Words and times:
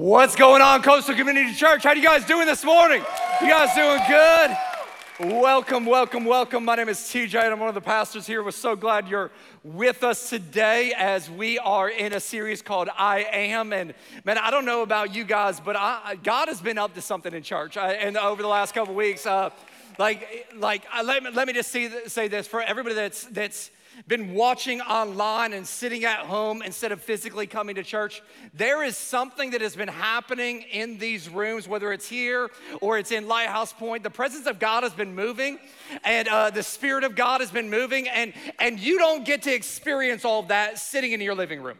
What's 0.00 0.36
going 0.36 0.62
on, 0.62 0.80
Coastal 0.82 1.16
Community 1.16 1.52
Church? 1.52 1.82
How 1.82 1.92
you 1.92 2.04
guys 2.04 2.24
doing 2.24 2.46
this 2.46 2.62
morning? 2.62 3.04
You 3.42 3.48
guys 3.48 3.74
doing 3.74 4.00
good? 4.06 5.32
Welcome, 5.42 5.86
welcome, 5.86 6.24
welcome. 6.24 6.64
My 6.64 6.76
name 6.76 6.88
is 6.88 6.98
TJ, 6.98 7.34
and 7.34 7.52
I'm 7.52 7.58
one 7.58 7.68
of 7.68 7.74
the 7.74 7.80
pastors 7.80 8.24
here. 8.24 8.44
We're 8.44 8.52
so 8.52 8.76
glad 8.76 9.08
you're 9.08 9.32
with 9.64 10.04
us 10.04 10.30
today 10.30 10.94
as 10.96 11.28
we 11.28 11.58
are 11.58 11.88
in 11.88 12.12
a 12.12 12.20
series 12.20 12.62
called 12.62 12.88
I 12.96 13.26
Am. 13.32 13.72
And 13.72 13.92
man, 14.24 14.38
I 14.38 14.52
don't 14.52 14.64
know 14.64 14.82
about 14.82 15.16
you 15.16 15.24
guys, 15.24 15.58
but 15.58 15.74
I, 15.74 16.16
God 16.22 16.46
has 16.46 16.60
been 16.60 16.78
up 16.78 16.94
to 16.94 17.02
something 17.02 17.34
in 17.34 17.42
church. 17.42 17.76
I, 17.76 17.94
and 17.94 18.16
over 18.16 18.40
the 18.40 18.46
last 18.46 18.74
couple 18.74 18.94
weeks, 18.94 19.26
uh, 19.26 19.50
like, 19.98 20.48
like 20.56 20.84
uh, 20.96 21.02
let, 21.02 21.22
me, 21.22 21.30
let 21.30 21.46
me 21.46 21.52
just 21.52 21.70
see, 21.70 21.90
say 22.06 22.28
this 22.28 22.46
for 22.46 22.62
everybody 22.62 22.94
that's 22.94 23.24
that's 23.24 23.70
been 24.06 24.34
watching 24.34 24.80
online 24.80 25.52
and 25.52 25.66
sitting 25.66 26.04
at 26.04 26.20
home 26.20 26.62
instead 26.62 26.92
of 26.92 27.00
physically 27.00 27.46
coming 27.46 27.74
to 27.74 27.82
church, 27.82 28.22
there 28.54 28.84
is 28.84 28.96
something 28.96 29.50
that 29.50 29.60
has 29.60 29.74
been 29.74 29.88
happening 29.88 30.62
in 30.70 30.98
these 30.98 31.28
rooms, 31.28 31.66
whether 31.66 31.92
it's 31.92 32.08
here 32.08 32.48
or 32.80 32.98
it's 32.98 33.10
in 33.10 33.26
Lighthouse 33.26 33.72
Point. 33.72 34.04
The 34.04 34.10
presence 34.10 34.46
of 34.46 34.58
God 34.58 34.84
has 34.84 34.92
been 34.92 35.14
moving, 35.14 35.58
and 36.04 36.28
uh, 36.28 36.50
the 36.50 36.62
Spirit 36.62 37.04
of 37.04 37.16
God 37.16 37.40
has 37.40 37.50
been 37.50 37.70
moving, 37.70 38.08
and, 38.08 38.32
and 38.60 38.78
you 38.78 38.98
don't 38.98 39.24
get 39.24 39.42
to 39.42 39.54
experience 39.54 40.24
all 40.24 40.40
of 40.40 40.48
that 40.48 40.78
sitting 40.78 41.12
in 41.12 41.20
your 41.20 41.34
living 41.34 41.62
room. 41.62 41.78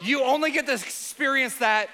You 0.00 0.22
only 0.22 0.50
get 0.50 0.66
to 0.66 0.72
experience 0.72 1.56
that 1.56 1.88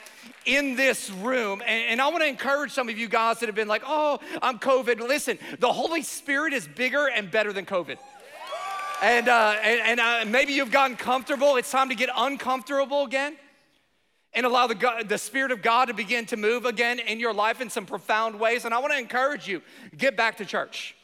in 0.45 0.77
this 0.77 1.11
room. 1.11 1.63
And, 1.67 2.01
I 2.01 2.09
want 2.09 2.23
to 2.23 2.29
encourage 2.29 2.73
some 2.73 2.89
of 2.89 2.99
you 2.99 3.09
guys 3.09 3.41
that 3.41 3.47
have 3.47 3.55
been 3.55 3.69
like, 3.69 3.83
oh, 3.87 4.19
I'm 4.41 4.59
COVID. 4.59 5.01
Listen, 5.01 5.39
the 5.59 5.73
Holy 5.73 6.03
Spirit 6.03 6.53
is 6.53 6.67
bigger 6.67 7.09
and 7.09 7.31
better 7.31 7.53
than 7.53 7.65
COVID. 7.65 7.99
And, 9.03 9.29
uh, 9.29 9.57
and, 9.63 9.81
and 9.81 10.01
uh, 10.01 10.31
maybe 10.31 10.53
you've 10.53 10.71
gotten 10.71 10.97
comfortable. 10.97 11.57
It's 11.57 11.71
time 11.71 11.89
to 11.89 11.95
get 11.95 12.09
uncomfortable 12.17 13.05
again 13.05 13.37
and 14.35 14.47
allow 14.47 14.67
the, 14.67 14.75
God, 14.75 15.09
the 15.09 15.19
Spirit 15.19 15.51
of 15.51 15.63
God 15.63 15.87
to 15.87 15.95
begin 15.95 16.27
to 16.27 16.37
move 16.37 16.65
again 16.65 16.99
in 16.99 17.21
your 17.21 17.35
life 17.35 17.61
in 17.61 17.69
some 17.69 17.85
profound 17.85 18.39
ways. 18.39 18.65
And 18.65 18.73
I 18.73 18.79
want 18.79 18.93
to 18.93 18.99
encourage 18.99 19.49
you 19.49 19.63
get 19.97 20.17
back 20.17 20.39
to 20.39 20.45
church. 20.45 20.95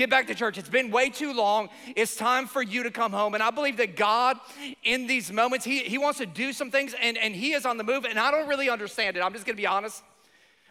Get 0.00 0.08
back 0.08 0.28
to 0.28 0.34
church. 0.34 0.56
It's 0.56 0.66
been 0.66 0.90
way 0.90 1.10
too 1.10 1.34
long. 1.34 1.68
It's 1.94 2.16
time 2.16 2.46
for 2.46 2.62
you 2.62 2.84
to 2.84 2.90
come 2.90 3.12
home. 3.12 3.34
And 3.34 3.42
I 3.42 3.50
believe 3.50 3.76
that 3.76 3.96
God, 3.96 4.38
in 4.82 5.06
these 5.06 5.30
moments, 5.30 5.62
He, 5.62 5.80
he 5.80 5.98
wants 5.98 6.20
to 6.20 6.24
do 6.24 6.54
some 6.54 6.70
things 6.70 6.94
and, 7.02 7.18
and 7.18 7.36
He 7.36 7.52
is 7.52 7.66
on 7.66 7.76
the 7.76 7.84
move. 7.84 8.06
And 8.06 8.18
I 8.18 8.30
don't 8.30 8.48
really 8.48 8.70
understand 8.70 9.18
it. 9.18 9.20
I'm 9.20 9.34
just 9.34 9.44
going 9.44 9.56
to 9.56 9.60
be 9.60 9.66
honest. 9.66 10.02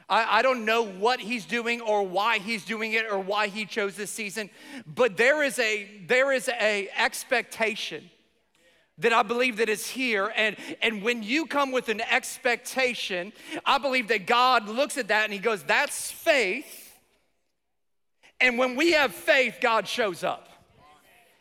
I, 0.09 0.39
I 0.39 0.41
don't 0.41 0.65
know 0.65 0.83
what 0.83 1.19
he's 1.19 1.45
doing 1.45 1.79
or 1.79 2.01
why 2.07 2.39
he's 2.39 2.65
doing 2.65 2.93
it 2.93 3.05
or 3.05 3.19
why 3.19 3.49
he 3.49 3.67
chose 3.67 3.95
this 3.95 4.09
season, 4.09 4.49
but 4.87 5.15
there 5.15 5.43
is 5.43 5.59
a 5.59 5.87
there 6.07 6.31
is 6.31 6.49
a 6.49 6.89
expectation 6.97 8.09
that 8.97 9.13
I 9.13 9.21
believe 9.21 9.57
that 9.57 9.69
is 9.69 9.85
here. 9.85 10.33
And, 10.35 10.55
and 10.81 11.03
when 11.03 11.21
you 11.21 11.45
come 11.45 11.71
with 11.71 11.89
an 11.89 12.01
expectation, 12.01 13.31
I 13.63 13.77
believe 13.77 14.07
that 14.07 14.25
God 14.25 14.67
looks 14.67 14.97
at 14.97 15.09
that 15.09 15.25
and 15.25 15.33
he 15.33 15.37
goes, 15.37 15.61
that's 15.61 16.11
faith. 16.11 16.88
And 18.41 18.57
when 18.57 18.75
we 18.75 18.93
have 18.93 19.13
faith, 19.13 19.57
God 19.61 19.87
shows 19.87 20.23
up. 20.23 20.47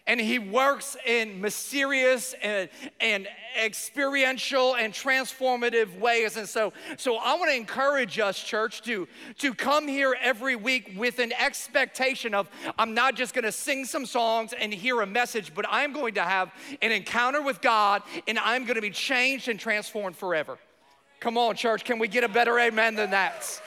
And 0.07 0.19
he 0.19 0.39
works 0.39 0.97
in 1.05 1.41
mysterious 1.41 2.35
and, 2.43 2.71
and 2.99 3.29
experiential 3.63 4.75
and 4.75 4.93
transformative 4.93 5.99
ways. 5.99 6.39
And 6.39 6.49
so 6.49 6.73
so 6.97 7.17
i 7.17 7.35
want 7.35 7.51
to 7.51 7.57
encourage 7.57 8.19
us 8.19 8.39
church 8.43 8.83
to 8.83 9.09
to 9.39 9.55
come 9.55 9.89
here 9.89 10.17
every 10.21 10.57
week 10.57 10.93
with 10.97 11.19
an 11.19 11.33
expectation 11.33 12.35
of 12.35 12.49
i'm 12.79 12.95
not 12.95 13.15
just 13.15 13.35
going 13.35 13.45
to 13.45 13.53
sing 13.53 13.85
some 13.85 14.07
songs 14.07 14.53
and 14.59 14.73
hear 14.73 15.01
a 15.01 15.07
message 15.07 15.53
but 15.55 15.65
i'm 15.69 15.93
going 15.93 16.15
to 16.15 16.23
have 16.23 16.53
an 16.83 16.93
encounter 16.93 17.43
with 17.43 17.61
god 17.61 18.03
and 18.27 18.39
i'm 18.39 18.65
going 18.65 18.77
to 18.77 18.83
be 18.83 18.91
changed 18.91 19.49
and 19.49 19.59
transformed 19.59 20.17
forever. 20.17 20.59
Come 21.21 21.37
on 21.37 21.57
church 21.57 21.85
can 21.85 21.99
we 21.99 22.09
get 22.09 22.25
a 22.25 22.29
better 22.29 22.59
amen 22.59 22.95
than 22.95 23.11
that 23.11 23.61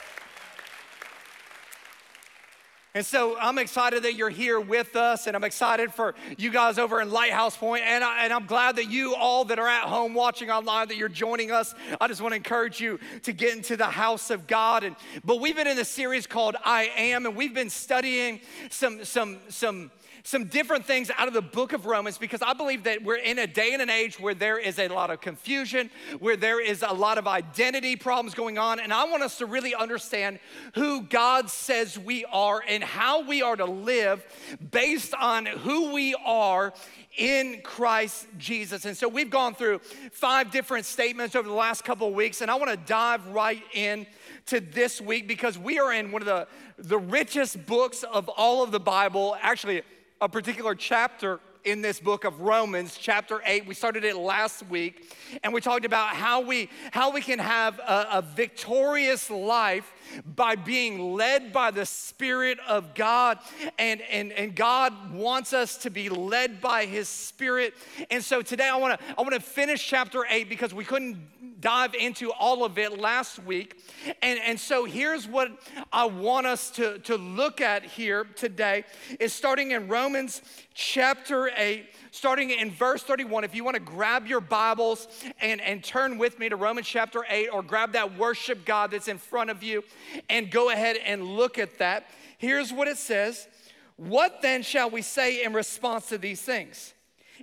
and 2.94 3.06
so 3.06 3.38
I'm 3.38 3.58
excited 3.58 4.02
that 4.02 4.14
you're 4.14 4.28
here 4.28 4.60
with 4.60 4.96
us, 4.96 5.26
and 5.26 5.34
I'm 5.34 5.44
excited 5.44 5.94
for 5.94 6.14
you 6.36 6.50
guys 6.50 6.78
over 6.78 7.00
in 7.00 7.10
Lighthouse 7.10 7.56
Point, 7.56 7.84
and, 7.84 8.04
I, 8.04 8.24
and 8.24 8.32
I'm 8.32 8.46
glad 8.46 8.76
that 8.76 8.90
you 8.90 9.14
all 9.14 9.46
that 9.46 9.58
are 9.58 9.68
at 9.68 9.84
home 9.84 10.12
watching 10.12 10.50
online 10.50 10.88
that 10.88 10.98
you're 10.98 11.08
joining 11.08 11.50
us. 11.50 11.74
I 12.00 12.08
just 12.08 12.20
want 12.20 12.32
to 12.32 12.36
encourage 12.36 12.80
you 12.80 13.00
to 13.22 13.32
get 13.32 13.56
into 13.56 13.76
the 13.76 13.86
house 13.86 14.30
of 14.30 14.46
God. 14.46 14.84
And 14.84 14.96
but 15.24 15.40
we've 15.40 15.56
been 15.56 15.66
in 15.66 15.78
a 15.78 15.84
series 15.84 16.26
called 16.26 16.56
I 16.64 16.90
Am, 16.96 17.24
and 17.24 17.34
we've 17.34 17.54
been 17.54 17.70
studying 17.70 18.40
some 18.70 19.04
some 19.04 19.38
some 19.48 19.90
some 20.24 20.44
different 20.44 20.84
things 20.86 21.10
out 21.18 21.26
of 21.26 21.34
the 21.34 21.42
book 21.42 21.72
of 21.72 21.86
Romans 21.86 22.16
because 22.16 22.42
I 22.42 22.52
believe 22.52 22.84
that 22.84 23.02
we're 23.02 23.16
in 23.16 23.38
a 23.38 23.46
day 23.46 23.72
and 23.72 23.82
an 23.82 23.90
age 23.90 24.20
where 24.20 24.34
there 24.34 24.58
is 24.58 24.78
a 24.78 24.88
lot 24.88 25.10
of 25.10 25.20
confusion, 25.20 25.90
where 26.20 26.36
there 26.36 26.60
is 26.60 26.84
a 26.86 26.92
lot 26.92 27.18
of 27.18 27.26
identity 27.26 27.96
problems 27.96 28.34
going 28.34 28.56
on. 28.56 28.78
And 28.78 28.92
I 28.92 29.04
want 29.04 29.22
us 29.22 29.38
to 29.38 29.46
really 29.46 29.74
understand 29.74 30.38
who 30.74 31.02
God 31.02 31.50
says 31.50 31.98
we 31.98 32.24
are 32.26 32.62
and 32.68 32.84
how 32.84 33.26
we 33.26 33.42
are 33.42 33.56
to 33.56 33.64
live 33.64 34.24
based 34.70 35.14
on 35.14 35.46
who 35.46 35.92
we 35.92 36.14
are 36.24 36.72
in 37.16 37.60
Christ 37.62 38.26
Jesus. 38.38 38.84
And 38.84 38.96
so 38.96 39.08
we've 39.08 39.28
gone 39.28 39.54
through 39.54 39.80
five 40.12 40.50
different 40.50 40.86
statements 40.86 41.34
over 41.34 41.48
the 41.48 41.54
last 41.54 41.84
couple 41.84 42.08
of 42.08 42.14
weeks, 42.14 42.40
and 42.40 42.50
I 42.50 42.54
want 42.54 42.70
to 42.70 42.76
dive 42.76 43.26
right 43.28 43.62
in 43.74 44.06
to 44.46 44.60
this 44.60 45.00
week 45.00 45.28
because 45.28 45.58
we 45.58 45.78
are 45.78 45.92
in 45.92 46.10
one 46.10 46.22
of 46.22 46.26
the, 46.26 46.46
the 46.78 46.98
richest 46.98 47.66
books 47.66 48.02
of 48.02 48.28
all 48.28 48.62
of 48.62 48.70
the 48.70 48.80
Bible. 48.80 49.36
Actually, 49.40 49.82
a 50.22 50.28
particular 50.28 50.76
chapter 50.76 51.40
in 51.64 51.82
this 51.82 51.98
book 51.98 52.22
of 52.22 52.40
Romans, 52.40 52.96
chapter 52.96 53.42
8. 53.44 53.66
We 53.66 53.74
started 53.74 54.04
it 54.04 54.16
last 54.16 54.64
week, 54.68 55.12
and 55.42 55.52
we 55.52 55.60
talked 55.60 55.84
about 55.84 56.14
how 56.14 56.42
we, 56.42 56.70
how 56.92 57.10
we 57.10 57.20
can 57.20 57.40
have 57.40 57.80
a, 57.80 58.06
a 58.12 58.22
victorious 58.22 59.30
life 59.30 59.92
by 60.24 60.54
being 60.54 61.14
led 61.14 61.52
by 61.52 61.72
the 61.72 61.84
Spirit 61.84 62.60
of 62.68 62.94
God. 62.94 63.40
And, 63.80 64.00
and, 64.02 64.30
and 64.30 64.54
God 64.54 65.12
wants 65.12 65.52
us 65.52 65.76
to 65.78 65.90
be 65.90 66.08
led 66.08 66.60
by 66.60 66.86
His 66.86 67.08
Spirit. 67.08 67.74
And 68.08 68.22
so 68.22 68.42
today 68.42 68.68
I 68.68 68.76
wanna, 68.76 69.00
I 69.18 69.22
wanna 69.22 69.40
finish 69.40 69.84
chapter 69.84 70.24
8 70.30 70.48
because 70.48 70.72
we 70.72 70.84
couldn't 70.84 71.18
dive 71.62 71.94
into 71.94 72.30
all 72.30 72.64
of 72.64 72.76
it 72.76 72.98
last 72.98 73.42
week. 73.42 73.82
And, 74.20 74.38
and 74.40 74.60
so 74.60 74.84
here's 74.84 75.26
what 75.26 75.50
I 75.90 76.04
want 76.04 76.46
us 76.46 76.70
to, 76.72 76.98
to 76.98 77.16
look 77.16 77.62
at 77.62 77.84
here 77.84 78.24
today 78.36 78.84
is 79.18 79.32
starting 79.32 79.70
in 79.70 79.88
Romans 79.88 80.42
chapter 80.74 81.50
8 81.56 81.86
starting 82.12 82.50
in 82.50 82.70
verse 82.70 83.02
31. 83.02 83.42
If 83.42 83.54
you 83.54 83.64
want 83.64 83.74
to 83.74 83.82
grab 83.82 84.26
your 84.26 84.40
Bibles 84.40 85.08
and, 85.40 85.60
and 85.60 85.82
turn 85.82 86.18
with 86.18 86.38
me 86.38 86.48
to 86.50 86.56
Romans 86.56 86.86
chapter 86.86 87.24
8, 87.28 87.48
or 87.48 87.62
grab 87.62 87.92
that 87.92 88.16
worship 88.16 88.64
God 88.64 88.92
that's 88.92 89.08
in 89.08 89.18
front 89.18 89.50
of 89.50 89.62
you 89.62 89.82
and 90.28 90.50
go 90.50 90.70
ahead 90.70 90.98
and 91.04 91.24
look 91.24 91.58
at 91.58 91.78
that. 91.78 92.08
Here's 92.38 92.72
what 92.72 92.86
it 92.86 92.98
says 92.98 93.48
What 93.96 94.42
then 94.42 94.62
shall 94.62 94.90
we 94.90 95.02
say 95.02 95.42
in 95.42 95.52
response 95.52 96.10
to 96.10 96.18
these 96.18 96.42
things? 96.42 96.94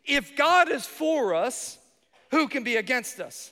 If 0.05 0.35
God 0.37 0.69
is 0.69 0.85
for 0.85 1.33
us, 1.33 1.77
who 2.31 2.47
can 2.47 2.63
be 2.63 2.77
against 2.77 3.19
us? 3.19 3.51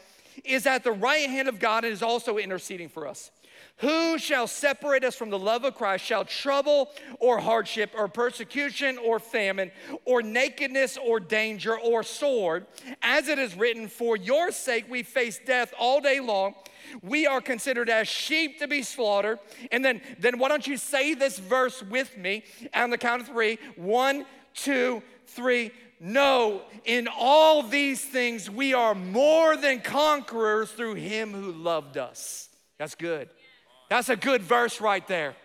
is 0.43 0.65
at 0.65 0.83
the 0.83 0.91
right 0.91 1.29
hand 1.29 1.47
of 1.47 1.59
God 1.59 1.83
and 1.83 1.93
is 1.93 2.01
also 2.01 2.37
interceding 2.37 2.89
for 2.89 3.07
us. 3.07 3.31
Who 3.77 4.19
shall 4.19 4.45
separate 4.45 5.03
us 5.03 5.15
from 5.15 5.31
the 5.31 5.39
love 5.39 5.63
of 5.63 5.75
Christ? 5.75 6.05
Shall 6.05 6.23
trouble 6.23 6.91
or 7.19 7.39
hardship 7.39 7.91
or 7.97 8.07
persecution 8.07 8.97
or 8.99 9.19
famine 9.19 9.71
or 10.05 10.21
nakedness 10.21 10.97
or 11.03 11.19
danger 11.19 11.79
or 11.79 12.03
sword? 12.03 12.67
As 13.01 13.27
it 13.27 13.39
is 13.39 13.55
written, 13.55 13.87
For 13.87 14.15
your 14.15 14.51
sake 14.51 14.85
we 14.87 15.01
face 15.01 15.39
death 15.43 15.73
all 15.79 15.99
day 15.99 16.19
long. 16.19 16.53
We 17.01 17.25
are 17.25 17.41
considered 17.41 17.89
as 17.89 18.07
sheep 18.07 18.59
to 18.59 18.67
be 18.67 18.83
slaughtered. 18.83 19.39
And 19.71 19.83
then, 19.83 20.01
then 20.19 20.37
why 20.37 20.49
don't 20.49 20.67
you 20.67 20.77
say 20.77 21.13
this 21.15 21.39
verse 21.39 21.81
with 21.81 22.17
me 22.17 22.43
on 22.75 22.89
the 22.91 22.97
count 22.97 23.21
of 23.21 23.27
three? 23.29 23.57
One, 23.77 24.25
two, 24.53 25.01
three. 25.25 25.71
No, 26.03 26.63
in 26.83 27.07
all 27.07 27.61
these 27.61 28.03
things 28.03 28.49
we 28.49 28.73
are 28.73 28.95
more 28.95 29.55
than 29.55 29.81
conquerors 29.81 30.71
through 30.71 30.95
him 30.95 31.31
who 31.31 31.51
loved 31.51 31.95
us. 31.95 32.49
That's 32.79 32.95
good. 32.95 33.29
That's 33.87 34.09
a 34.09 34.15
good 34.15 34.41
verse 34.41 34.81
right 34.81 35.07
there. 35.07 35.35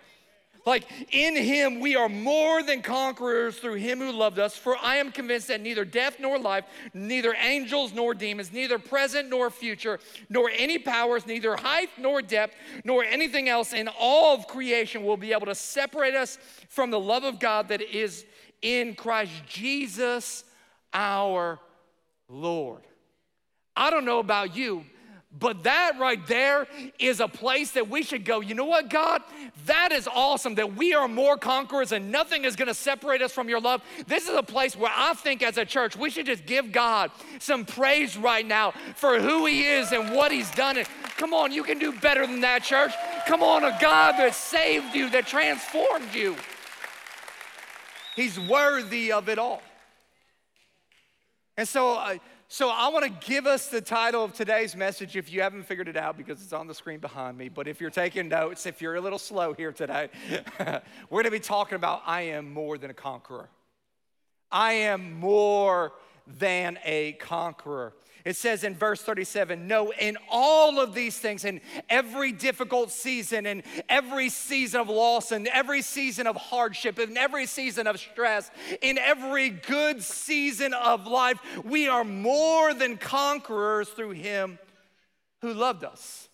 Like 0.65 0.87
in 1.13 1.37
him 1.37 1.79
we 1.79 1.95
are 1.95 2.09
more 2.09 2.63
than 2.63 2.81
conquerors 2.81 3.59
through 3.59 3.75
him 3.75 3.99
who 3.99 4.11
loved 4.13 4.39
us. 4.39 4.57
For 4.57 4.79
I 4.83 4.97
am 4.97 5.13
convinced 5.13 5.49
that 5.49 5.61
neither 5.61 5.85
death 5.85 6.17
nor 6.21 6.39
life, 6.39 6.65
neither 6.95 7.35
angels 7.35 7.93
nor 7.93 8.15
demons, 8.15 8.51
neither 8.51 8.79
present 8.79 9.29
nor 9.29 9.51
future, 9.51 10.01
nor 10.31 10.51
any 10.57 10.79
powers, 10.79 11.27
neither 11.27 11.55
height 11.57 11.91
nor 11.99 12.23
depth, 12.23 12.57
nor 12.83 13.05
anything 13.05 13.51
else 13.51 13.75
in 13.75 13.91
all 14.01 14.35
of 14.35 14.47
creation 14.49 15.05
will 15.05 15.19
be 15.19 15.35
able 15.35 15.47
to 15.47 15.55
separate 15.55 16.15
us 16.15 16.39
from 16.71 16.91
the 16.91 16.99
love 16.99 17.25
of 17.25 17.39
God 17.39 17.69
that 17.69 17.83
is 17.83 18.25
in 18.63 18.95
Christ 18.95 19.33
Jesus 19.49 20.45
our 20.93 21.59
Lord. 22.29 22.83
I 23.77 23.91
don't 23.91 24.05
know 24.05 24.19
about 24.19 24.57
you, 24.57 24.85
but 25.39 25.65
that 25.65 25.99
right 25.99 26.25
there 26.27 26.67
is 26.99 27.21
a 27.21 27.29
place 27.29 27.73
that 27.73 27.91
we 27.91 28.03
should 28.03 28.25
go. 28.25 28.41
You 28.41 28.55
know 28.55 28.65
what, 28.65 28.89
God? 28.89 29.23
That 29.67 29.93
is 29.93 30.09
awesome 30.09 30.55
that 30.55 30.77
we 30.77 30.95
are 30.95 31.09
more 31.09 31.37
conquerors 31.37 31.93
and 31.93 32.11
nothing 32.11 32.45
is 32.45 32.57
gonna 32.57 32.73
separate 32.73 33.21
us 33.21 33.33
from 33.33 33.49
your 33.49 33.61
love. 33.61 33.83
This 34.07 34.29
is 34.29 34.35
a 34.35 34.43
place 34.43 34.77
where 34.77 34.93
I 34.95 35.13
think 35.15 35.43
as 35.43 35.59
a 35.59 35.65
church, 35.67 35.95
we 35.95 36.09
should 36.09 36.27
just 36.27 36.47
give 36.47 36.73
God 36.73 37.11
some 37.39 37.67
praise 37.67 38.17
right 38.17 38.47
now 38.47 38.73
for 38.95 39.21
who 39.21 39.45
He 39.45 39.67
is 39.67 39.93
and 39.93 40.15
what 40.15 40.33
He's 40.33 40.51
done. 40.53 40.79
And 40.79 40.89
come 41.19 41.35
on, 41.35 41.53
you 41.53 41.63
can 41.63 41.79
do 41.79 41.93
better 41.93 42.27
than 42.27 42.41
that, 42.41 42.63
church. 42.63 42.93
Come 43.27 43.43
on, 43.43 43.65
a 43.65 43.77
God 43.81 44.13
that 44.13 44.35
saved 44.35 44.95
you, 44.95 45.11
that 45.11 45.27
transformed 45.27 46.15
you. 46.15 46.35
He's 48.17 48.41
worthy 48.41 49.13
of 49.13 49.29
it 49.29 49.39
all. 49.39 49.63
And 51.59 51.69
so, 51.69 51.97
uh, 51.97 52.17
so 52.49 52.71
I 52.71 52.89
want 52.89 53.05
to 53.05 53.27
give 53.29 53.47
us 53.47 53.69
the 53.69 53.83
title 53.83 54.25
of 54.25 54.33
today's 54.33 54.75
message 54.75 55.17
if 55.17 55.31
you 55.31 55.43
haven't 55.43 55.65
figured 55.65 55.87
it 55.87 55.99
out 55.99 56.17
because 56.17 56.43
it's 56.43 56.55
on 56.55 56.67
the 56.67 56.75
screen 56.75 56.99
behind 56.99 57.37
me. 57.37 57.51
But 57.51 57.69
if 57.69 57.79
you're 57.79 57.91
taking 57.91 58.29
notes, 58.29 58.65
if 58.65 58.81
you're 58.81 58.95
a 58.95 59.01
little 59.03 59.19
slow 59.19 59.53
here 59.53 59.71
today, 59.71 60.09
we're 60.59 61.23
going 61.23 61.25
to 61.25 61.31
be 61.31 61.41
talking 61.41 61.77
about 61.77 62.03
I 62.07 62.23
am 62.23 62.53
more 62.53 62.79
than 62.79 62.89
a 62.91 62.95
conqueror. 62.95 63.51
I 64.51 64.73
am 64.73 65.13
more 65.21 65.93
than 66.39 66.79
a 66.85 67.13
conqueror. 67.13 67.93
It 68.27 68.35
says 68.35 68.65
in 68.65 68.75
verse 68.75 69.01
37 69.03 69.69
No, 69.69 69.93
in 69.93 70.19
all 70.29 70.81
of 70.81 70.95
these 70.95 71.17
things, 71.17 71.45
in 71.45 71.61
every 71.89 72.33
difficult 72.33 72.91
season, 72.91 73.47
in 73.47 73.63
every 73.89 74.31
season 74.31 74.81
of 74.81 74.89
loss, 74.89 75.31
in 75.31 75.47
every 75.47 75.81
season 75.81 76.27
of 76.27 76.35
hardship, 76.35 76.99
in 76.99 77.17
every 77.17 77.47
season 77.47 77.87
of 77.87 78.01
stress, 78.01 78.51
in 78.83 78.99
every 78.99 79.51
good 79.51 80.03
season 80.03 80.75
of 80.75 81.07
life, 81.07 81.39
we 81.65 81.87
are 81.87 82.03
more 82.03 82.75
than 82.75 82.97
conquerors 82.97 83.89
through 83.91 84.11
Him 84.11 84.59
who 85.41 85.55
loved 85.55 85.85
us. 85.85 86.26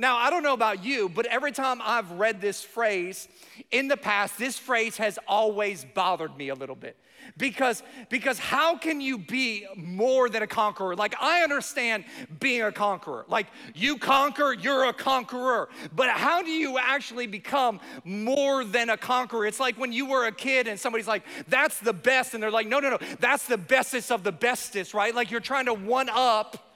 Now, 0.00 0.16
I 0.16 0.30
don't 0.30 0.42
know 0.42 0.54
about 0.54 0.82
you, 0.82 1.10
but 1.10 1.26
every 1.26 1.52
time 1.52 1.82
I've 1.84 2.10
read 2.12 2.40
this 2.40 2.64
phrase 2.64 3.28
in 3.70 3.86
the 3.86 3.98
past, 3.98 4.38
this 4.38 4.58
phrase 4.58 4.96
has 4.96 5.18
always 5.28 5.84
bothered 5.84 6.34
me 6.38 6.48
a 6.48 6.54
little 6.54 6.74
bit. 6.74 6.96
Because 7.36 7.82
because 8.08 8.38
how 8.38 8.78
can 8.78 9.02
you 9.02 9.18
be 9.18 9.66
more 9.76 10.30
than 10.30 10.42
a 10.42 10.46
conqueror? 10.46 10.96
Like 10.96 11.14
i 11.20 11.42
understand 11.42 12.04
being 12.40 12.62
a 12.62 12.72
conqueror. 12.72 13.26
Like 13.28 13.48
you 13.74 13.98
conquer 13.98 14.54
you're 14.54 14.86
a 14.86 14.94
conqueror. 14.94 15.68
But 15.94 16.08
how 16.08 16.42
do 16.42 16.50
you 16.50 16.78
actually 16.78 17.26
become 17.26 17.78
more 18.02 18.64
than 18.64 18.88
a 18.88 18.96
conqueror? 18.96 19.44
It's 19.44 19.60
like 19.60 19.76
when 19.76 19.92
you 19.92 20.06
were 20.06 20.26
a 20.26 20.32
kid 20.32 20.66
and 20.66 20.80
somebody's 20.80 21.06
like 21.06 21.24
that's 21.46 21.78
the 21.78 21.92
best 21.92 22.32
and 22.32 22.42
they're 22.42 22.50
like 22.50 22.66
no 22.66 22.80
no 22.80 22.88
no 22.88 22.98
that's 23.20 23.46
the 23.46 23.58
bestest 23.58 24.10
of 24.10 24.24
the 24.24 24.32
bestest 24.32 24.94
right? 24.94 25.14
Like 25.14 25.30
you're 25.30 25.40
trying 25.40 25.66
to 25.66 25.74
one 25.74 26.08
up 26.08 26.69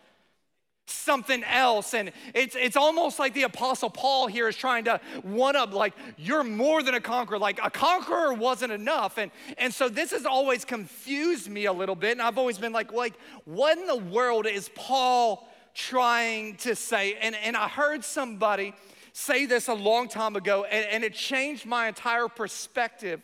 something 0.87 1.43
else. 1.45 1.95
And 1.95 2.13
it's, 2.35 2.57
it's 2.57 2.77
almost 2.77 3.19
like 3.19 3.35
the 3.35 3.45
Apostle 3.45 3.91
Paul 3.91 4.27
here 4.27 4.49
is 4.49 4.57
trying 4.57 4.85
to 4.85 5.01
one 5.23 5.57
up, 5.57 5.73
like, 5.73 5.95
you're 6.17 6.45
more 6.45 6.83
than 6.83 6.95
a 6.95 7.01
conqueror. 7.01 7.39
Like, 7.39 7.59
a 7.63 7.71
conqueror 7.71 8.33
wasn't 8.33 8.73
enough. 8.73 9.19
And, 9.19 9.31
and 9.59 9.73
so 9.73 9.89
this 9.89 10.11
has 10.13 10.27
always 10.27 10.65
confused 10.65 11.49
me 11.49 11.67
a 11.67 11.73
little 11.73 11.95
bit. 11.95 12.13
And 12.13 12.23
I've 12.23 12.39
always 12.39 12.59
been 12.59 12.73
like, 12.73 12.93
like, 12.93 13.15
what 13.45 13.79
in 13.79 13.87
the 13.87 13.97
world 13.97 14.47
is 14.47 14.71
Paul 14.75 15.49
trying 15.75 16.57
to 16.57 16.75
say? 16.75 17.17
And, 17.21 17.35
and 17.35 17.57
I 17.57 17.69
heard 17.69 18.05
somebody 18.05 18.75
say 19.17 19.47
this 19.47 19.69
a 19.69 19.75
long 19.75 20.09
time 20.09 20.35
ago, 20.35 20.65
and, 20.65 20.87
and 20.91 21.05
it 21.05 21.15
changed 21.15 21.65
my 21.67 21.87
entire 21.87 22.27
perspective 22.27 23.23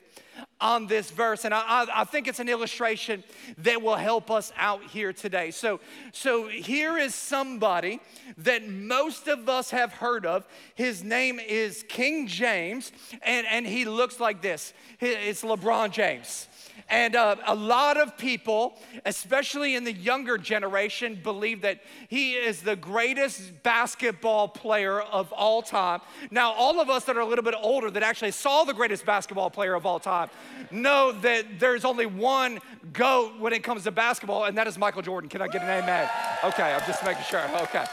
on 0.60 0.86
this 0.86 1.10
verse. 1.10 1.44
And 1.44 1.52
I, 1.52 1.86
I, 1.92 2.04
think 2.04 2.28
it's 2.28 2.38
an 2.38 2.48
illustration 2.48 3.24
that 3.58 3.82
will 3.82 3.96
help 3.96 4.30
us 4.30 4.52
out 4.56 4.84
here 4.84 5.12
today. 5.12 5.50
So, 5.50 5.80
so 6.12 6.46
here 6.46 6.96
is 6.96 7.14
somebody 7.14 8.00
that 8.38 8.68
most 8.68 9.26
of 9.26 9.48
us 9.48 9.70
have 9.72 9.92
heard 9.92 10.24
of. 10.24 10.46
His 10.76 11.02
name 11.02 11.40
is 11.40 11.84
King 11.88 12.28
James, 12.28 12.92
and, 13.22 13.44
and 13.48 13.66
he 13.66 13.84
looks 13.84 14.20
like 14.20 14.40
this 14.40 14.72
it's 15.00 15.42
LeBron 15.42 15.90
James. 15.90 16.46
And 16.90 17.14
uh, 17.14 17.36
a 17.46 17.54
lot 17.54 17.96
of 17.96 18.16
people, 18.18 18.76
especially 19.06 19.76
in 19.76 19.84
the 19.84 19.92
younger 19.92 20.36
generation, 20.36 21.20
believe 21.22 21.62
that 21.62 21.80
he 22.08 22.32
is 22.32 22.62
the 22.62 22.74
greatest 22.74 23.62
basketball 23.62 24.48
player 24.48 25.00
of 25.00 25.32
all 25.32 25.62
time. 25.62 26.00
Now, 26.32 26.52
all 26.52 26.80
of 26.80 26.90
us 26.90 27.04
that 27.04 27.16
are 27.16 27.20
a 27.20 27.26
little 27.26 27.44
bit 27.44 27.54
older 27.56 27.92
that 27.92 28.02
actually 28.02 28.32
saw 28.32 28.64
the 28.64 28.74
greatest 28.74 29.06
basketball 29.06 29.50
player 29.50 29.74
of 29.74 29.86
all 29.86 30.00
time 30.00 30.30
know 30.72 31.12
that 31.12 31.60
there's 31.60 31.84
only 31.84 32.06
one 32.06 32.58
GOAT 32.92 33.38
when 33.38 33.52
it 33.52 33.62
comes 33.62 33.84
to 33.84 33.92
basketball, 33.92 34.44
and 34.44 34.58
that 34.58 34.66
is 34.66 34.76
Michael 34.76 35.02
Jordan. 35.02 35.30
Can 35.30 35.42
I 35.42 35.46
get 35.46 35.62
an 35.62 35.68
amen? 35.68 36.10
Okay, 36.44 36.74
I'm 36.74 36.86
just 36.86 37.04
making 37.04 37.22
sure. 37.22 37.44
Okay. 37.62 37.84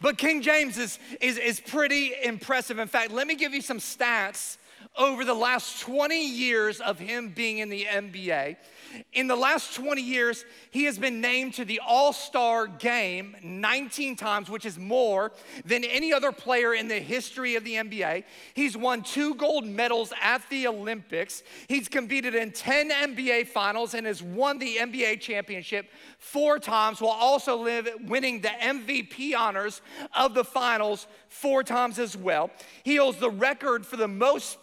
But 0.00 0.18
King 0.18 0.42
James 0.42 0.78
is, 0.78 0.98
is, 1.20 1.38
is 1.38 1.60
pretty 1.60 2.12
impressive. 2.22 2.78
In 2.78 2.88
fact, 2.88 3.10
let 3.12 3.26
me 3.26 3.34
give 3.34 3.52
you 3.52 3.60
some 3.60 3.78
stats 3.78 4.57
over 4.98 5.24
the 5.24 5.34
last 5.34 5.80
20 5.82 6.26
years 6.26 6.80
of 6.80 6.98
him 6.98 7.30
being 7.30 7.58
in 7.58 7.68
the 7.68 7.84
NBA. 7.84 8.56
In 9.12 9.26
the 9.26 9.36
last 9.36 9.74
20 9.74 10.02
years, 10.02 10.44
he 10.70 10.84
has 10.84 10.98
been 10.98 11.20
named 11.20 11.54
to 11.54 11.64
the 11.64 11.80
All 11.86 12.12
Star 12.12 12.66
game 12.66 13.36
19 13.42 14.16
times, 14.16 14.50
which 14.50 14.64
is 14.64 14.78
more 14.78 15.32
than 15.64 15.84
any 15.84 16.12
other 16.12 16.32
player 16.32 16.74
in 16.74 16.88
the 16.88 16.98
history 16.98 17.54
of 17.54 17.64
the 17.64 17.74
NBA. 17.74 18.24
He's 18.54 18.76
won 18.76 19.02
two 19.02 19.34
gold 19.34 19.64
medals 19.64 20.12
at 20.20 20.42
the 20.50 20.66
Olympics. 20.66 21.42
He's 21.68 21.86
competed 21.86 22.34
in 22.34 22.50
10 22.50 22.90
NBA 22.90 23.48
finals 23.48 23.94
and 23.94 24.06
has 24.06 24.22
won 24.22 24.58
the 24.58 24.76
NBA 24.76 25.20
championship 25.20 25.90
four 26.18 26.58
times 26.58 27.00
while 27.00 27.12
also 27.12 27.56
live, 27.56 27.88
winning 28.06 28.40
the 28.40 28.48
MVP 28.48 29.36
honors 29.36 29.80
of 30.16 30.34
the 30.34 30.44
finals 30.44 31.06
four 31.28 31.62
times 31.62 31.98
as 31.98 32.16
well. 32.16 32.50
He 32.82 32.96
holds 32.96 33.18
the 33.18 33.30
record 33.30 33.86
for 33.86 33.96
the 33.96 34.08
most 34.08 34.58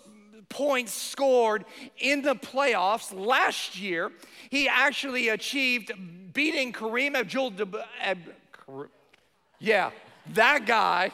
points 0.50 0.94
scored 0.94 1.66
in 1.98 2.22
the 2.22 2.36
playoffs 2.36 3.14
last 3.14 3.78
year. 3.78 4.12
He 4.50 4.68
actually 4.68 5.30
achieved 5.30 5.92
beating 6.34 6.74
Kareem 6.74 7.16
Abdul. 7.16 7.54
Uh, 8.04 8.16
yeah, 9.60 9.92
that 10.34 10.66
guy 10.66 11.12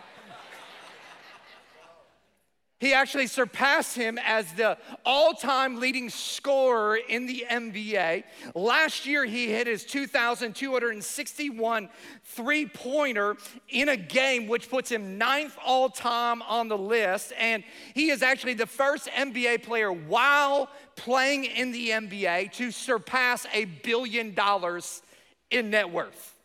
he 2.81 2.93
actually 2.93 3.27
surpassed 3.27 3.95
him 3.95 4.19
as 4.25 4.51
the 4.53 4.77
all 5.05 5.33
time 5.33 5.79
leading 5.79 6.09
scorer 6.09 6.97
in 6.97 7.27
the 7.27 7.45
NBA. 7.47 8.23
Last 8.55 9.05
year, 9.05 9.23
he 9.23 9.49
hit 9.49 9.67
his 9.67 9.85
2,261 9.85 11.89
three 12.23 12.65
pointer 12.65 13.37
in 13.69 13.89
a 13.89 13.95
game, 13.95 14.47
which 14.47 14.67
puts 14.67 14.91
him 14.91 15.19
ninth 15.19 15.55
all 15.63 15.89
time 15.89 16.41
on 16.41 16.69
the 16.69 16.77
list. 16.77 17.33
And 17.37 17.63
he 17.93 18.09
is 18.09 18.23
actually 18.23 18.55
the 18.55 18.65
first 18.65 19.07
NBA 19.09 19.61
player 19.61 19.93
while 19.93 20.67
playing 20.95 21.45
in 21.45 21.71
the 21.71 21.89
NBA 21.89 22.51
to 22.53 22.71
surpass 22.71 23.45
a 23.53 23.65
billion 23.65 24.33
dollars 24.33 25.03
in 25.51 25.69
net 25.69 25.91
worth. 25.91 26.35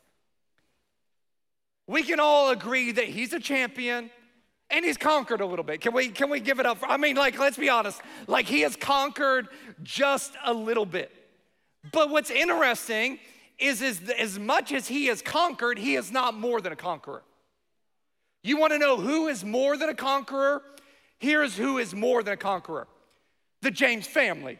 We 1.87 2.03
can 2.03 2.19
all 2.19 2.51
agree 2.51 2.91
that 2.91 3.05
he's 3.05 3.33
a 3.33 3.39
champion 3.39 4.11
and 4.69 4.83
he's 4.83 4.97
conquered 4.97 5.41
a 5.41 5.45
little 5.45 5.63
bit. 5.63 5.81
Can 5.81 5.93
we 5.93 6.09
can 6.09 6.29
we 6.29 6.39
give 6.39 6.59
it 6.59 6.65
up? 6.65 6.79
For, 6.79 6.87
I 6.87 6.97
mean, 6.97 7.15
like 7.15 7.37
let's 7.39 7.57
be 7.57 7.69
honest. 7.69 8.01
Like 8.27 8.45
he 8.45 8.61
has 8.61 8.75
conquered 8.75 9.47
just 9.83 10.33
a 10.43 10.53
little 10.53 10.85
bit. 10.85 11.11
But 11.91 12.09
what's 12.09 12.29
interesting 12.29 13.19
is, 13.59 13.81
is 13.81 14.01
as 14.17 14.37
much 14.37 14.71
as 14.71 14.87
he 14.87 15.05
has 15.07 15.21
conquered, 15.21 15.77
he 15.77 15.95
is 15.95 16.11
not 16.11 16.35
more 16.35 16.61
than 16.61 16.71
a 16.73 16.75
conqueror. 16.75 17.23
You 18.43 18.57
want 18.57 18.73
to 18.73 18.79
know 18.79 18.97
who 18.97 19.27
is 19.27 19.43
more 19.43 19.77
than 19.77 19.89
a 19.89 19.95
conqueror? 19.95 20.61
Here's 21.19 21.57
who 21.57 21.77
is 21.77 21.95
more 21.95 22.23
than 22.23 22.33
a 22.33 22.37
conqueror 22.37 22.87
the 23.61 23.71
James 23.71 24.05
family. 24.05 24.59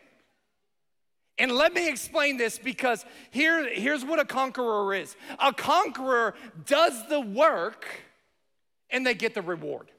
And 1.37 1.51
let 1.51 1.71
me 1.71 1.87
explain 1.87 2.37
this 2.37 2.57
because 2.57 3.05
here, 3.29 3.69
here's 3.71 4.03
what 4.03 4.19
a 4.19 4.25
conqueror 4.25 4.93
is 4.95 5.15
a 5.39 5.53
conqueror 5.53 6.33
does 6.65 7.07
the 7.09 7.21
work 7.21 7.85
and 8.89 9.05
they 9.05 9.13
get 9.13 9.35
the 9.35 9.41
reward. 9.43 9.91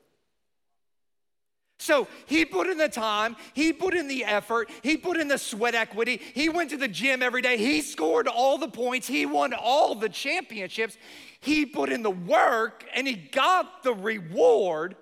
So 1.78 2.08
he 2.26 2.44
put 2.44 2.66
in 2.66 2.76
the 2.76 2.88
time, 2.88 3.36
he 3.54 3.72
put 3.72 3.94
in 3.94 4.08
the 4.08 4.24
effort, 4.24 4.68
he 4.82 4.96
put 4.96 5.16
in 5.16 5.28
the 5.28 5.38
sweat 5.38 5.76
equity, 5.76 6.20
he 6.34 6.48
went 6.48 6.70
to 6.70 6.76
the 6.76 6.88
gym 6.88 7.22
every 7.22 7.40
day, 7.40 7.56
he 7.56 7.82
scored 7.82 8.26
all 8.26 8.58
the 8.58 8.68
points, 8.68 9.06
he 9.06 9.26
won 9.26 9.54
all 9.54 9.94
the 9.94 10.08
championships, 10.08 10.98
he 11.38 11.64
put 11.64 11.90
in 11.90 12.02
the 12.02 12.10
work 12.10 12.84
and 12.94 13.06
he 13.06 13.14
got 13.14 13.84
the 13.84 13.94
reward. 13.94 14.96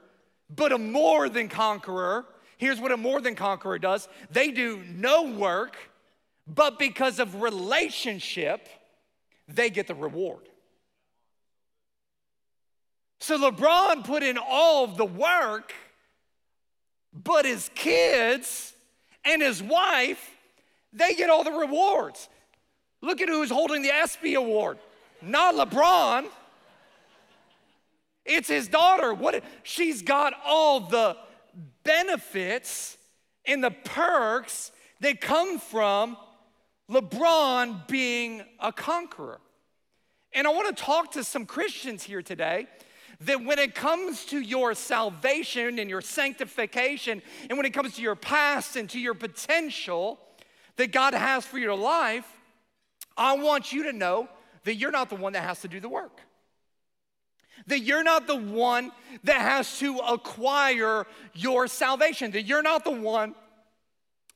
But 0.55 0.73
a 0.73 0.79
more 0.79 1.31
than 1.31 1.49
conqueror, 1.49 2.27
here's 2.59 2.79
what 2.79 2.93
a 2.93 2.97
more 2.97 3.23
than 3.23 3.35
conqueror 3.35 3.79
does 3.79 4.07
they 4.31 4.51
do 4.51 4.83
no 4.95 5.23
work, 5.33 5.77
but 6.47 6.79
because 6.79 7.19
of 7.19 7.41
relationship, 7.41 8.69
they 9.49 9.71
get 9.71 9.87
the 9.87 9.95
reward. 9.95 10.49
So 13.19 13.39
LeBron 13.39 14.05
put 14.05 14.23
in 14.23 14.37
all 14.39 14.85
of 14.85 14.99
the 14.99 15.07
work 15.07 15.73
but 17.25 17.45
his 17.45 17.71
kids 17.75 18.75
and 19.25 19.43
his 19.43 19.63
wife, 19.63 20.31
they 20.93 21.15
get 21.15 21.31
all 21.31 21.45
the 21.45 21.53
rewards. 21.53 22.29
Look 23.03 23.21
at 23.21 23.29
who's 23.29 23.51
holding 23.51 23.83
the 23.83 23.91
ESPY 23.91 24.35
award. 24.35 24.79
Not 25.23 25.55
LeBron. 25.55 26.27
It's 28.25 28.49
his 28.49 28.69
daughter. 28.69 29.15
What 29.15 29.43
she's 29.63 30.03
got 30.03 30.35
all 30.45 30.81
the 30.81 31.17
benefits 31.85 32.97
and 33.45 33.63
the 33.63 33.71
perks 33.71 34.73
that 35.01 35.21
come 35.21 35.59
from 35.59 36.17
LeBron 36.91 37.87
being 37.87 38.43
a 38.61 38.73
conqueror. 38.73 39.41
And 40.33 40.47
I 40.47 40.51
want 40.51 40.77
to 40.77 40.83
talk 40.83 41.13
to 41.13 41.25
some 41.25 41.47
Christians 41.47 42.03
here 42.03 42.23
today 42.23 42.67
that 43.21 43.45
when 43.45 43.59
it 43.59 43.75
comes 43.75 44.25
to 44.27 44.41
your 44.41 44.75
salvation 44.75 45.79
and 45.79 45.89
your 45.89 46.01
sanctification, 46.01 47.23
and 47.49 47.57
when 47.57 47.67
it 47.67 47.73
comes 47.73 47.95
to 47.97 48.03
your 48.03 48.17
past 48.17 48.77
and 48.77 48.91
to 48.91 49.01
your 49.01 49.15
potential 49.15 50.19
that 50.77 50.93
God 50.93 51.15
has 51.15 51.47
for 51.47 51.59
your 51.59 51.75
life, 51.75 52.27
I 53.17 53.37
want 53.37 53.73
you 53.73 53.85
to 53.85 53.93
know 53.93 54.29
that 54.65 54.75
you're 54.75 54.91
not 54.91 55.09
the 55.09 55.17
one 55.17 55.33
that 55.33 55.43
has 55.43 55.61
to 55.63 55.69
do 55.69 55.81
the 55.81 55.89
work. 55.89 56.21
That 57.69 57.81
you're 57.81 58.05
not 58.05 58.27
the 58.27 58.37
one 58.37 58.93
that 59.25 59.41
has 59.41 59.79
to 59.79 59.99
acquire 59.99 61.07
your 61.33 61.67
salvation. 61.67 62.33
That 62.33 62.43
you're 62.43 62.63
not 62.63 62.85
the 62.85 62.91
one 62.91 63.35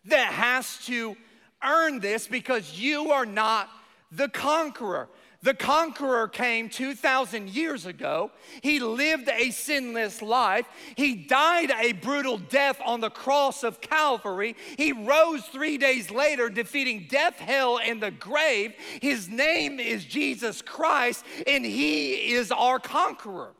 that 0.07 0.33
has 0.33 0.85
to 0.87 1.17
earn 1.63 2.01
this 2.01 2.27
because 2.27 2.79
you 2.79 3.11
are 3.13 3.27
not 3.27 3.69
the 4.11 4.29
conqueror. 4.29 5.09
The 5.43 5.55
conqueror 5.55 6.29
came 6.29 6.69
2,000 6.69 7.49
years 7.49 7.87
ago. 7.87 8.31
He 8.63 8.79
lived 8.79 9.29
a 9.29 9.51
sinless 9.51 10.21
life. 10.21 10.67
He 10.97 11.15
died 11.15 11.71
a 11.71 11.93
brutal 11.93 12.37
death 12.37 12.79
on 12.85 13.01
the 13.01 13.09
cross 13.09 13.65
of 13.65 13.81
Calvary. 13.81 14.55
He 14.77 14.93
rose 14.93 15.43
three 15.47 15.79
days 15.79 16.11
later, 16.11 16.51
defeating 16.51 17.07
death, 17.09 17.39
hell, 17.39 17.79
and 17.83 18.03
the 18.03 18.11
grave. 18.11 18.75
His 19.01 19.31
name 19.31 19.81
is 19.81 20.05
Jesus 20.05 20.61
Christ, 20.61 21.25
and 21.47 21.65
He 21.65 22.33
is 22.35 22.53
our 22.53 22.79
conqueror. 22.79 23.53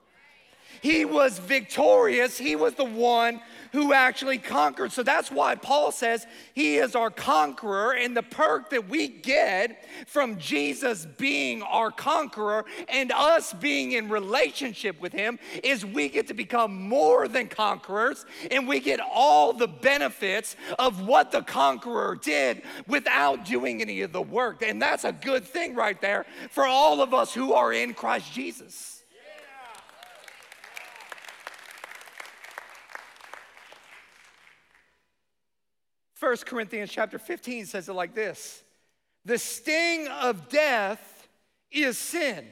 He 0.83 1.05
was 1.05 1.39
victorious. 1.39 2.39
He 2.39 2.57
was 2.57 2.75
the 2.75 2.85
one 2.85 3.41
who 3.73 3.93
actually 3.93 4.39
conquered. 4.39 4.93
So 4.93 5.03
that's 5.03 5.31
why 5.31 5.55
Paul 5.55 5.93
says 5.93 6.27
he 6.55 6.77
is 6.77 6.95
our 6.95 7.11
conqueror. 7.11 7.93
And 7.95 8.17
the 8.17 8.23
perk 8.23 8.71
that 8.71 8.89
we 8.89 9.09
get 9.09 9.85
from 10.07 10.39
Jesus 10.39 11.07
being 11.07 11.63
our 11.63 11.91
conqueror 11.91 12.65
and 12.89 13.13
us 13.13 13.53
being 13.53 13.93
in 13.93 14.09
relationship 14.09 15.01
with 15.01 15.13
him 15.13 15.39
is 15.63 15.85
we 15.85 16.09
get 16.09 16.29
to 16.29 16.35
become 16.35 16.89
more 16.89 17.29
than 17.29 17.49
conquerors 17.49 18.27
and 18.51 18.67
we 18.67 18.81
get 18.81 19.01
all 19.01 19.53
the 19.53 19.69
benefits 19.69 20.57
of 20.79 21.07
what 21.07 21.33
the 21.33 21.43
conqueror 21.43 22.17
did 22.17 22.63
without 22.87 23.45
doing 23.45 23.81
any 23.81 24.03
of 24.03 24.13
the 24.13 24.23
work. 24.23 24.63
And 24.63 24.81
that's 24.81 25.05
a 25.05 25.13
good 25.13 25.45
thing 25.45 25.75
right 25.75 26.01
there 26.01 26.27
for 26.51 26.67
all 26.67 27.01
of 27.01 27.15
us 27.15 27.33
who 27.33 27.53
are 27.53 27.73
in 27.73 27.95
Christ 27.95 28.33
Jesus. 28.33 29.00
1 36.21 36.37
Corinthians 36.45 36.91
chapter 36.93 37.19
15 37.19 37.65
says 37.67 37.89
it 37.89 37.95
like 37.95 38.15
this. 38.15 38.63
The 39.25 39.39
sting 39.39 40.07
of 40.09 40.51
death 40.51 41.29
is 41.71 41.97
sin, 41.97 42.47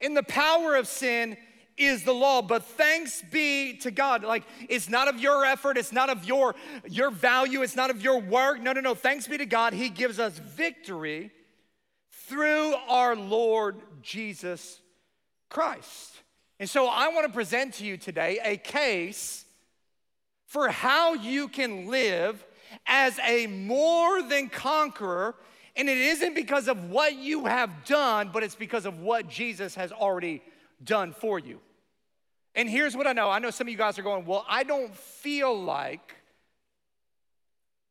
and 0.00 0.16
the 0.16 0.22
power 0.22 0.76
of 0.76 0.88
sin 0.88 1.36
is 1.76 2.04
the 2.04 2.12
law 2.12 2.42
but 2.42 2.64
thanks 2.64 3.22
be 3.30 3.74
to 3.78 3.90
god. 3.90 4.22
Like 4.22 4.44
it's 4.68 4.88
not 4.88 5.08
of 5.08 5.18
your 5.18 5.44
effort 5.44 5.78
it's 5.78 5.92
not 5.92 6.10
of 6.10 6.24
your 6.24 6.54
your 6.86 7.10
value 7.10 7.62
it's 7.62 7.76
not 7.76 7.90
of 7.90 8.02
your 8.02 8.20
work. 8.20 8.60
No 8.60 8.72
no 8.72 8.80
no 8.80 8.94
thanks 8.94 9.26
be 9.26 9.38
to 9.38 9.46
god 9.46 9.72
he 9.72 9.88
gives 9.88 10.18
us 10.18 10.38
victory 10.38 11.30
through 12.10 12.74
our 12.88 13.16
lord 13.16 13.80
jesus 14.02 14.80
christ. 15.48 16.12
And 16.58 16.68
so 16.68 16.86
i 16.86 17.08
want 17.08 17.26
to 17.26 17.32
present 17.32 17.74
to 17.74 17.86
you 17.86 17.96
today 17.96 18.38
a 18.44 18.58
case 18.58 19.46
for 20.44 20.68
how 20.68 21.14
you 21.14 21.48
can 21.48 21.88
live 21.88 22.44
as 22.86 23.18
a 23.26 23.46
more 23.46 24.22
than 24.22 24.48
conqueror. 24.48 25.34
And 25.76 25.88
it 25.88 25.98
isn't 25.98 26.34
because 26.34 26.68
of 26.68 26.90
what 26.90 27.16
you 27.16 27.46
have 27.46 27.84
done, 27.84 28.30
but 28.32 28.42
it's 28.42 28.54
because 28.54 28.86
of 28.86 29.00
what 29.00 29.28
Jesus 29.28 29.74
has 29.76 29.92
already 29.92 30.42
done 30.82 31.12
for 31.12 31.38
you. 31.38 31.60
And 32.54 32.68
here's 32.68 32.96
what 32.96 33.06
I 33.06 33.12
know 33.12 33.30
I 33.30 33.38
know 33.38 33.50
some 33.50 33.66
of 33.66 33.70
you 33.70 33.78
guys 33.78 33.98
are 33.98 34.02
going, 34.02 34.26
Well, 34.26 34.44
I 34.48 34.64
don't 34.64 34.94
feel 34.94 35.58
like 35.58 36.16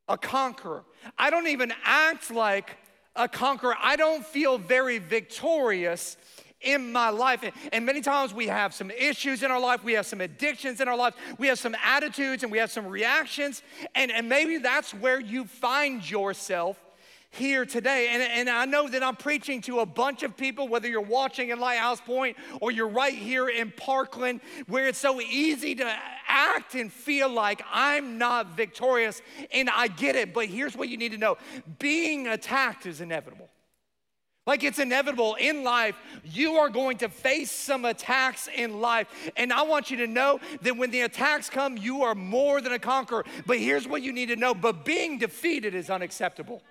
a 0.07 0.17
conqueror. 0.17 0.83
I 1.17 1.29
don't 1.29 1.47
even 1.47 1.71
act 1.83 2.31
like 2.31 2.77
a 3.15 3.27
conqueror. 3.27 3.75
I 3.79 3.95
don't 3.95 4.25
feel 4.25 4.57
very 4.57 4.97
victorious 4.97 6.17
in 6.61 6.91
my 6.91 7.09
life. 7.09 7.43
And 7.71 7.85
many 7.85 8.01
times 8.01 8.33
we 8.33 8.47
have 8.47 8.73
some 8.73 8.91
issues 8.91 9.43
in 9.43 9.51
our 9.51 9.59
life, 9.59 9.83
we 9.83 9.93
have 9.93 10.05
some 10.05 10.21
addictions 10.21 10.81
in 10.81 10.87
our 10.87 10.97
life, 10.97 11.15
we 11.37 11.47
have 11.47 11.59
some 11.59 11.75
attitudes 11.83 12.43
and 12.43 12.51
we 12.51 12.57
have 12.57 12.71
some 12.71 12.87
reactions. 12.87 13.61
And, 13.95 14.11
and 14.11 14.27
maybe 14.27 14.57
that's 14.57 14.93
where 14.93 15.19
you 15.19 15.45
find 15.45 16.07
yourself 16.09 16.77
here 17.31 17.65
today. 17.65 18.09
And, 18.11 18.23
and 18.23 18.49
I 18.49 18.65
know 18.65 18.87
that 18.87 19.03
I'm 19.03 19.15
preaching 19.15 19.61
to 19.61 19.79
a 19.79 19.85
bunch 19.85 20.23
of 20.23 20.35
people, 20.35 20.67
whether 20.67 20.87
you're 20.87 21.01
watching 21.01 21.49
in 21.49 21.59
Lighthouse 21.59 22.01
Point 22.01 22.37
or 22.59 22.71
you're 22.71 22.87
right 22.87 23.13
here 23.13 23.49
in 23.49 23.71
Parkland, 23.71 24.41
where 24.67 24.87
it's 24.87 24.97
so 24.97 25.21
easy 25.21 25.75
to 25.75 25.95
act 26.27 26.75
and 26.75 26.91
feel 26.91 27.29
like 27.29 27.61
I'm 27.71 28.17
not 28.17 28.57
victorious. 28.57 29.21
And 29.53 29.69
I 29.69 29.87
get 29.87 30.15
it, 30.15 30.33
but 30.33 30.47
here's 30.47 30.75
what 30.75 30.89
you 30.89 30.97
need 30.97 31.11
to 31.11 31.17
know 31.17 31.37
being 31.77 32.27
attacked 32.27 32.85
is 32.85 32.99
inevitable. 32.99 33.49
Like 34.47 34.63
it's 34.63 34.79
inevitable 34.79 35.35
in 35.35 35.63
life, 35.63 35.95
you 36.23 36.55
are 36.55 36.69
going 36.69 36.97
to 36.99 37.09
face 37.09 37.51
some 37.51 37.85
attacks 37.85 38.49
in 38.53 38.81
life. 38.81 39.07
And 39.37 39.53
I 39.53 39.61
want 39.61 39.91
you 39.91 39.97
to 39.97 40.07
know 40.07 40.39
that 40.61 40.75
when 40.75 40.91
the 40.91 41.01
attacks 41.01 41.49
come, 41.49 41.77
you 41.77 42.03
are 42.03 42.15
more 42.15 42.59
than 42.61 42.73
a 42.73 42.79
conqueror. 42.79 43.25
But 43.45 43.59
here's 43.59 43.87
what 43.87 44.01
you 44.01 44.11
need 44.11 44.27
to 44.27 44.35
know 44.35 44.53
but 44.53 44.85
being 44.85 45.19
defeated 45.19 45.75
is 45.75 45.89
unacceptable. 45.89 46.63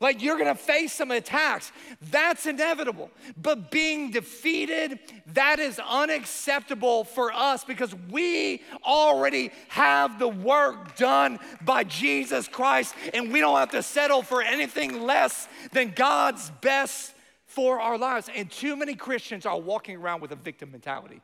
Like 0.00 0.22
you're 0.22 0.38
gonna 0.38 0.54
face 0.54 0.94
some 0.94 1.10
attacks. 1.10 1.72
That's 2.10 2.46
inevitable. 2.46 3.10
But 3.36 3.70
being 3.70 4.10
defeated, 4.10 4.98
that 5.34 5.58
is 5.58 5.78
unacceptable 5.78 7.04
for 7.04 7.30
us 7.32 7.64
because 7.64 7.94
we 8.10 8.62
already 8.84 9.52
have 9.68 10.18
the 10.18 10.28
work 10.28 10.96
done 10.96 11.38
by 11.60 11.84
Jesus 11.84 12.48
Christ 12.48 12.94
and 13.12 13.30
we 13.30 13.40
don't 13.40 13.58
have 13.58 13.72
to 13.72 13.82
settle 13.82 14.22
for 14.22 14.42
anything 14.42 15.02
less 15.02 15.48
than 15.72 15.92
God's 15.94 16.50
best 16.62 17.12
for 17.44 17.78
our 17.78 17.98
lives. 17.98 18.30
And 18.34 18.50
too 18.50 18.76
many 18.76 18.94
Christians 18.94 19.44
are 19.44 19.60
walking 19.60 19.96
around 19.96 20.22
with 20.22 20.32
a 20.32 20.36
victim 20.36 20.70
mentality. 20.70 21.20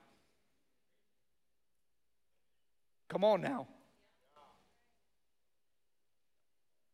Come 3.08 3.24
on 3.24 3.40
now. 3.40 3.68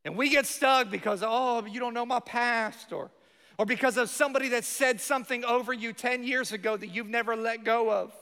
And 0.04 0.16
we 0.16 0.30
get 0.30 0.47
stuck 0.47 0.90
because, 0.90 1.23
oh, 1.25 1.64
you 1.64 1.78
don't 1.78 1.94
know 1.94 2.06
my 2.06 2.21
past, 2.21 2.92
or, 2.92 3.11
or 3.59 3.66
because 3.66 3.97
of 3.97 4.11
somebody 4.11 4.49
that 4.49 4.64
said 4.64 5.00
something 5.00 5.44
over 5.44 5.73
you 5.73 5.92
10 5.92 6.25
years 6.25 6.52
ago 6.52 6.76
that 6.76 6.88
you've 6.88 7.09
never 7.09 7.37
let 7.37 7.64
go 7.64 7.90
of. 7.90 8.12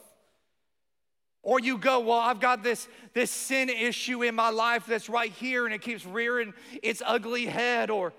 Or 1.42 1.58
you 1.58 1.78
go, 1.78 2.00
well, 2.00 2.18
I've 2.18 2.40
got 2.40 2.62
this, 2.62 2.86
this 3.14 3.30
sin 3.30 3.70
issue 3.70 4.22
in 4.22 4.34
my 4.34 4.50
life 4.50 4.84
that's 4.86 5.08
right 5.08 5.32
here 5.32 5.64
and 5.64 5.74
it 5.74 5.80
keeps 5.80 6.04
rearing 6.04 6.52
its 6.82 7.02
ugly 7.04 7.46
head. 7.46 7.88
Or 7.88 8.12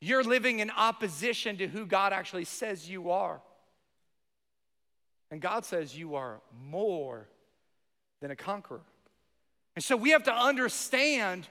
you're 0.00 0.24
living 0.24 0.60
in 0.60 0.70
opposition 0.70 1.58
to 1.58 1.66
who 1.66 1.84
God 1.84 2.14
actually 2.14 2.46
says 2.46 2.88
you 2.88 3.10
are. 3.10 3.42
And 5.30 5.40
God 5.40 5.66
says 5.66 5.96
you 5.96 6.14
are 6.14 6.40
more 6.66 7.28
than 8.22 8.30
a 8.30 8.36
conqueror. 8.36 8.80
And 9.76 9.84
so 9.84 9.96
we 9.96 10.10
have 10.10 10.22
to 10.24 10.32
understand 10.32 11.46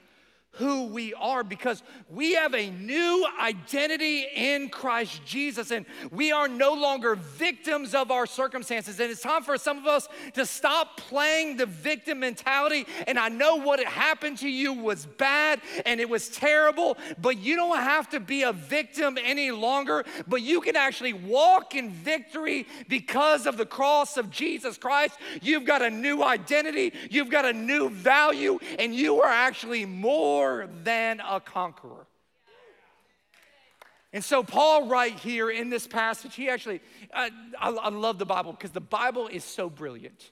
who 0.56 0.84
we 0.86 1.14
are 1.14 1.42
because 1.42 1.82
we 2.08 2.34
have 2.34 2.54
a 2.54 2.70
new 2.70 3.26
identity 3.40 4.26
in 4.34 4.68
Christ 4.68 5.24
Jesus 5.24 5.70
and 5.70 5.84
we 6.10 6.30
are 6.30 6.46
no 6.46 6.74
longer 6.74 7.16
victims 7.16 7.94
of 7.94 8.10
our 8.10 8.26
circumstances. 8.26 9.00
And 9.00 9.10
it's 9.10 9.20
time 9.20 9.42
for 9.42 9.58
some 9.58 9.78
of 9.78 9.86
us 9.86 10.08
to 10.34 10.46
stop 10.46 10.96
playing 10.96 11.56
the 11.56 11.66
victim 11.66 12.20
mentality. 12.20 12.86
And 13.06 13.18
I 13.18 13.28
know 13.28 13.56
what 13.56 13.82
happened 13.82 14.38
to 14.38 14.48
you 14.48 14.72
was 14.72 15.06
bad 15.06 15.60
and 15.86 16.00
it 16.00 16.08
was 16.08 16.28
terrible, 16.28 16.96
but 17.20 17.38
you 17.38 17.56
don't 17.56 17.76
have 17.76 18.08
to 18.10 18.20
be 18.20 18.42
a 18.42 18.52
victim 18.52 19.18
any 19.22 19.50
longer, 19.50 20.04
but 20.28 20.42
you 20.42 20.60
can 20.60 20.76
actually 20.76 21.12
walk 21.12 21.74
in 21.74 21.90
victory 21.90 22.66
because 22.88 23.46
of 23.46 23.56
the 23.56 23.66
cross 23.66 24.16
of 24.16 24.30
Jesus 24.30 24.78
Christ. 24.78 25.16
You've 25.42 25.64
got 25.64 25.82
a 25.82 25.90
new 25.90 26.22
identity, 26.22 26.92
you've 27.10 27.30
got 27.30 27.44
a 27.44 27.52
new 27.52 27.88
value, 27.90 28.58
and 28.78 28.94
you 28.94 29.20
are 29.20 29.30
actually 29.30 29.84
more 29.84 30.43
more 30.44 30.68
than 30.82 31.20
a 31.20 31.40
conqueror. 31.40 32.06
And 34.12 34.22
so, 34.22 34.44
Paul, 34.44 34.86
right 34.86 35.18
here 35.18 35.50
in 35.50 35.70
this 35.70 35.88
passage, 35.88 36.36
he 36.36 36.48
actually, 36.48 36.80
uh, 37.12 37.30
I, 37.58 37.70
I 37.70 37.88
love 37.88 38.18
the 38.18 38.26
Bible 38.26 38.52
because 38.52 38.70
the 38.70 38.80
Bible 38.80 39.26
is 39.26 39.42
so 39.42 39.68
brilliant. 39.68 40.30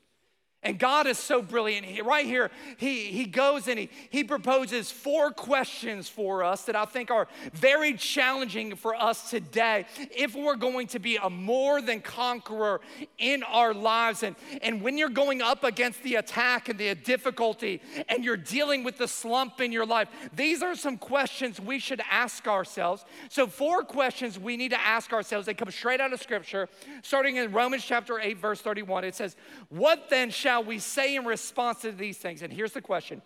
And 0.65 0.79
God 0.79 1.09
is 1.09 1.19
so 1.19 1.43
brilliant. 1.43 1.85
He, 1.85 2.03
right 2.03 2.25
here, 2.25 2.53
he, 2.77 3.07
he 3.07 3.25
goes 3.25 3.67
and 3.67 3.77
he, 3.77 3.91
he 4.11 4.23
proposes 4.23 4.93
four 4.93 5.33
questions 5.33 6.09
for 6.09 6.45
us 6.45 6.63
that 6.67 6.77
I 6.77 6.85
think 6.85 7.11
are 7.11 7.27
very 7.53 7.95
challenging 7.95 8.77
for 8.77 8.95
us 8.95 9.29
today 9.29 9.87
if 10.17 10.37
we're 10.37 10.55
going 10.55 10.87
to 10.89 11.01
be 11.01 11.17
a 11.17 11.29
more 11.29 11.83
than 11.83 12.01
conqueror 12.01 12.81
in 13.19 13.43
our 13.43 13.75
lives. 13.75 14.23
And, 14.23 14.37
and 14.63 14.83
when 14.83 14.97
you're 14.97 15.09
going 15.09 15.43
up 15.43 15.65
against 15.65 16.01
the 16.05 16.15
attack 16.15 16.69
and 16.69 16.79
the 16.79 16.95
difficulty 16.95 17.83
and 18.09 18.25
you're 18.25 18.37
dealing 18.37 18.85
with 18.85 18.99
the 18.99 19.09
slump 19.09 19.61
in 19.61 19.73
your 19.73 19.87
life, 19.87 20.07
these 20.33 20.63
are 20.63 20.77
some 20.77 20.97
questions 20.97 21.61
we 21.61 21.81
should 21.81 22.03
ask 22.09 22.47
ourselves. 22.47 23.05
So, 23.31 23.49
four 23.49 23.83
questions 23.83 24.39
we 24.39 24.57
need 24.57 24.71
to 24.71 24.81
ask 24.81 25.13
ourselves. 25.13 25.47
They 25.47 25.55
come 25.55 25.73
straight 25.73 26.01
out 26.01 26.13
of 26.13 26.23
Scripture, 26.23 26.69
starting 27.03 27.37
in 27.37 27.51
Romans 27.51 27.85
chapter 27.85 28.21
8, 28.21 28.39
verse 28.39 28.61
31. 28.61 29.03
It 29.03 29.17
says, 29.17 29.35
What 29.69 30.09
then 30.09 30.31
shall 30.31 30.52
shall 30.53 30.65
we 30.65 30.79
say 30.79 31.17
in 31.17 31.25
response 31.25 31.81
to 31.81 31.93
these 31.93 32.19
things? 32.19 32.43
And 32.43 32.53
here's 32.53 32.73
the 32.73 32.83
question 32.83 33.23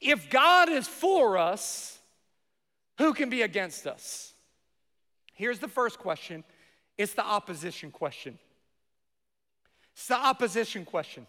If 0.00 0.30
God 0.30 0.68
is 0.68 0.86
for 0.86 1.36
us, 1.36 1.98
who 2.98 3.14
can 3.14 3.30
be 3.30 3.42
against 3.42 3.86
us? 3.86 4.32
Here's 5.34 5.58
the 5.58 5.68
first 5.68 5.98
question 5.98 6.44
it's 6.96 7.14
the 7.14 7.24
opposition 7.24 7.90
question. 7.90 8.38
It's 9.94 10.06
the 10.06 10.16
opposition 10.16 10.84
question. 10.84 11.26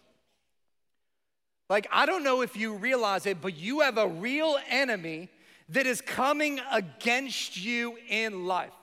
Like, 1.68 1.88
I 1.92 2.06
don't 2.06 2.24
know 2.24 2.42
if 2.42 2.56
you 2.56 2.76
realize 2.76 3.26
it, 3.26 3.42
but 3.42 3.58
you 3.58 3.80
have 3.80 3.98
a 3.98 4.08
real 4.08 4.58
enemy 4.70 5.30
that 5.70 5.88
is 5.88 6.02
coming 6.02 6.60
against 6.72 7.58
you 7.58 7.98
in 8.08 8.46
life. 8.46 8.74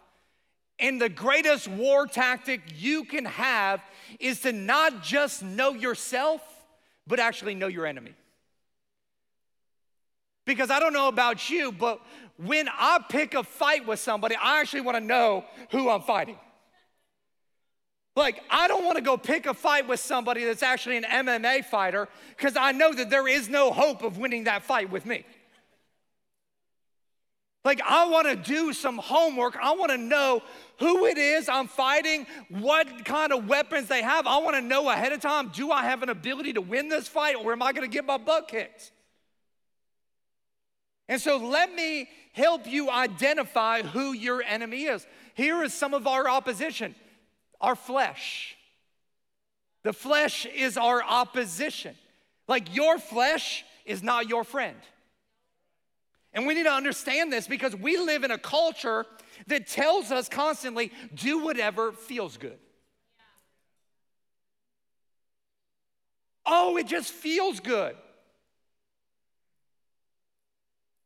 And 0.78 1.00
the 1.00 1.08
greatest 1.08 1.68
war 1.68 2.06
tactic 2.06 2.60
you 2.76 3.04
can 3.04 3.24
have 3.24 3.80
is 4.18 4.40
to 4.40 4.52
not 4.52 5.02
just 5.02 5.42
know 5.42 5.72
yourself, 5.72 6.42
but 7.06 7.20
actually 7.20 7.54
know 7.54 7.66
your 7.66 7.86
enemy. 7.86 8.14
Because 10.44 10.70
I 10.70 10.78
don't 10.78 10.92
know 10.92 11.08
about 11.08 11.50
you, 11.50 11.72
but 11.72 12.00
when 12.36 12.68
I 12.68 13.00
pick 13.08 13.34
a 13.34 13.42
fight 13.42 13.86
with 13.86 13.98
somebody, 13.98 14.36
I 14.36 14.60
actually 14.60 14.82
want 14.82 14.96
to 14.96 15.04
know 15.04 15.44
who 15.70 15.90
I'm 15.90 16.02
fighting. 16.02 16.38
Like, 18.14 18.42
I 18.48 18.66
don't 18.66 18.84
want 18.84 18.96
to 18.96 19.02
go 19.02 19.18
pick 19.18 19.46
a 19.46 19.52
fight 19.52 19.86
with 19.86 20.00
somebody 20.00 20.44
that's 20.44 20.62
actually 20.62 20.96
an 20.96 21.04
MMA 21.04 21.64
fighter 21.66 22.08
because 22.36 22.56
I 22.56 22.72
know 22.72 22.94
that 22.94 23.10
there 23.10 23.28
is 23.28 23.48
no 23.48 23.70
hope 23.70 24.02
of 24.02 24.16
winning 24.16 24.44
that 24.44 24.62
fight 24.62 24.90
with 24.90 25.04
me. 25.04 25.26
Like, 27.66 27.82
I 27.84 28.06
want 28.06 28.28
to 28.28 28.36
do 28.36 28.72
some 28.72 28.96
homework. 28.96 29.56
I 29.60 29.74
want 29.74 29.90
to 29.90 29.98
know 29.98 30.40
who 30.78 31.06
it 31.06 31.18
is 31.18 31.48
I'm 31.48 31.66
fighting, 31.66 32.24
what 32.48 33.04
kind 33.04 33.32
of 33.32 33.48
weapons 33.48 33.88
they 33.88 34.02
have. 34.02 34.28
I 34.28 34.38
want 34.38 34.54
to 34.54 34.62
know 34.62 34.88
ahead 34.88 35.12
of 35.12 35.20
time 35.20 35.48
do 35.52 35.72
I 35.72 35.82
have 35.82 36.04
an 36.04 36.08
ability 36.08 36.52
to 36.52 36.60
win 36.60 36.88
this 36.88 37.08
fight 37.08 37.34
or 37.34 37.50
am 37.50 37.62
I 37.62 37.72
to 37.72 37.88
get 37.88 38.04
my 38.04 38.18
butt 38.18 38.46
kicked? 38.46 38.92
And 41.08 41.20
so, 41.20 41.38
let 41.38 41.74
me 41.74 42.08
help 42.34 42.68
you 42.68 42.88
identify 42.88 43.82
who 43.82 44.12
your 44.12 44.44
enemy 44.44 44.84
is. 44.84 45.04
Here 45.34 45.60
is 45.64 45.74
some 45.74 45.92
of 45.92 46.06
our 46.06 46.28
opposition 46.28 46.94
our 47.60 47.74
flesh. 47.74 48.56
The 49.82 49.92
flesh 49.92 50.46
is 50.46 50.76
our 50.76 51.02
opposition. 51.02 51.96
Like, 52.46 52.76
your 52.76 53.00
flesh 53.00 53.64
is 53.84 54.04
not 54.04 54.28
your 54.28 54.44
friend. 54.44 54.76
And 56.36 56.46
we 56.46 56.52
need 56.52 56.64
to 56.64 56.72
understand 56.72 57.32
this 57.32 57.48
because 57.48 57.74
we 57.74 57.96
live 57.96 58.22
in 58.22 58.30
a 58.30 58.36
culture 58.36 59.06
that 59.46 59.66
tells 59.66 60.12
us 60.12 60.28
constantly 60.28 60.92
do 61.14 61.42
whatever 61.42 61.92
feels 61.92 62.36
good. 62.36 62.58
Oh, 66.44 66.76
it 66.76 66.86
just 66.86 67.10
feels 67.10 67.58
good. 67.58 67.96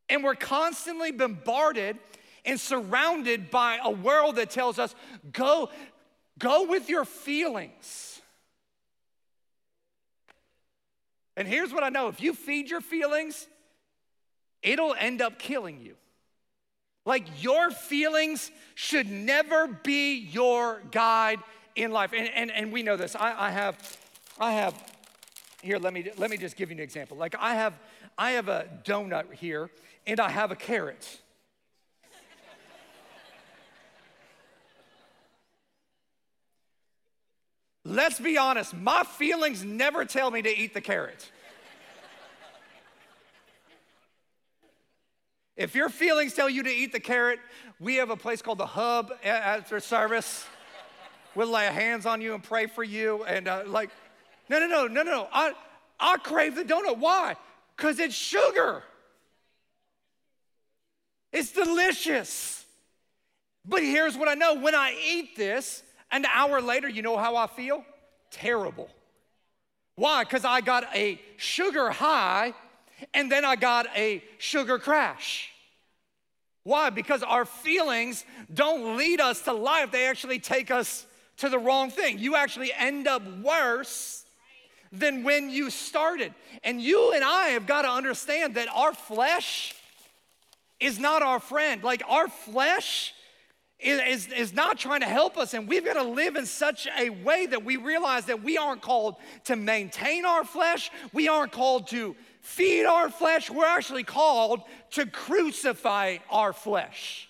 And 0.08 0.24
we're 0.24 0.34
constantly 0.34 1.12
bombarded 1.12 1.96
and 2.44 2.58
surrounded 2.58 3.52
by 3.52 3.78
a 3.84 3.90
world 3.90 4.34
that 4.36 4.50
tells 4.50 4.80
us 4.80 4.96
go 5.30 5.70
go 6.40 6.66
with 6.66 6.88
your 6.88 7.04
feelings. 7.04 8.20
And 11.36 11.46
here's 11.46 11.72
what 11.72 11.84
I 11.84 11.88
know, 11.88 12.08
if 12.08 12.20
you 12.20 12.34
feed 12.34 12.68
your 12.68 12.80
feelings, 12.80 13.46
it'll 14.62 14.94
end 14.94 15.22
up 15.22 15.38
killing 15.38 15.80
you. 15.80 15.94
Like 17.06 17.42
your 17.42 17.70
feelings 17.70 18.50
should 18.74 19.10
never 19.10 19.66
be 19.66 20.18
your 20.18 20.82
guide 20.90 21.40
in 21.74 21.90
life. 21.90 22.12
And, 22.12 22.28
and, 22.34 22.50
and 22.50 22.72
we 22.72 22.82
know 22.82 22.96
this. 22.96 23.16
I, 23.16 23.46
I 23.46 23.50
have, 23.50 23.98
I 24.38 24.52
have, 24.52 24.74
here, 25.62 25.78
let 25.78 25.92
me, 25.92 26.10
let 26.16 26.30
me 26.30 26.36
just 26.36 26.56
give 26.56 26.70
you 26.70 26.76
an 26.76 26.82
example. 26.82 27.16
Like 27.16 27.34
I 27.38 27.54
have, 27.54 27.74
I 28.18 28.32
have 28.32 28.48
a 28.48 28.68
donut 28.84 29.32
here 29.32 29.70
and 30.06 30.20
I 30.20 30.30
have 30.30 30.50
a 30.50 30.56
carrot. 30.56 31.20
Let's 37.82 38.20
be 38.20 38.36
honest, 38.36 38.74
my 38.74 39.04
feelings 39.04 39.64
never 39.64 40.04
tell 40.04 40.30
me 40.30 40.42
to 40.42 40.48
eat 40.48 40.74
the 40.74 40.82
carrot. 40.82 41.32
If 45.60 45.74
your 45.74 45.90
feelings 45.90 46.32
tell 46.32 46.48
you 46.48 46.62
to 46.62 46.70
eat 46.70 46.90
the 46.90 47.00
carrot, 47.00 47.38
we 47.78 47.96
have 47.96 48.08
a 48.08 48.16
place 48.16 48.40
called 48.40 48.56
the 48.56 48.64
Hub 48.64 49.12
after 49.22 49.78
service. 49.78 50.46
We'll 51.34 51.48
lay 51.50 51.66
hands 51.66 52.06
on 52.06 52.22
you 52.22 52.32
and 52.32 52.42
pray 52.42 52.66
for 52.66 52.82
you. 52.82 53.24
And 53.24 53.46
uh, 53.46 53.64
like, 53.66 53.90
no, 54.48 54.58
no, 54.58 54.66
no, 54.66 54.86
no, 54.86 55.02
no. 55.02 55.28
I, 55.30 55.52
I 56.00 56.16
crave 56.16 56.54
the 56.54 56.64
donut. 56.64 56.96
Why? 56.96 57.36
Because 57.76 57.98
it's 57.98 58.14
sugar. 58.14 58.82
It's 61.30 61.52
delicious. 61.52 62.64
But 63.66 63.82
here's 63.82 64.16
what 64.16 64.28
I 64.28 64.34
know 64.34 64.54
when 64.54 64.74
I 64.74 64.96
eat 65.10 65.36
this, 65.36 65.82
an 66.10 66.24
hour 66.24 66.62
later, 66.62 66.88
you 66.88 67.02
know 67.02 67.18
how 67.18 67.36
I 67.36 67.46
feel? 67.46 67.84
Terrible. 68.30 68.88
Why? 69.94 70.24
Because 70.24 70.46
I 70.46 70.62
got 70.62 70.84
a 70.96 71.20
sugar 71.36 71.90
high 71.90 72.54
and 73.14 73.30
then 73.30 73.44
I 73.44 73.56
got 73.56 73.86
a 73.96 74.22
sugar 74.38 74.78
crash. 74.78 75.50
Why? 76.62 76.90
Because 76.90 77.22
our 77.22 77.44
feelings 77.44 78.24
don't 78.52 78.96
lead 78.96 79.20
us 79.20 79.42
to 79.42 79.52
life, 79.52 79.90
they 79.90 80.06
actually 80.06 80.38
take 80.38 80.70
us 80.70 81.06
to 81.38 81.48
the 81.48 81.58
wrong 81.58 81.90
thing. 81.90 82.18
You 82.18 82.36
actually 82.36 82.72
end 82.72 83.08
up 83.08 83.22
worse 83.42 84.24
than 84.92 85.22
when 85.22 85.50
you 85.50 85.70
started. 85.70 86.34
And 86.62 86.80
you 86.80 87.12
and 87.12 87.24
I 87.24 87.48
have 87.48 87.66
got 87.66 87.82
to 87.82 87.90
understand 87.90 88.56
that 88.56 88.68
our 88.68 88.92
flesh 88.92 89.74
is 90.80 90.98
not 90.98 91.22
our 91.22 91.40
friend. 91.40 91.82
Like 91.82 92.02
our 92.08 92.28
flesh 92.28 93.14
is, 93.78 94.28
is, 94.28 94.52
not 94.52 94.78
trying 94.78 95.00
to 95.00 95.06
help 95.06 95.38
us. 95.38 95.54
And 95.54 95.66
we've 95.66 95.84
got 95.84 95.94
to 95.94 96.02
live 96.02 96.36
in 96.36 96.44
such 96.44 96.86
a 96.98 97.10
way 97.10 97.46
that 97.46 97.64
we 97.64 97.76
realize 97.76 98.26
that 98.26 98.42
we 98.42 98.58
aren't 98.58 98.82
called 98.82 99.16
to 99.44 99.56
maintain 99.56 100.26
our 100.26 100.44
flesh, 100.44 100.90
we 101.12 101.28
aren't 101.28 101.52
called 101.52 101.88
to 101.88 102.14
feed 102.40 102.84
our 102.84 103.10
flesh, 103.10 103.50
we're 103.50 103.66
actually 103.66 104.04
called 104.04 104.62
to 104.92 105.06
crucify 105.06 106.18
our 106.30 106.52
flesh. 106.52 107.28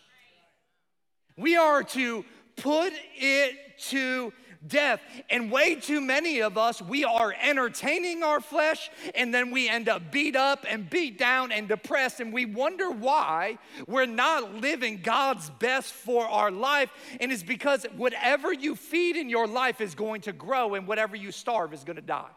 We 1.36 1.56
are 1.56 1.82
to 1.82 2.24
put 2.56 2.92
it 3.16 3.56
to 3.88 4.32
death. 4.66 5.00
And 5.30 5.50
way 5.50 5.74
too 5.74 6.00
many 6.00 6.42
of 6.42 6.58
us, 6.58 6.82
we 6.82 7.04
are 7.04 7.34
entertaining 7.40 8.22
our 8.22 8.40
flesh 8.40 8.90
and 9.14 9.32
then 9.32 9.50
we 9.50 9.68
end 9.68 9.88
up 9.88 10.12
beat 10.12 10.36
up 10.36 10.66
and 10.68 10.88
beat 10.88 11.18
down 11.18 11.52
and 11.52 11.68
depressed. 11.68 12.20
And 12.20 12.32
we 12.32 12.44
wonder 12.44 12.90
why 12.90 13.58
we're 13.86 14.06
not 14.06 14.54
living 14.54 15.00
God's 15.02 15.48
best 15.50 15.92
for 15.92 16.26
our 16.26 16.50
life. 16.50 16.90
And 17.20 17.32
it's 17.32 17.42
because 17.42 17.86
whatever 17.96 18.52
you 18.52 18.76
feed 18.76 19.16
in 19.16 19.28
your 19.28 19.46
life 19.46 19.80
is 19.80 19.94
going 19.94 20.22
to 20.22 20.32
grow 20.32 20.74
and 20.74 20.86
whatever 20.86 21.16
you 21.16 21.32
starve 21.32 21.72
is 21.72 21.84
going 21.84 21.96
to 21.96 22.02
die. 22.02 22.30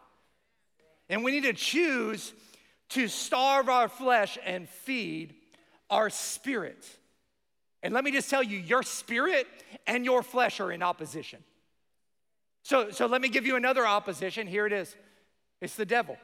And 1.09 1.23
we 1.23 1.31
need 1.31 1.43
to 1.43 1.53
choose 1.53 2.33
to 2.89 3.07
starve 3.07 3.69
our 3.69 3.87
flesh 3.87 4.37
and 4.45 4.67
feed 4.69 5.35
our 5.89 6.09
spirit. 6.09 6.85
And 7.81 7.93
let 7.93 8.03
me 8.03 8.11
just 8.11 8.29
tell 8.29 8.43
you, 8.43 8.57
your 8.57 8.83
spirit 8.83 9.47
and 9.87 10.05
your 10.05 10.23
flesh 10.23 10.59
are 10.59 10.71
in 10.71 10.81
opposition. 10.81 11.43
So, 12.63 12.91
so 12.91 13.07
let 13.07 13.21
me 13.21 13.29
give 13.29 13.45
you 13.45 13.55
another 13.55 13.85
opposition. 13.85 14.47
Here 14.47 14.65
it 14.65 14.73
is 14.73 14.95
it's 15.61 15.75
the 15.75 15.85
devil. 15.85 16.17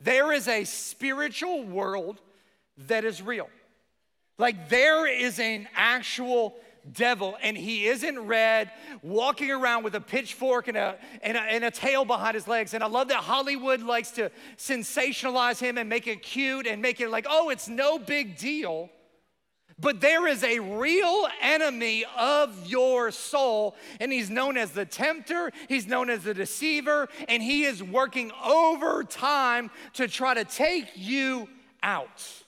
There 0.00 0.32
is 0.32 0.46
a 0.46 0.64
spiritual 0.64 1.64
world 1.64 2.20
that 2.86 3.04
is 3.04 3.20
real. 3.20 3.48
Like 4.38 4.68
there 4.68 5.06
is 5.06 5.40
an 5.40 5.68
actual 5.74 6.54
devil, 6.92 7.36
and 7.42 7.56
he 7.56 7.86
isn't 7.86 8.18
red, 8.18 8.70
walking 9.02 9.50
around 9.50 9.84
with 9.84 9.94
a 9.94 10.00
pitchfork 10.00 10.68
and 10.68 10.76
a, 10.76 10.96
and 11.22 11.36
a, 11.36 11.40
and 11.40 11.64
a 11.64 11.70
tail 11.70 12.04
behind 12.04 12.34
his 12.34 12.48
legs. 12.48 12.74
And 12.74 12.82
I 12.82 12.86
love 12.86 13.08
that 13.08 13.18
Hollywood 13.18 13.82
likes 13.82 14.10
to 14.12 14.30
sensationalize 14.56 15.60
him 15.60 15.78
and 15.78 15.88
make 15.88 16.06
it 16.06 16.22
cute 16.22 16.66
and 16.66 16.82
make 16.82 17.00
it 17.00 17.10
like, 17.10 17.26
oh, 17.28 17.50
it's 17.50 17.68
no 17.68 17.98
big 17.98 18.36
deal. 18.36 18.90
But 19.80 20.00
there 20.00 20.26
is 20.26 20.42
a 20.42 20.58
real 20.58 21.28
enemy 21.40 22.04
of 22.16 22.66
your 22.66 23.12
soul, 23.12 23.76
and 24.00 24.12
he's 24.12 24.28
known 24.28 24.56
as 24.56 24.72
the 24.72 24.84
tempter, 24.84 25.52
he's 25.68 25.86
known 25.86 26.10
as 26.10 26.24
the 26.24 26.34
deceiver, 26.34 27.08
and 27.28 27.40
he 27.40 27.64
is 27.64 27.82
working 27.82 28.32
overtime 28.44 29.70
to 29.94 30.08
try 30.08 30.34
to 30.34 30.44
take 30.44 30.86
you 30.96 31.48
out. 31.82 32.44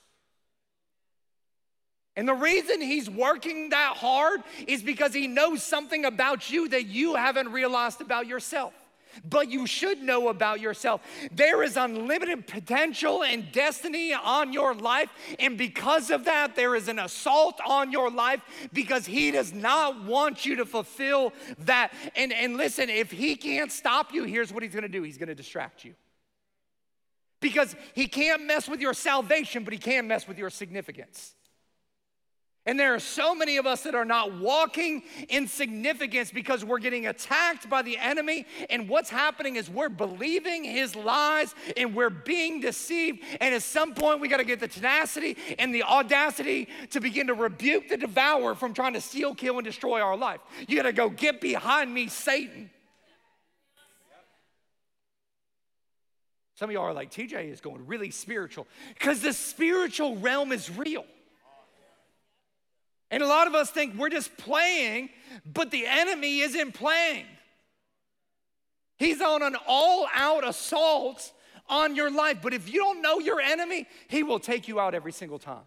And 2.15 2.27
the 2.27 2.33
reason 2.33 2.81
he's 2.81 3.09
working 3.09 3.69
that 3.69 3.97
hard 3.97 4.41
is 4.67 4.83
because 4.83 5.13
he 5.13 5.27
knows 5.27 5.63
something 5.63 6.05
about 6.05 6.49
you 6.49 6.67
that 6.69 6.85
you 6.85 7.15
haven't 7.15 7.51
realized 7.51 8.01
about 8.01 8.27
yourself 8.27 8.73
but 9.27 9.49
you 9.49 9.67
should 9.67 10.01
know 10.01 10.29
about 10.29 10.59
yourself. 10.59 11.01
There 11.31 11.63
is 11.63 11.77
unlimited 11.77 12.47
potential 12.47 13.23
and 13.23 13.51
destiny 13.51 14.13
on 14.13 14.53
your 14.53 14.73
life, 14.73 15.09
and 15.39 15.57
because 15.57 16.11
of 16.11 16.25
that, 16.25 16.55
there 16.55 16.75
is 16.75 16.87
an 16.87 16.99
assault 16.99 17.59
on 17.65 17.91
your 17.91 18.09
life 18.09 18.41
because 18.73 19.05
He 19.05 19.31
does 19.31 19.53
not 19.53 20.03
want 20.03 20.45
you 20.45 20.57
to 20.57 20.65
fulfill 20.65 21.33
that. 21.59 21.93
And, 22.15 22.31
and 22.31 22.57
listen, 22.57 22.89
if 22.89 23.11
He 23.11 23.35
can't 23.35 23.71
stop 23.71 24.13
you, 24.13 24.23
here's 24.23 24.53
what 24.53 24.63
He's 24.63 24.73
gonna 24.73 24.87
do 24.87 25.03
He's 25.03 25.17
gonna 25.17 25.35
distract 25.35 25.83
you. 25.83 25.93
Because 27.39 27.75
He 27.93 28.07
can't 28.07 28.45
mess 28.45 28.69
with 28.69 28.81
your 28.81 28.93
salvation, 28.93 29.63
but 29.63 29.73
He 29.73 29.79
can 29.79 30.07
mess 30.07 30.27
with 30.27 30.37
your 30.37 30.49
significance. 30.49 31.35
And 32.67 32.79
there 32.79 32.93
are 32.93 32.99
so 32.99 33.33
many 33.33 33.57
of 33.57 33.65
us 33.65 33.81
that 33.83 33.95
are 33.95 34.05
not 34.05 34.39
walking 34.39 35.01
in 35.29 35.47
significance 35.47 36.29
because 36.29 36.63
we're 36.63 36.77
getting 36.77 37.07
attacked 37.07 37.67
by 37.67 37.81
the 37.81 37.97
enemy. 37.97 38.45
And 38.69 38.87
what's 38.87 39.09
happening 39.09 39.55
is 39.55 39.67
we're 39.67 39.89
believing 39.89 40.63
his 40.63 40.95
lies 40.95 41.55
and 41.75 41.95
we're 41.95 42.11
being 42.11 42.61
deceived. 42.61 43.23
And 43.39 43.55
at 43.55 43.63
some 43.63 43.95
point, 43.95 44.19
we 44.19 44.27
got 44.27 44.37
to 44.37 44.43
get 44.43 44.59
the 44.59 44.67
tenacity 44.67 45.37
and 45.57 45.73
the 45.73 45.81
audacity 45.81 46.67
to 46.91 46.99
begin 46.99 47.27
to 47.27 47.33
rebuke 47.33 47.89
the 47.89 47.97
devourer 47.97 48.53
from 48.53 48.75
trying 48.75 48.93
to 48.93 49.01
steal, 49.01 49.33
kill, 49.33 49.57
and 49.57 49.65
destroy 49.65 49.99
our 49.99 50.15
life. 50.15 50.41
You 50.67 50.75
got 50.77 50.83
to 50.83 50.93
go, 50.93 51.09
get 51.09 51.41
behind 51.41 51.91
me, 51.91 52.09
Satan. 52.09 52.69
Some 56.53 56.69
of 56.69 56.75
y'all 56.75 56.83
are 56.83 56.93
like, 56.93 57.09
TJ 57.09 57.51
is 57.51 57.59
going 57.59 57.87
really 57.87 58.11
spiritual 58.11 58.67
because 58.93 59.21
the 59.21 59.33
spiritual 59.33 60.17
realm 60.17 60.51
is 60.51 60.69
real. 60.69 61.05
And 63.11 63.21
a 63.21 63.27
lot 63.27 63.45
of 63.45 63.53
us 63.53 63.69
think 63.69 63.95
we're 63.95 64.09
just 64.09 64.35
playing, 64.37 65.09
but 65.45 65.69
the 65.69 65.85
enemy 65.85 66.39
isn't 66.39 66.73
playing. 66.73 67.25
He's 68.97 69.21
on 69.21 69.43
an 69.43 69.57
all 69.67 70.07
out 70.13 70.47
assault 70.47 71.31
on 71.67 71.95
your 71.95 72.09
life. 72.09 72.37
But 72.41 72.53
if 72.53 72.71
you 72.71 72.79
don't 72.79 73.01
know 73.01 73.19
your 73.19 73.41
enemy, 73.41 73.87
he 74.07 74.23
will 74.23 74.39
take 74.39 74.67
you 74.67 74.79
out 74.79 74.95
every 74.95 75.11
single 75.11 75.39
time. 75.39 75.63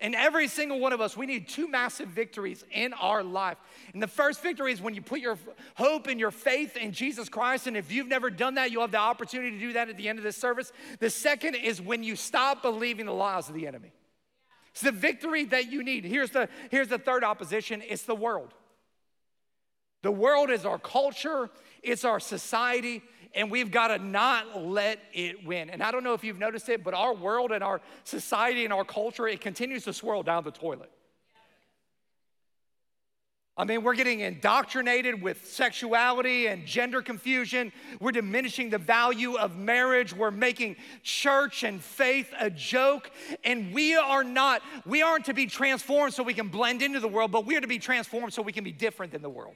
And 0.00 0.14
every 0.14 0.48
single 0.48 0.80
one 0.80 0.92
of 0.92 1.00
us, 1.00 1.16
we 1.16 1.24
need 1.24 1.48
two 1.48 1.68
massive 1.68 2.08
victories 2.08 2.64
in 2.72 2.92
our 2.94 3.22
life. 3.22 3.58
And 3.92 4.02
the 4.02 4.08
first 4.08 4.42
victory 4.42 4.72
is 4.72 4.82
when 4.82 4.94
you 4.94 5.02
put 5.02 5.20
your 5.20 5.38
hope 5.76 6.08
and 6.08 6.18
your 6.18 6.32
faith 6.32 6.76
in 6.76 6.92
Jesus 6.92 7.28
Christ. 7.28 7.68
And 7.68 7.76
if 7.76 7.92
you've 7.92 8.08
never 8.08 8.28
done 8.28 8.56
that, 8.56 8.72
you'll 8.72 8.82
have 8.82 8.90
the 8.90 8.98
opportunity 8.98 9.52
to 9.52 9.58
do 9.58 9.72
that 9.74 9.88
at 9.88 9.96
the 9.96 10.08
end 10.08 10.18
of 10.18 10.24
this 10.24 10.36
service. 10.36 10.72
The 10.98 11.10
second 11.10 11.54
is 11.54 11.80
when 11.80 12.02
you 12.02 12.16
stop 12.16 12.60
believing 12.60 13.06
the 13.06 13.12
lies 13.12 13.48
of 13.48 13.54
the 13.54 13.66
enemy. 13.68 13.92
It's 14.74 14.82
the 14.82 14.90
victory 14.90 15.44
that 15.46 15.70
you 15.70 15.84
need. 15.84 16.04
Here's 16.04 16.30
the, 16.30 16.48
here's 16.68 16.88
the 16.88 16.98
third 16.98 17.22
opposition 17.22 17.80
it's 17.88 18.02
the 18.02 18.14
world. 18.14 18.52
The 20.02 20.10
world 20.10 20.50
is 20.50 20.66
our 20.66 20.80
culture, 20.80 21.48
it's 21.80 22.04
our 22.04 22.18
society, 22.18 23.00
and 23.36 23.52
we've 23.52 23.70
got 23.70 23.88
to 23.88 23.98
not 23.98 24.60
let 24.60 24.98
it 25.12 25.46
win. 25.46 25.70
And 25.70 25.80
I 25.80 25.92
don't 25.92 26.02
know 26.02 26.12
if 26.12 26.24
you've 26.24 26.40
noticed 26.40 26.68
it, 26.68 26.82
but 26.82 26.92
our 26.92 27.14
world 27.14 27.52
and 27.52 27.62
our 27.62 27.80
society 28.02 28.64
and 28.64 28.72
our 28.72 28.84
culture, 28.84 29.28
it 29.28 29.40
continues 29.40 29.84
to 29.84 29.92
swirl 29.92 30.24
down 30.24 30.42
the 30.42 30.50
toilet. 30.50 30.90
I 33.56 33.62
mean, 33.64 33.84
we're 33.84 33.94
getting 33.94 34.20
indoctrinated 34.20 35.22
with 35.22 35.46
sexuality 35.46 36.48
and 36.48 36.66
gender 36.66 37.00
confusion. 37.00 37.72
We're 38.00 38.10
diminishing 38.10 38.68
the 38.70 38.78
value 38.78 39.36
of 39.36 39.56
marriage. 39.56 40.12
We're 40.12 40.32
making 40.32 40.74
church 41.04 41.62
and 41.62 41.80
faith 41.80 42.32
a 42.40 42.50
joke. 42.50 43.12
And 43.44 43.72
we 43.72 43.94
are 43.94 44.24
not, 44.24 44.62
we 44.84 45.02
aren't 45.02 45.26
to 45.26 45.34
be 45.34 45.46
transformed 45.46 46.14
so 46.14 46.24
we 46.24 46.34
can 46.34 46.48
blend 46.48 46.82
into 46.82 46.98
the 46.98 47.06
world, 47.06 47.30
but 47.30 47.46
we 47.46 47.56
are 47.56 47.60
to 47.60 47.68
be 47.68 47.78
transformed 47.78 48.32
so 48.32 48.42
we 48.42 48.52
can 48.52 48.64
be 48.64 48.72
different 48.72 49.12
than 49.12 49.22
the 49.22 49.30
world. 49.30 49.54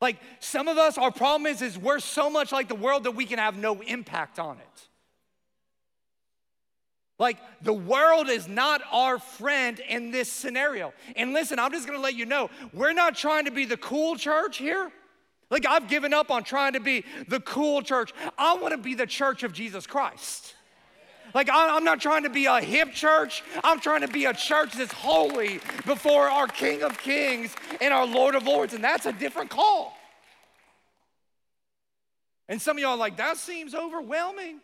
Like 0.00 0.16
some 0.40 0.66
of 0.66 0.78
us, 0.78 0.98
our 0.98 1.12
problem 1.12 1.46
is, 1.46 1.62
is 1.62 1.78
we're 1.78 2.00
so 2.00 2.28
much 2.28 2.50
like 2.50 2.66
the 2.66 2.74
world 2.74 3.04
that 3.04 3.12
we 3.12 3.24
can 3.24 3.38
have 3.38 3.56
no 3.56 3.80
impact 3.82 4.40
on 4.40 4.58
it. 4.58 4.88
Like 7.24 7.38
the 7.62 7.72
world 7.72 8.28
is 8.28 8.48
not 8.48 8.82
our 8.92 9.18
friend 9.18 9.80
in 9.80 10.10
this 10.10 10.30
scenario. 10.30 10.92
And 11.16 11.32
listen, 11.32 11.58
I'm 11.58 11.72
just 11.72 11.86
gonna 11.86 11.98
let 11.98 12.14
you 12.14 12.26
know, 12.26 12.50
we're 12.74 12.92
not 12.92 13.16
trying 13.16 13.46
to 13.46 13.50
be 13.50 13.64
the 13.64 13.78
cool 13.78 14.16
church 14.16 14.58
here. 14.58 14.92
Like 15.48 15.64
I've 15.64 15.88
given 15.88 16.12
up 16.12 16.30
on 16.30 16.44
trying 16.44 16.74
to 16.74 16.80
be 16.80 17.02
the 17.28 17.40
cool 17.40 17.80
church. 17.80 18.12
I 18.36 18.56
wanna 18.56 18.76
be 18.76 18.94
the 18.94 19.06
church 19.06 19.42
of 19.42 19.54
Jesus 19.54 19.86
Christ. 19.86 20.54
Like, 21.32 21.48
I'm 21.50 21.82
not 21.82 22.00
trying 22.02 22.24
to 22.24 22.30
be 22.30 22.44
a 22.44 22.60
hip 22.60 22.92
church. 22.92 23.42
I'm 23.64 23.80
trying 23.80 24.02
to 24.02 24.08
be 24.08 24.26
a 24.26 24.34
church 24.34 24.74
that's 24.74 24.92
holy 24.92 25.60
before 25.86 26.28
our 26.28 26.46
King 26.46 26.82
of 26.82 26.98
Kings 26.98 27.56
and 27.80 27.92
our 27.94 28.06
Lord 28.06 28.34
of 28.34 28.44
Lords. 28.44 28.74
And 28.74 28.84
that's 28.84 29.06
a 29.06 29.12
different 29.12 29.48
call. 29.50 29.96
And 32.48 32.60
some 32.62 32.76
of 32.76 32.82
y'all 32.82 32.92
are 32.92 32.96
like, 32.98 33.16
that 33.16 33.38
seems 33.38 33.74
overwhelming. 33.74 34.60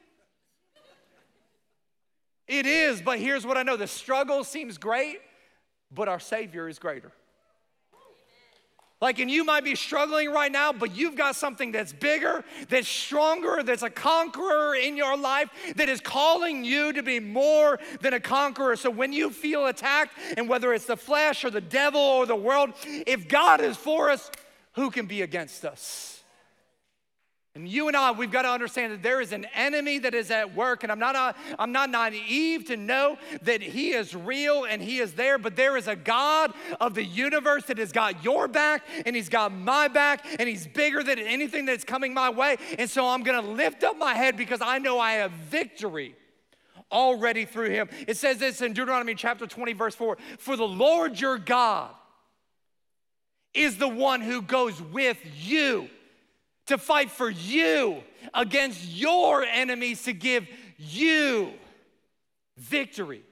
It 2.50 2.66
is, 2.66 3.00
but 3.00 3.20
here's 3.20 3.46
what 3.46 3.56
I 3.56 3.62
know 3.62 3.76
the 3.76 3.86
struggle 3.86 4.42
seems 4.42 4.76
great, 4.76 5.20
but 5.94 6.08
our 6.08 6.18
Savior 6.18 6.68
is 6.68 6.80
greater. 6.80 7.12
Like, 9.00 9.20
and 9.20 9.30
you 9.30 9.44
might 9.44 9.62
be 9.62 9.76
struggling 9.76 10.32
right 10.32 10.50
now, 10.50 10.72
but 10.72 10.96
you've 10.96 11.14
got 11.14 11.36
something 11.36 11.70
that's 11.70 11.92
bigger, 11.92 12.44
that's 12.68 12.88
stronger, 12.88 13.62
that's 13.62 13.84
a 13.84 13.88
conqueror 13.88 14.74
in 14.74 14.96
your 14.96 15.16
life, 15.16 15.48
that 15.76 15.88
is 15.88 16.00
calling 16.00 16.64
you 16.64 16.92
to 16.92 17.04
be 17.04 17.20
more 17.20 17.78
than 18.00 18.14
a 18.14 18.20
conqueror. 18.20 18.74
So 18.74 18.90
when 18.90 19.12
you 19.12 19.30
feel 19.30 19.66
attacked, 19.66 20.16
and 20.36 20.48
whether 20.48 20.74
it's 20.74 20.86
the 20.86 20.96
flesh 20.96 21.44
or 21.44 21.50
the 21.50 21.60
devil 21.60 22.00
or 22.00 22.26
the 22.26 22.34
world, 22.34 22.70
if 22.84 23.28
God 23.28 23.60
is 23.60 23.76
for 23.76 24.10
us, 24.10 24.28
who 24.72 24.90
can 24.90 25.06
be 25.06 25.22
against 25.22 25.64
us? 25.64 26.09
And 27.56 27.68
you 27.68 27.88
and 27.88 27.96
I, 27.96 28.12
we've 28.12 28.30
got 28.30 28.42
to 28.42 28.48
understand 28.48 28.92
that 28.92 29.02
there 29.02 29.20
is 29.20 29.32
an 29.32 29.44
enemy 29.54 29.98
that 29.98 30.14
is 30.14 30.30
at 30.30 30.54
work. 30.54 30.84
And 30.84 30.92
I'm 30.92 31.00
not, 31.00 31.16
uh, 31.16 31.32
I'm 31.58 31.72
not 31.72 31.90
naive 31.90 32.66
to 32.66 32.76
know 32.76 33.18
that 33.42 33.60
he 33.60 33.90
is 33.90 34.14
real 34.14 34.66
and 34.66 34.80
he 34.80 34.98
is 34.98 35.14
there, 35.14 35.36
but 35.36 35.56
there 35.56 35.76
is 35.76 35.88
a 35.88 35.96
God 35.96 36.52
of 36.80 36.94
the 36.94 37.02
universe 37.02 37.64
that 37.64 37.78
has 37.78 37.90
got 37.90 38.22
your 38.22 38.46
back 38.46 38.86
and 39.04 39.16
he's 39.16 39.28
got 39.28 39.52
my 39.52 39.88
back 39.88 40.24
and 40.38 40.48
he's 40.48 40.68
bigger 40.68 41.02
than 41.02 41.18
anything 41.18 41.64
that's 41.64 41.82
coming 41.82 42.14
my 42.14 42.30
way. 42.30 42.56
And 42.78 42.88
so 42.88 43.08
I'm 43.08 43.24
going 43.24 43.42
to 43.42 43.50
lift 43.50 43.82
up 43.82 43.98
my 43.98 44.14
head 44.14 44.36
because 44.36 44.60
I 44.62 44.78
know 44.78 45.00
I 45.00 45.14
have 45.14 45.32
victory 45.32 46.14
already 46.92 47.46
through 47.46 47.70
him. 47.70 47.88
It 48.06 48.16
says 48.16 48.38
this 48.38 48.62
in 48.62 48.74
Deuteronomy 48.74 49.16
chapter 49.16 49.48
20, 49.48 49.72
verse 49.72 49.96
4 49.96 50.18
For 50.38 50.56
the 50.56 50.68
Lord 50.68 51.18
your 51.18 51.36
God 51.36 51.90
is 53.54 53.76
the 53.76 53.88
one 53.88 54.20
who 54.20 54.40
goes 54.40 54.80
with 54.80 55.18
you 55.42 55.90
to 56.66 56.78
fight 56.78 57.10
for 57.10 57.30
you 57.30 58.02
against 58.34 58.84
your 58.84 59.42
enemies 59.42 60.02
to 60.04 60.12
give 60.12 60.46
you 60.78 61.52
victory. 62.56 63.22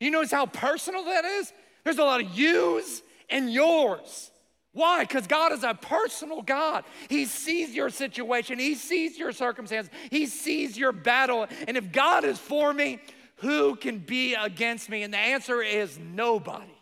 You 0.00 0.10
notice 0.10 0.32
how 0.32 0.46
personal 0.46 1.04
that 1.04 1.24
is? 1.24 1.52
There's 1.84 1.98
a 1.98 2.04
lot 2.04 2.20
of 2.20 2.36
yous 2.36 3.02
and 3.28 3.52
yours. 3.52 4.30
Why? 4.72 5.04
Because 5.04 5.26
God 5.26 5.52
is 5.52 5.64
a 5.64 5.74
personal 5.74 6.40
God. 6.42 6.84
He 7.08 7.26
sees 7.26 7.74
your 7.74 7.90
situation, 7.90 8.58
He 8.58 8.74
sees 8.74 9.18
your 9.18 9.32
circumstance, 9.32 9.90
He 10.10 10.26
sees 10.26 10.76
your 10.78 10.92
battle. 10.92 11.46
And 11.68 11.76
if 11.76 11.92
God 11.92 12.24
is 12.24 12.38
for 12.38 12.72
me, 12.72 13.00
who 13.36 13.76
can 13.76 13.98
be 13.98 14.34
against 14.34 14.88
me? 14.88 15.02
And 15.02 15.12
the 15.12 15.18
answer 15.18 15.60
is 15.60 15.98
nobody. 15.98 16.72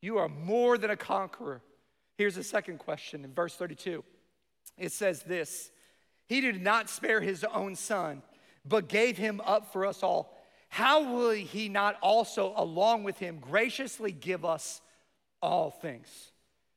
You 0.00 0.18
are 0.18 0.28
more 0.28 0.76
than 0.78 0.90
a 0.90 0.96
conqueror 0.96 1.62
Here's 2.16 2.34
the 2.34 2.44
second 2.44 2.78
question 2.78 3.24
in 3.24 3.32
verse 3.32 3.54
32. 3.54 4.02
It 4.78 4.92
says 4.92 5.22
this 5.22 5.70
He 6.26 6.40
did 6.40 6.60
not 6.60 6.88
spare 6.88 7.20
his 7.20 7.44
own 7.44 7.76
son, 7.76 8.22
but 8.64 8.88
gave 8.88 9.16
him 9.16 9.40
up 9.44 9.72
for 9.72 9.86
us 9.86 10.02
all. 10.02 10.36
How 10.68 11.14
will 11.14 11.30
he 11.30 11.68
not 11.68 11.96
also, 12.02 12.52
along 12.56 13.04
with 13.04 13.18
him, 13.18 13.38
graciously 13.38 14.12
give 14.12 14.44
us 14.44 14.80
all 15.40 15.70
things? 15.70 16.32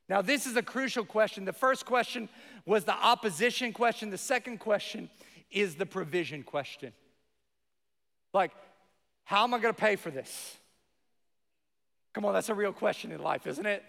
Now, 0.08 0.22
this 0.22 0.46
is 0.46 0.56
a 0.56 0.62
crucial 0.62 1.04
question. 1.04 1.44
The 1.44 1.52
first 1.52 1.86
question 1.86 2.28
was 2.66 2.84
the 2.84 2.94
opposition 2.94 3.72
question, 3.72 4.10
the 4.10 4.18
second 4.18 4.58
question 4.58 5.08
is 5.50 5.74
the 5.76 5.86
provision 5.86 6.42
question. 6.42 6.92
Like, 8.32 8.52
how 9.24 9.44
am 9.44 9.54
I 9.54 9.58
gonna 9.58 9.72
pay 9.72 9.96
for 9.96 10.10
this? 10.10 10.56
Come 12.12 12.24
on, 12.24 12.34
that's 12.34 12.48
a 12.48 12.54
real 12.54 12.72
question 12.72 13.12
in 13.12 13.20
life, 13.22 13.46
isn't 13.46 13.66
it? 13.66 13.84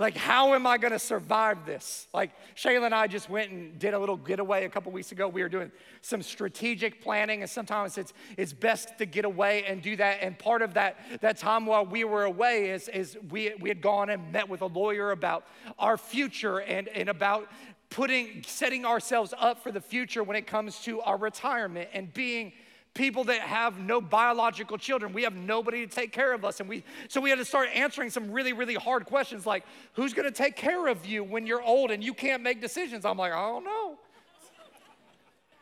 Like, 0.00 0.16
how 0.16 0.54
am 0.54 0.66
I 0.66 0.76
gonna 0.76 0.98
survive 0.98 1.64
this? 1.64 2.08
Like, 2.12 2.32
Shayla 2.56 2.86
and 2.86 2.94
I 2.94 3.06
just 3.06 3.30
went 3.30 3.52
and 3.52 3.78
did 3.78 3.94
a 3.94 3.98
little 3.98 4.16
getaway 4.16 4.64
a 4.64 4.68
couple 4.68 4.90
weeks 4.90 5.12
ago. 5.12 5.28
We 5.28 5.40
were 5.40 5.48
doing 5.48 5.70
some 6.00 6.20
strategic 6.20 7.00
planning, 7.00 7.42
and 7.42 7.50
sometimes 7.50 7.96
it's, 7.96 8.12
it's 8.36 8.52
best 8.52 8.98
to 8.98 9.06
get 9.06 9.24
away 9.24 9.64
and 9.66 9.80
do 9.80 9.94
that. 9.94 10.18
And 10.20 10.36
part 10.36 10.62
of 10.62 10.74
that, 10.74 10.98
that 11.20 11.38
time 11.38 11.64
while 11.64 11.86
we 11.86 12.02
were 12.02 12.24
away 12.24 12.70
is, 12.70 12.88
is 12.88 13.16
we, 13.30 13.54
we 13.60 13.68
had 13.68 13.80
gone 13.80 14.10
and 14.10 14.32
met 14.32 14.48
with 14.48 14.62
a 14.62 14.66
lawyer 14.66 15.12
about 15.12 15.46
our 15.78 15.96
future 15.96 16.58
and, 16.58 16.88
and 16.88 17.08
about 17.08 17.48
putting, 17.88 18.42
setting 18.44 18.84
ourselves 18.84 19.32
up 19.38 19.62
for 19.62 19.70
the 19.70 19.80
future 19.80 20.24
when 20.24 20.36
it 20.36 20.48
comes 20.48 20.80
to 20.80 21.00
our 21.02 21.16
retirement 21.16 21.88
and 21.92 22.12
being 22.12 22.52
people 22.94 23.24
that 23.24 23.40
have 23.40 23.78
no 23.78 24.00
biological 24.00 24.78
children. 24.78 25.12
We 25.12 25.24
have 25.24 25.34
nobody 25.34 25.86
to 25.86 25.92
take 25.92 26.12
care 26.12 26.32
of 26.32 26.44
us. 26.44 26.60
And 26.60 26.68
we 26.68 26.84
so 27.08 27.20
we 27.20 27.28
had 27.28 27.38
to 27.38 27.44
start 27.44 27.68
answering 27.74 28.10
some 28.10 28.30
really, 28.30 28.52
really 28.52 28.74
hard 28.74 29.04
questions 29.04 29.44
like, 29.44 29.64
who's 29.94 30.14
gonna 30.14 30.30
take 30.30 30.56
care 30.56 30.86
of 30.86 31.04
you 31.04 31.22
when 31.24 31.46
you're 31.46 31.62
old 31.62 31.90
and 31.90 32.02
you 32.02 32.14
can't 32.14 32.42
make 32.42 32.60
decisions? 32.60 33.04
I'm 33.04 33.18
like, 33.18 33.32
I 33.32 33.48
don't 33.48 33.64
know. 33.64 33.98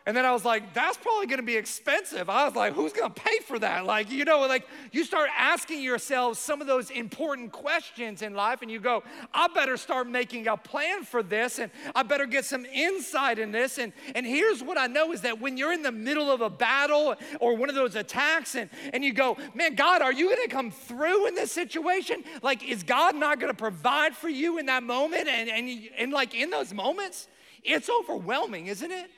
And 0.05 0.17
then 0.17 0.25
I 0.25 0.33
was 0.33 0.45
like, 0.45 0.75
that's 0.75 0.97
probably 0.97 1.27
gonna 1.27 1.43
be 1.43 1.57
expensive. 1.57 2.29
I 2.29 2.45
was 2.45 2.57
like, 2.57 2.73
who's 2.73 2.93
gonna 2.93 3.15
pay 3.15 3.39
for 3.47 3.59
that? 3.61 3.87
Like, 3.87 4.11
you 4.11 4.25
know, 4.25 4.41
like 4.41 4.67
you 4.91 5.05
start 5.05 5.29
asking 5.39 5.81
yourself 5.81 6.39
some 6.39 6.61
of 6.61 6.67
those 6.67 6.91
important 6.91 7.53
questions 7.53 8.23
in 8.23 8.35
life, 8.35 8.63
and 8.63 8.71
you 8.71 8.81
go, 8.81 9.05
I 9.33 9.47
better 9.49 9.77
start 9.77 10.09
making 10.09 10.49
a 10.49 10.57
plan 10.57 11.05
for 11.05 11.23
this, 11.23 11.61
and 11.61 11.71
I 11.95 12.03
better 12.03 12.27
get 12.27 12.45
some 12.45 12.65
insight 12.67 13.39
in 13.39 13.53
this. 13.53 13.79
And, 13.79 13.93
and 14.17 14.27
here's 14.27 14.63
what 14.63 14.77
I 14.77 14.89
know 14.89 15.13
is 15.13 15.21
that 15.21 15.41
when 15.41 15.57
you're 15.57 15.73
in 15.73 15.83
the 15.83 15.93
middle 15.93 16.31
of 16.31 16.41
a 16.41 16.51
battle 16.51 17.15
or 17.39 17.57
one 17.57 17.69
of 17.69 17.77
those 17.77 17.95
attacks, 17.95 18.57
and, 18.57 18.71
and 18.93 19.05
you 19.05 19.13
go, 19.13 19.37
man, 19.55 19.77
God, 19.77 20.03
are 20.03 20.13
you 20.13 20.29
gonna 20.29 20.49
come 20.49 20.73
through 20.73 21.29
in 21.29 21.37
this 21.37 21.53
situation? 21.53 22.25
Like, 22.43 22.69
is 22.69 22.83
God 22.83 23.15
not 23.15 23.39
gonna 23.39 23.55
provide 23.55 24.17
for 24.17 24.29
you 24.29 24.59
in 24.59 24.67
that 24.67 24.83
moment? 24.83 25.29
And, 25.29 25.49
and, 25.49 25.89
and 25.97 26.13
like 26.13 26.35
in 26.35 26.51
those 26.51 26.75
moments, 26.75 27.29
it's 27.63 27.89
overwhelming, 27.89 28.67
isn't 28.67 28.91
it? 28.91 29.09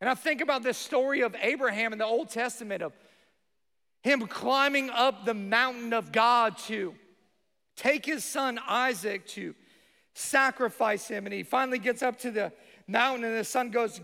And 0.00 0.10
I 0.10 0.14
think 0.14 0.40
about 0.40 0.62
this 0.62 0.76
story 0.76 1.22
of 1.22 1.34
Abraham 1.40 1.92
in 1.92 1.98
the 1.98 2.04
Old 2.04 2.30
Testament 2.30 2.82
of 2.82 2.92
him 4.02 4.26
climbing 4.26 4.90
up 4.90 5.24
the 5.24 5.34
mountain 5.34 5.92
of 5.92 6.12
God 6.12 6.58
to 6.58 6.94
take 7.76 8.06
his 8.06 8.24
son 8.24 8.60
Isaac 8.68 9.26
to 9.28 9.54
sacrifice 10.14 11.08
him. 11.08 11.26
And 11.26 11.32
he 11.32 11.42
finally 11.42 11.78
gets 11.78 12.02
up 12.02 12.18
to 12.20 12.30
the 12.30 12.52
mountain, 12.86 13.24
and 13.24 13.36
the 13.36 13.44
son 13.44 13.70
goes, 13.70 14.00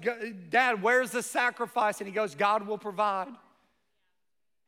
Dad, 0.51 0.83
where's 0.83 1.11
the 1.11 1.23
sacrifice? 1.23 2.01
And 2.01 2.09
he 2.09 2.13
goes, 2.13 2.35
God 2.35 2.67
will 2.67 2.79
provide. 2.79 3.29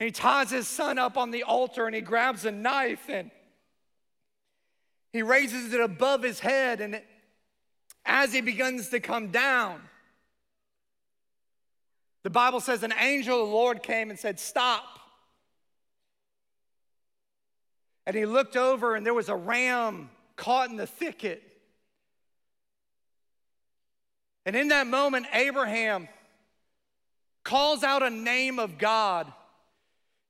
And 0.01 0.07
he 0.07 0.11
ties 0.11 0.51
his 0.51 0.69
son 0.69 0.99
up 0.99 1.17
on 1.17 1.31
the 1.31 1.45
altar 1.45 1.87
and 1.87 1.95
he 1.95 2.01
grabs 2.01 2.45
a 2.45 2.51
knife 2.51 3.09
and 3.09 3.31
he 5.13 5.23
raises 5.23 5.73
it 5.73 5.81
above 5.81 6.23
his 6.23 6.41
head. 6.41 6.81
And 6.81 7.01
as 8.05 8.33
he 8.33 8.41
begins 8.41 8.89
to 8.89 9.01
come 9.01 9.29
down, 9.29 9.81
the 12.25 12.31
Bible 12.31 12.59
says 12.59 12.83
an 12.83 12.95
angel 12.99 13.43
of 13.43 13.49
the 13.49 13.55
Lord 13.55 13.83
came 13.83 14.11
and 14.11 14.19
said, 14.19 14.41
Stop. 14.41 14.83
And 18.07 18.17
he 18.17 18.27
looked 18.27 18.57
over, 18.57 18.97
and 18.97 19.07
there 19.07 19.15
was 19.15 19.29
a 19.29 19.37
ram 19.37 20.11
caught 20.35 20.71
in 20.71 20.77
the 20.77 20.87
thicket. 20.87 21.43
And 24.47 24.57
in 24.57 24.69
that 24.69 24.87
moment, 24.87 25.27
Abraham 25.33 26.09
calls 27.45 27.85
out 27.85 28.03
a 28.03 28.11
name 28.11 28.59
of 28.59 28.79
God. 28.79 29.31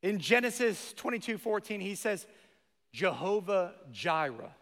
In 0.02 0.18
Genesis 0.18 0.92
22 0.96 1.38
14, 1.38 1.80
he 1.80 1.94
says, 1.94 2.26
Jehovah 2.92 3.72
Jireh. 3.92 4.54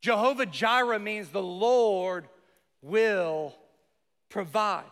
Jehovah 0.00 0.46
Jireh 0.46 0.98
means 0.98 1.28
the 1.28 1.42
Lord 1.42 2.26
will 2.82 3.54
provide. 4.28 4.84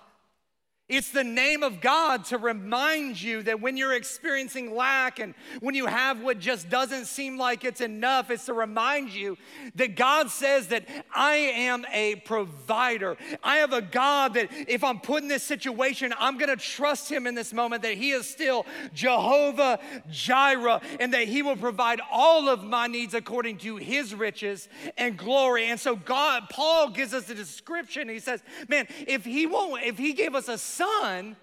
It's 0.89 1.11
the 1.11 1.25
name 1.25 1.63
of 1.63 1.81
God 1.81 2.25
to 2.27 2.39
remind 2.39 3.21
you 3.21 3.43
that 3.45 3.61
when 3.61 3.77
you're 3.77 3.95
experiencing 3.95 4.75
lack 4.75 5.21
and 5.21 5.33
when 5.61 5.77
you 5.77 5.87
have 5.87 6.21
what 6.21 6.41
just 6.41 6.69
doesn't 6.69 7.07
seem 7.07 7.39
like 7.39 7.65
it's 7.65 7.81
enough, 7.81 8.31
it's 8.31 8.47
to 8.47 8.53
remind 8.53 9.11
you 9.11 9.39
that 9.77 9.95
God 9.95 10.29
says 10.29 10.67
that 10.69 10.87
I 11.15 11.35
am 11.35 11.87
a 11.93 12.17
provider. 12.17 13.17
I 13.45 13.59
have 13.59 13.73
a 13.73 13.81
God 13.81 14.35
that 14.35 14.49
if 14.69 14.83
I'm 14.83 14.99
put 14.99 15.23
in 15.23 15.29
this 15.29 15.45
situation, 15.45 16.13
I'm 16.19 16.37
gonna 16.37 16.57
trust 16.57 17.09
Him 17.11 17.29
in 17.29 17.37
this 17.37 17.53
moment 17.53 17.83
that 17.83 17.95
He 17.95 18.11
is 18.11 18.29
still 18.29 18.67
Jehovah 18.93 19.79
Jireh 20.11 20.81
and 20.99 21.15
that 21.15 21.29
He 21.29 21.43
will 21.43 21.57
provide 21.57 22.01
all 22.11 22.49
of 22.49 22.65
my 22.65 22.89
needs 22.89 23.15
according 23.15 23.59
to 23.59 23.77
His 23.77 24.17
riches 24.17 24.69
and 24.99 25.17
glory. 25.17 25.67
And 25.67 25.79
so, 25.79 25.95
God, 25.95 26.49
Paul 26.51 26.91
gives 26.91 27.15
us 27.15 27.31
a 27.31 27.35
description. 27.35 28.09
He 28.09 28.19
says, 28.19 28.43
Man, 28.69 28.89
if 29.07 29.25
He 29.25 29.47
won't, 29.47 29.85
if 29.85 29.97
He 29.97 30.13
gave 30.13 30.35
us 30.35 30.49
a 30.49 30.59
son, 30.73 31.37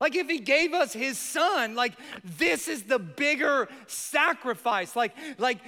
like 0.00 0.16
if 0.16 0.28
he 0.28 0.38
gave 0.38 0.74
us 0.74 0.92
his 0.92 1.18
son, 1.18 1.74
like 1.74 1.94
this 2.22 2.68
is 2.68 2.82
the 2.82 2.98
bigger 2.98 3.68
sacrifice. 3.86 4.94
Like, 4.94 5.14
like 5.38 5.58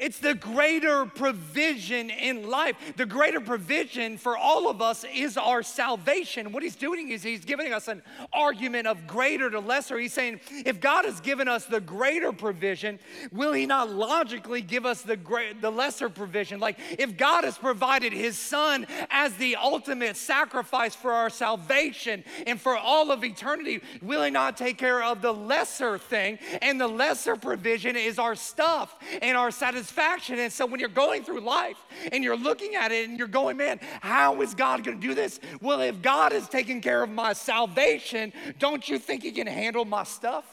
it's 0.00 0.18
the 0.18 0.34
greater 0.34 1.04
provision 1.04 2.08
in 2.08 2.48
life. 2.48 2.74
The 2.96 3.04
greater 3.04 3.40
provision 3.40 4.16
for 4.16 4.36
all 4.36 4.70
of 4.70 4.80
us 4.80 5.04
is 5.14 5.36
our 5.36 5.62
salvation. 5.62 6.52
What 6.52 6.62
he's 6.62 6.74
doing 6.74 7.10
is 7.10 7.22
he's 7.22 7.44
giving 7.44 7.72
us 7.74 7.86
an 7.86 8.02
argument 8.32 8.86
of 8.86 9.06
greater 9.06 9.50
to 9.50 9.60
lesser. 9.60 9.98
He's 9.98 10.14
saying, 10.14 10.40
if 10.64 10.80
God 10.80 11.04
has 11.04 11.20
given 11.20 11.48
us 11.48 11.66
the 11.66 11.80
greater 11.80 12.32
provision, 12.32 12.98
will 13.30 13.52
he 13.52 13.66
not 13.66 13.90
logically 13.90 14.62
give 14.62 14.86
us 14.86 15.02
the 15.02 15.16
great, 15.18 15.60
the 15.60 15.70
lesser 15.70 16.08
provision? 16.08 16.60
Like 16.60 16.78
if 16.98 17.18
God 17.18 17.44
has 17.44 17.58
provided 17.58 18.14
his 18.14 18.38
son 18.38 18.86
as 19.10 19.34
the 19.36 19.56
ultimate 19.56 20.16
sacrifice 20.16 20.94
for 20.94 21.12
our 21.12 21.28
salvation 21.28 22.24
and 22.46 22.58
for 22.58 22.76
all 22.76 23.10
of 23.10 23.22
eternity, 23.22 23.82
will 24.00 24.22
he 24.22 24.30
not 24.30 24.56
take 24.56 24.78
care 24.78 25.02
of 25.02 25.20
the 25.20 25.32
lesser 25.32 25.98
thing? 25.98 26.38
And 26.62 26.80
the 26.80 26.88
lesser 26.88 27.36
provision 27.36 27.96
is 27.96 28.18
our 28.18 28.34
stuff 28.34 28.96
and 29.20 29.36
our 29.36 29.50
satisfaction 29.50 29.89
satisfaction. 29.90 30.38
And 30.38 30.52
so 30.52 30.66
when 30.66 30.80
you're 30.80 30.88
going 30.88 31.24
through 31.24 31.40
life 31.40 31.76
and 32.12 32.22
you're 32.24 32.36
looking 32.36 32.74
at 32.74 32.92
it 32.92 33.08
and 33.08 33.18
you're 33.18 33.28
going, 33.28 33.56
man, 33.56 33.80
how 34.00 34.40
is 34.42 34.54
God 34.54 34.84
going 34.84 35.00
to 35.00 35.06
do 35.06 35.14
this? 35.14 35.40
Well, 35.60 35.80
if 35.80 36.00
God 36.02 36.32
is 36.32 36.48
taking 36.48 36.80
care 36.80 37.02
of 37.02 37.10
my 37.10 37.32
salvation, 37.32 38.32
don't 38.58 38.88
you 38.88 38.98
think 38.98 39.22
He 39.22 39.32
can 39.32 39.46
handle 39.46 39.84
my 39.84 40.04
stuff? 40.04 40.44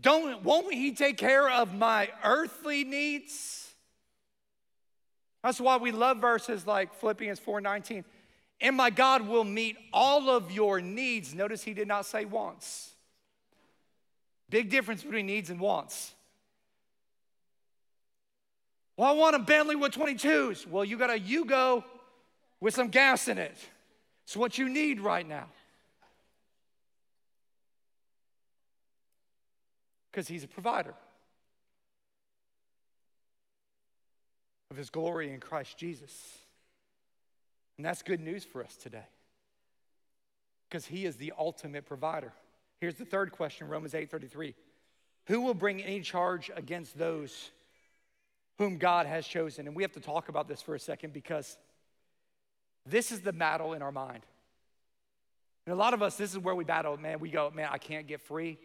Don't, 0.00 0.42
won't 0.44 0.72
He 0.72 0.92
take 0.92 1.16
care 1.16 1.50
of 1.50 1.74
my 1.74 2.10
earthly 2.24 2.84
needs? 2.84 3.74
That's 5.42 5.60
why 5.60 5.76
we 5.76 5.92
love 5.92 6.18
verses 6.18 6.66
like 6.66 6.94
Philippians 6.94 7.40
4:19. 7.40 8.04
And 8.58 8.74
my 8.74 8.88
God 8.88 9.28
will 9.28 9.44
meet 9.44 9.76
all 9.92 10.30
of 10.30 10.50
your 10.50 10.80
needs. 10.80 11.34
Notice 11.34 11.62
he 11.62 11.74
did 11.74 11.86
not 11.86 12.06
say 12.06 12.24
wants. 12.24 12.95
Big 14.48 14.70
difference 14.70 15.02
between 15.02 15.26
needs 15.26 15.50
and 15.50 15.60
wants. 15.60 16.14
Well, 18.96 19.10
I 19.10 19.12
want 19.12 19.36
a 19.36 19.40
Bentley 19.40 19.76
with 19.76 19.92
22s. 19.92 20.66
Well, 20.66 20.84
you 20.84 20.96
got 20.96 21.10
a 21.10 21.18
Yugo 21.18 21.84
with 22.60 22.74
some 22.74 22.88
gas 22.88 23.28
in 23.28 23.38
it. 23.38 23.56
It's 24.24 24.36
what 24.36 24.58
you 24.58 24.68
need 24.68 25.00
right 25.00 25.26
now. 25.26 25.46
Because 30.10 30.28
he's 30.28 30.44
a 30.44 30.48
provider 30.48 30.94
of 34.70 34.76
his 34.76 34.88
glory 34.88 35.30
in 35.32 35.40
Christ 35.40 35.76
Jesus. 35.76 36.38
And 37.76 37.84
that's 37.84 38.02
good 38.02 38.20
news 38.20 38.44
for 38.44 38.64
us 38.64 38.76
today. 38.76 39.04
Because 40.68 40.86
he 40.86 41.04
is 41.04 41.16
the 41.16 41.34
ultimate 41.38 41.84
provider. 41.84 42.32
Here's 42.80 42.96
the 42.96 43.04
third 43.04 43.32
question, 43.32 43.68
Romans 43.68 43.94
8:33. 43.94 44.54
Who 45.26 45.40
will 45.40 45.54
bring 45.54 45.82
any 45.82 46.00
charge 46.00 46.50
against 46.54 46.96
those 46.96 47.50
whom 48.58 48.78
God 48.78 49.06
has 49.06 49.26
chosen? 49.26 49.66
And 49.66 49.74
we 49.74 49.82
have 49.82 49.92
to 49.92 50.00
talk 50.00 50.28
about 50.28 50.46
this 50.46 50.62
for 50.62 50.74
a 50.74 50.78
second 50.78 51.12
because 51.12 51.58
this 52.84 53.10
is 53.10 53.20
the 53.22 53.32
battle 53.32 53.72
in 53.72 53.82
our 53.82 53.92
mind. 53.92 54.24
And 55.66 55.72
a 55.72 55.76
lot 55.76 55.94
of 55.94 56.02
us, 56.02 56.16
this 56.16 56.30
is 56.30 56.38
where 56.38 56.54
we 56.54 56.64
battle, 56.64 56.96
man. 56.96 57.18
We 57.18 57.28
go, 57.28 57.50
man, 57.50 57.68
I 57.72 57.78
can't 57.78 58.06
get 58.06 58.20
free. 58.20 58.58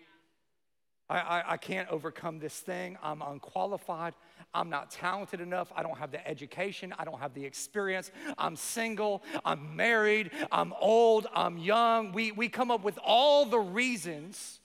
I, 1.11 1.17
I, 1.17 1.43
I, 1.53 1.57
can't 1.57 1.89
overcome 1.89 2.39
this 2.39 2.57
thing. 2.57 2.97
I'm 3.03 3.21
unqualified. 3.21 4.13
I'm 4.53 4.69
not 4.69 4.91
talented 4.91 5.41
enough. 5.41 5.71
I 5.75 5.83
don't 5.83 5.97
have 5.97 6.11
the 6.11 6.25
education. 6.25 6.93
I 6.97 7.03
don't 7.03 7.19
have 7.19 7.33
the 7.33 7.43
experience. 7.43 8.11
I'm 8.37 8.55
single. 8.55 9.21
I'm 9.43 9.75
married. 9.75 10.31
I'm 10.53 10.73
old. 10.79 11.27
I'm 11.35 11.57
young. 11.57 12.13
We, 12.13 12.31
we 12.31 12.47
come 12.47 12.71
up 12.71 12.83
with 12.83 12.97
all 13.03 13.45
the 13.45 13.59
reasons 13.59 14.61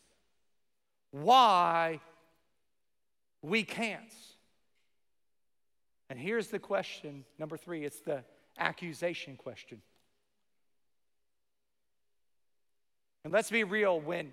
why 1.11 2.01
we 3.43 3.65
can't. 3.65 4.15
And 6.09 6.19
here's 6.19 6.47
the 6.49 6.61
question 6.61 7.25
number 7.41 7.57
three 7.57 7.85
it's 7.85 8.01
the 8.01 8.23
accusation 8.57 9.35
question. 9.37 9.83
And 13.25 13.33
let's 13.33 13.51
be 13.51 13.65
real 13.65 13.99
when 13.99 14.33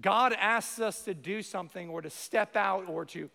God 0.00 0.32
asks 0.32 0.80
us 0.80 1.02
to 1.02 1.14
do 1.14 1.42
something 1.42 1.88
or 1.88 2.02
to 2.02 2.10
step 2.10 2.56
out 2.56 2.88
or 2.88 3.04
to 3.06 3.30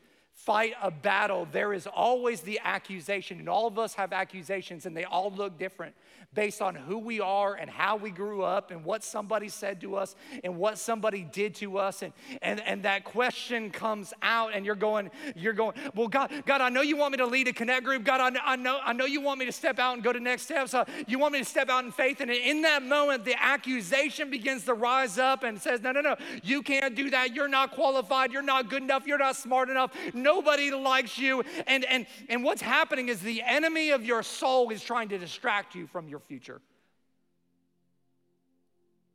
fight 0.46 0.74
a 0.82 0.90
battle, 0.90 1.48
there 1.52 1.74
is 1.74 1.86
always 1.86 2.42
the 2.42 2.60
accusation, 2.64 3.40
and 3.40 3.50
all 3.50 3.68
of 3.68 3.78
us 3.78 3.94
have 3.94 4.14
accusations, 4.14 4.86
and 4.86 4.96
they 4.96 5.04
all 5.04 5.32
look 5.32 5.58
different 5.60 5.94
based 6.34 6.62
on 6.62 6.76
who 6.76 7.00
we 7.00 7.20
are 7.20 7.56
and 7.56 7.70
how 7.70 7.96
we 7.96 8.12
grew 8.12 8.44
up 8.44 8.70
and 8.70 8.86
what 8.86 9.04
somebody 9.04 9.50
said 9.50 9.82
to 9.82 9.96
us 9.96 10.16
and 10.44 10.56
what 10.56 10.78
somebody 10.78 11.24
did 11.24 11.56
to 11.56 11.80
us. 11.80 12.04
And, 12.04 12.14
and, 12.44 12.62
and 12.62 12.84
that 12.84 13.04
question 13.04 13.72
comes 13.72 14.14
out, 14.22 14.52
and 14.54 14.66
you're 14.66 14.76
going, 14.76 15.10
you're 15.36 15.54
going, 15.54 15.74
well, 15.96 16.08
God, 16.08 16.32
God, 16.46 16.62
I 16.62 16.70
know 16.70 16.82
you 16.82 16.96
want 16.98 17.14
me 17.14 17.18
to 17.18 17.26
lead 17.26 17.48
a 17.48 17.54
connect 17.54 17.84
group. 17.84 18.04
God, 18.04 18.22
I, 18.22 18.54
I 18.54 18.56
know, 18.56 18.80
I 18.84 18.94
know 18.94 19.06
you 19.06 19.22
want 19.22 19.40
me 19.40 19.46
to 19.46 19.52
step 19.52 19.78
out 19.80 19.96
and 19.96 20.04
go 20.04 20.14
to 20.14 20.20
next 20.20 20.44
steps. 20.44 20.74
Uh, 20.74 20.86
you 21.08 21.20
want 21.20 21.34
me 21.34 21.40
to 21.40 21.46
step 21.46 21.68
out 21.68 21.84
in 21.84 21.92
faith. 21.92 22.22
And 22.22 22.32
in 22.32 22.62
that 22.62 22.84
moment, 22.84 23.26
the 23.26 23.36
accusation 23.42 24.30
begins 24.30 24.66
to 24.66 24.74
rise 24.74 25.18
up 25.18 25.44
and 25.44 25.60
says, 25.60 25.82
no, 25.82 25.92
no, 25.92 26.02
no, 26.02 26.16
you 26.44 26.62
can't 26.62 26.96
do 26.96 27.10
that. 27.10 27.36
You're 27.36 27.48
not 27.48 27.72
qualified. 27.72 28.32
You're 28.32 28.42
not 28.42 28.70
good 28.70 28.84
enough. 28.84 29.08
You're 29.08 29.18
not 29.18 29.36
smart 29.36 29.70
enough. 29.70 29.92
No 30.14 30.29
Nobody 30.30 30.70
likes 30.70 31.18
you. 31.18 31.44
And, 31.66 31.84
and, 31.86 32.06
and 32.30 32.44
what's 32.44 32.62
happening 32.62 33.10
is 33.10 33.20
the 33.20 33.42
enemy 33.42 33.90
of 33.90 34.06
your 34.06 34.22
soul 34.22 34.70
is 34.70 34.84
trying 34.84 35.10
to 35.10 35.18
distract 35.18 35.74
you 35.74 35.88
from 35.88 36.08
your 36.08 36.20
future. 36.20 36.62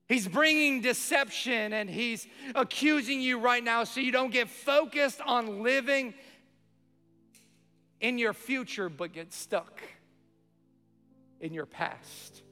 He's 0.09 0.27
bringing 0.27 0.81
deception 0.81 1.72
and 1.72 1.88
he's 1.88 2.27
accusing 2.57 3.20
you 3.20 3.38
right 3.38 3.62
now 3.62 3.85
so 3.85 4.00
you 4.00 4.11
don't 4.11 4.33
get 4.33 4.48
focused 4.48 5.20
on 5.20 5.62
living 5.62 6.14
in 8.00 8.18
your 8.18 8.33
future, 8.33 8.88
but 8.88 9.12
get 9.12 9.33
stuck 9.33 9.83
in 11.40 11.55
your 11.55 11.64
past. 11.64 12.42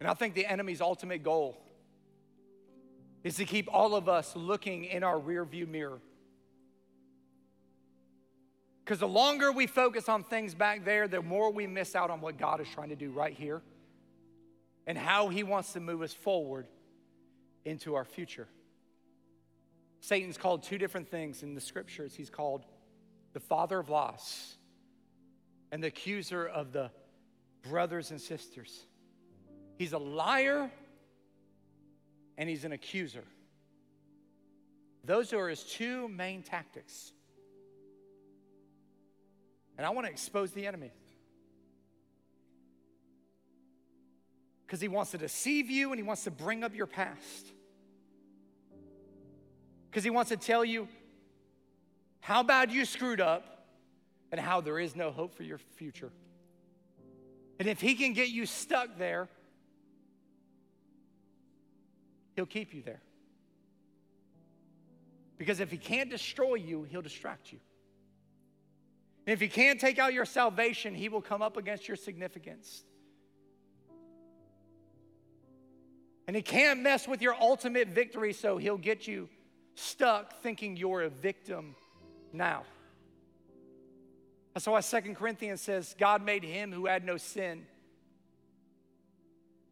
And 0.00 0.08
I 0.08 0.14
think 0.14 0.34
the 0.34 0.46
enemy's 0.46 0.80
ultimate 0.80 1.22
goal 1.22 1.56
is 3.22 3.36
to 3.36 3.44
keep 3.44 3.68
all 3.72 3.94
of 3.94 4.08
us 4.08 4.34
looking 4.34 4.84
in 4.84 5.02
our 5.02 5.18
rearview 5.18 5.68
mirror. 5.68 6.00
Because 8.84 9.00
the 9.00 9.08
longer 9.08 9.52
we 9.52 9.66
focus 9.66 10.08
on 10.08 10.24
things 10.24 10.54
back 10.54 10.84
there, 10.84 11.06
the 11.06 11.22
more 11.22 11.52
we 11.52 11.66
miss 11.66 11.94
out 11.94 12.10
on 12.10 12.20
what 12.20 12.38
God 12.38 12.60
is 12.60 12.66
trying 12.68 12.88
to 12.88 12.96
do 12.96 13.10
right 13.10 13.34
here 13.34 13.62
and 14.86 14.98
how 14.98 15.28
He 15.28 15.42
wants 15.42 15.74
to 15.74 15.80
move 15.80 16.02
us 16.02 16.12
forward 16.12 16.66
into 17.64 17.94
our 17.94 18.04
future. 18.04 18.48
Satan's 20.00 20.38
called 20.38 20.62
two 20.62 20.78
different 20.78 21.08
things 21.10 21.42
in 21.42 21.54
the 21.54 21.60
scriptures. 21.60 22.14
He's 22.14 22.30
called 22.30 22.64
the 23.32 23.40
father 23.40 23.78
of 23.78 23.90
lies 23.90 24.56
and 25.70 25.82
the 25.82 25.88
accuser 25.88 26.46
of 26.46 26.72
the 26.72 26.90
brothers 27.62 28.10
and 28.10 28.20
sisters. 28.20 28.86
He's 29.76 29.92
a 29.92 29.98
liar 29.98 30.70
and 32.40 32.48
he's 32.48 32.64
an 32.64 32.72
accuser. 32.72 33.22
Those 35.04 35.34
are 35.34 35.50
his 35.50 35.62
two 35.62 36.08
main 36.08 36.42
tactics. 36.42 37.12
And 39.76 39.86
I 39.86 39.90
want 39.90 40.06
to 40.06 40.10
expose 40.10 40.50
the 40.52 40.66
enemy. 40.66 40.90
Because 44.66 44.80
he 44.80 44.88
wants 44.88 45.10
to 45.10 45.18
deceive 45.18 45.68
you 45.68 45.90
and 45.90 45.98
he 45.98 46.02
wants 46.02 46.24
to 46.24 46.30
bring 46.30 46.64
up 46.64 46.74
your 46.74 46.86
past. 46.86 47.46
Because 49.90 50.02
he 50.02 50.10
wants 50.10 50.30
to 50.30 50.38
tell 50.38 50.64
you 50.64 50.88
how 52.20 52.42
bad 52.42 52.72
you 52.72 52.86
screwed 52.86 53.20
up 53.20 53.66
and 54.32 54.40
how 54.40 54.62
there 54.62 54.78
is 54.78 54.96
no 54.96 55.10
hope 55.10 55.34
for 55.34 55.42
your 55.42 55.58
future. 55.58 56.10
And 57.58 57.68
if 57.68 57.82
he 57.82 57.94
can 57.94 58.14
get 58.14 58.30
you 58.30 58.46
stuck 58.46 58.96
there, 58.96 59.28
he'll 62.36 62.46
keep 62.46 62.74
you 62.74 62.82
there. 62.82 63.00
Because 65.38 65.60
if 65.60 65.70
he 65.70 65.78
can't 65.78 66.10
destroy 66.10 66.56
you, 66.56 66.82
he'll 66.90 67.02
distract 67.02 67.52
you. 67.52 67.58
And 69.26 69.32
if 69.32 69.40
he 69.40 69.48
can't 69.48 69.80
take 69.80 69.98
out 69.98 70.12
your 70.12 70.24
salvation, 70.24 70.94
he 70.94 71.08
will 71.08 71.22
come 71.22 71.40
up 71.40 71.56
against 71.56 71.88
your 71.88 71.96
significance. 71.96 72.84
And 76.26 76.36
he 76.36 76.42
can't 76.42 76.80
mess 76.80 77.08
with 77.08 77.22
your 77.22 77.34
ultimate 77.34 77.88
victory, 77.88 78.32
so 78.32 78.56
he'll 78.56 78.76
get 78.76 79.08
you 79.08 79.28
stuck 79.74 80.42
thinking 80.42 80.76
you're 80.76 81.02
a 81.02 81.08
victim 81.08 81.74
now. 82.32 82.64
That's 84.54 84.66
why 84.66 84.80
Second 84.80 85.14
Corinthians 85.14 85.60
says 85.60 85.94
God 85.98 86.24
made 86.24 86.44
him 86.44 86.72
who 86.72 86.86
had 86.86 87.04
no 87.04 87.16
sin 87.16 87.66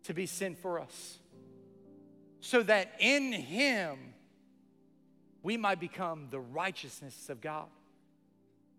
to 0.05 0.15
be 0.15 0.27
sin 0.27 0.55
for 0.55 0.81
us 0.81 1.19
so 2.41 2.63
that 2.63 2.93
in 2.99 3.33
him 3.33 3.99
we 5.43 5.57
might 5.57 5.81
become 5.81 6.29
the 6.31 6.41
righteousness 6.41 7.29
of 7.29 7.41
God. 7.41 7.67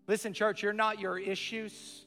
Listen, 0.06 0.32
church, 0.32 0.62
you're 0.62 0.72
not 0.72 0.98
your 0.98 1.18
issues. 1.18 2.04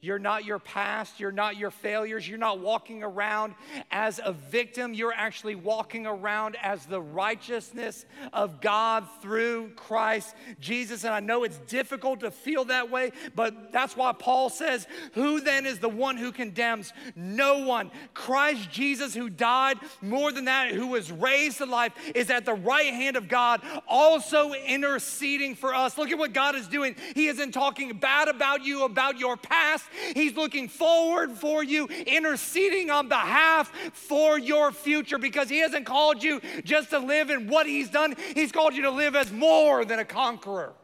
You're 0.00 0.18
not 0.18 0.44
your 0.44 0.58
past. 0.58 1.18
You're 1.18 1.32
not 1.32 1.56
your 1.56 1.70
failures. 1.70 2.28
You're 2.28 2.38
not 2.38 2.60
walking 2.60 3.02
around 3.02 3.54
as 3.90 4.20
a 4.22 4.32
victim. 4.32 4.92
You're 4.92 5.12
actually 5.12 5.54
walking 5.54 6.06
around 6.06 6.56
as 6.62 6.84
the 6.86 7.00
righteousness 7.00 8.04
of 8.32 8.60
God 8.60 9.06
through 9.22 9.70
Christ 9.70 10.34
Jesus. 10.60 11.04
And 11.04 11.14
I 11.14 11.20
know 11.20 11.44
it's 11.44 11.58
difficult 11.58 12.20
to 12.20 12.30
feel 12.30 12.66
that 12.66 12.90
way, 12.90 13.12
but 13.34 13.72
that's 13.72 13.96
why 13.96 14.12
Paul 14.12 14.50
says, 14.50 14.86
Who 15.14 15.40
then 15.40 15.64
is 15.64 15.78
the 15.78 15.88
one 15.88 16.18
who 16.18 16.30
condemns? 16.30 16.92
No 17.14 17.66
one. 17.66 17.90
Christ 18.12 18.70
Jesus, 18.70 19.14
who 19.14 19.30
died, 19.30 19.78
more 20.02 20.30
than 20.30 20.44
that, 20.44 20.72
who 20.72 20.88
was 20.88 21.10
raised 21.10 21.58
to 21.58 21.66
life, 21.66 21.92
is 22.14 22.30
at 22.30 22.44
the 22.44 22.54
right 22.54 22.92
hand 22.92 23.16
of 23.16 23.28
God, 23.28 23.62
also 23.88 24.52
interceding 24.52 25.54
for 25.54 25.74
us. 25.74 25.96
Look 25.96 26.10
at 26.10 26.18
what 26.18 26.34
God 26.34 26.54
is 26.54 26.68
doing. 26.68 26.96
He 27.14 27.28
isn't 27.28 27.52
talking 27.52 27.96
bad 27.96 28.28
about 28.28 28.64
you, 28.64 28.84
about 28.84 29.18
your 29.18 29.36
past. 29.36 29.85
He's 30.14 30.34
looking 30.34 30.68
forward 30.68 31.32
for 31.32 31.62
you, 31.62 31.86
interceding 31.86 32.90
on 32.90 33.08
behalf 33.08 33.70
for 33.92 34.38
your 34.38 34.72
future 34.72 35.18
because 35.18 35.48
He 35.48 35.58
hasn't 35.58 35.86
called 35.86 36.22
you 36.22 36.40
just 36.64 36.90
to 36.90 36.98
live 36.98 37.30
in 37.30 37.48
what 37.48 37.66
He's 37.66 37.90
done, 37.90 38.14
He's 38.34 38.52
called 38.52 38.74
you 38.74 38.82
to 38.82 38.90
live 38.90 39.16
as 39.16 39.32
more 39.32 39.84
than 39.84 39.98
a 39.98 40.04
conqueror 40.04 40.74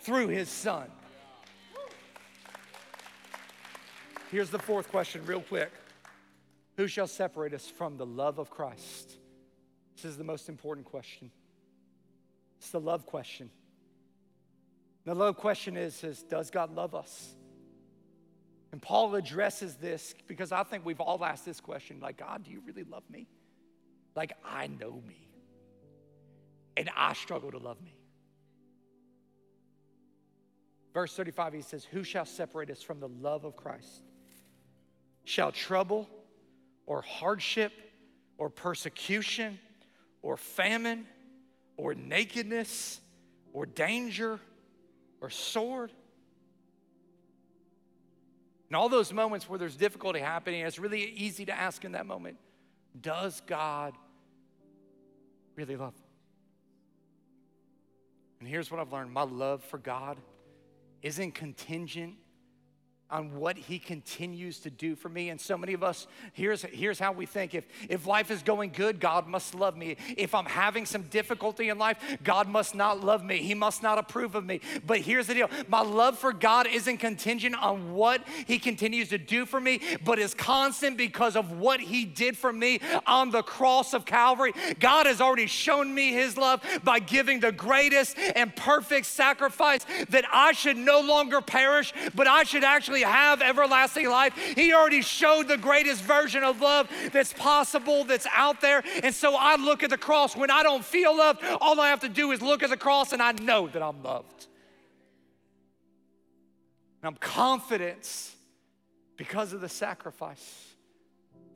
through 0.00 0.28
His 0.28 0.48
Son. 0.48 0.86
Here's 4.30 4.50
the 4.50 4.58
fourth 4.58 4.90
question, 4.90 5.24
real 5.24 5.40
quick 5.40 5.72
Who 6.76 6.86
shall 6.88 7.06
separate 7.06 7.54
us 7.54 7.66
from 7.68 7.96
the 7.96 8.06
love 8.06 8.38
of 8.38 8.50
Christ? 8.50 9.12
This 9.94 10.04
is 10.04 10.16
the 10.16 10.24
most 10.24 10.48
important 10.48 10.86
question. 10.86 11.30
It's 12.58 12.70
the 12.70 12.80
love 12.80 13.06
question. 13.06 13.50
The 15.04 15.14
love 15.14 15.36
question 15.36 15.76
is, 15.76 16.02
is 16.02 16.22
Does 16.22 16.50
God 16.50 16.74
love 16.74 16.94
us? 16.94 17.35
And 18.76 18.82
Paul 18.82 19.14
addresses 19.14 19.76
this 19.76 20.14
because 20.26 20.52
I 20.52 20.62
think 20.62 20.84
we've 20.84 21.00
all 21.00 21.24
asked 21.24 21.46
this 21.46 21.62
question 21.62 21.98
like, 21.98 22.18
God, 22.18 22.44
do 22.44 22.50
you 22.50 22.60
really 22.66 22.84
love 22.84 23.04
me? 23.08 23.26
Like, 24.14 24.34
I 24.44 24.66
know 24.66 25.02
me. 25.08 25.30
And 26.76 26.90
I 26.94 27.14
struggle 27.14 27.50
to 27.52 27.56
love 27.56 27.80
me. 27.80 27.96
Verse 30.92 31.16
35, 31.16 31.54
he 31.54 31.62
says, 31.62 31.86
Who 31.86 32.04
shall 32.04 32.26
separate 32.26 32.68
us 32.68 32.82
from 32.82 33.00
the 33.00 33.08
love 33.08 33.46
of 33.46 33.56
Christ? 33.56 34.02
Shall 35.24 35.52
trouble 35.52 36.06
or 36.84 37.00
hardship 37.00 37.72
or 38.36 38.50
persecution 38.50 39.58
or 40.20 40.36
famine 40.36 41.06
or 41.78 41.94
nakedness 41.94 43.00
or 43.54 43.64
danger 43.64 44.38
or 45.22 45.30
sword? 45.30 45.92
And 48.68 48.76
all 48.76 48.88
those 48.88 49.12
moments 49.12 49.48
where 49.48 49.58
there's 49.58 49.76
difficulty 49.76 50.18
happening, 50.18 50.60
it's 50.62 50.78
really 50.78 51.02
easy 51.02 51.44
to 51.46 51.52
ask 51.52 51.84
in 51.84 51.92
that 51.92 52.06
moment 52.06 52.36
Does 53.00 53.40
God 53.46 53.94
really 55.54 55.76
love? 55.76 55.94
And 58.40 58.48
here's 58.48 58.70
what 58.70 58.80
I've 58.80 58.92
learned 58.92 59.12
my 59.12 59.22
love 59.22 59.62
for 59.64 59.78
God 59.78 60.18
isn't 61.02 61.34
contingent 61.34 62.14
on 63.08 63.36
what 63.36 63.56
he 63.56 63.78
continues 63.78 64.58
to 64.58 64.70
do 64.70 64.96
for 64.96 65.08
me. 65.08 65.28
And 65.28 65.40
so 65.40 65.56
many 65.56 65.74
of 65.74 65.84
us, 65.84 66.08
here's, 66.32 66.62
here's 66.62 66.98
how 66.98 67.12
we 67.12 67.24
think 67.24 67.54
if, 67.54 67.64
if 67.88 68.04
life 68.04 68.32
is 68.32 68.42
going 68.42 68.70
good, 68.70 68.98
God 68.98 69.28
must 69.28 69.54
love 69.54 69.76
me. 69.76 69.96
If 70.16 70.34
I'm 70.34 70.44
having 70.44 70.86
some 70.86 71.02
difficulty 71.02 71.68
in 71.68 71.78
life, 71.78 71.98
God 72.24 72.48
must 72.48 72.74
not 72.74 73.04
love 73.04 73.22
me. 73.22 73.38
He 73.38 73.54
must 73.54 73.80
not 73.80 73.98
approve 73.98 74.34
of 74.34 74.44
me. 74.44 74.60
But 74.84 75.00
here's 75.00 75.28
the 75.28 75.34
deal 75.34 75.48
my 75.68 75.82
love 75.82 76.18
for 76.18 76.32
God 76.32 76.66
isn't 76.66 76.98
contingent 76.98 77.54
on 77.62 77.94
what 77.94 78.22
he 78.46 78.58
continues 78.58 79.10
to 79.10 79.18
do 79.18 79.46
for 79.46 79.60
me, 79.60 79.80
but 80.04 80.18
is 80.18 80.34
constant 80.34 80.96
because 80.96 81.36
of 81.36 81.52
what 81.52 81.80
he 81.80 82.04
did 82.04 82.36
for 82.36 82.52
me 82.52 82.80
on 83.06 83.30
the 83.30 83.42
cross 83.42 83.94
of 83.94 84.04
Calvary. 84.04 84.52
God 84.80 85.06
has 85.06 85.20
already 85.20 85.46
shown 85.46 85.94
me 85.94 86.12
his 86.12 86.36
love 86.36 86.60
by 86.82 86.98
giving 86.98 87.38
the 87.38 87.52
greatest 87.52 88.18
and 88.18 88.54
perfect 88.56 89.06
sacrifice 89.06 89.86
that 90.08 90.24
I 90.32 90.52
should 90.52 90.76
no 90.76 91.00
longer 91.00 91.40
perish, 91.40 91.92
but 92.14 92.26
I 92.26 92.42
should 92.42 92.64
actually 92.64 92.95
have 93.02 93.42
everlasting 93.42 94.08
life. 94.08 94.34
He 94.36 94.72
already 94.72 95.02
showed 95.02 95.48
the 95.48 95.56
greatest 95.56 96.02
version 96.02 96.44
of 96.44 96.60
love 96.60 96.88
that's 97.12 97.32
possible, 97.32 98.04
that's 98.04 98.26
out 98.34 98.60
there. 98.60 98.82
And 99.02 99.14
so 99.14 99.36
I 99.38 99.56
look 99.56 99.82
at 99.82 99.90
the 99.90 99.98
cross. 99.98 100.36
When 100.36 100.50
I 100.50 100.62
don't 100.62 100.84
feel 100.84 101.16
loved, 101.16 101.42
all 101.60 101.80
I 101.80 101.88
have 101.88 102.00
to 102.00 102.08
do 102.08 102.32
is 102.32 102.42
look 102.42 102.62
at 102.62 102.70
the 102.70 102.76
cross 102.76 103.12
and 103.12 103.22
I 103.22 103.32
know 103.32 103.68
that 103.68 103.82
I'm 103.82 104.02
loved. 104.02 104.46
And 107.02 107.08
I'm 107.08 107.16
confident 107.16 108.32
because 109.16 109.52
of 109.52 109.60
the 109.60 109.68
sacrifice 109.68 110.74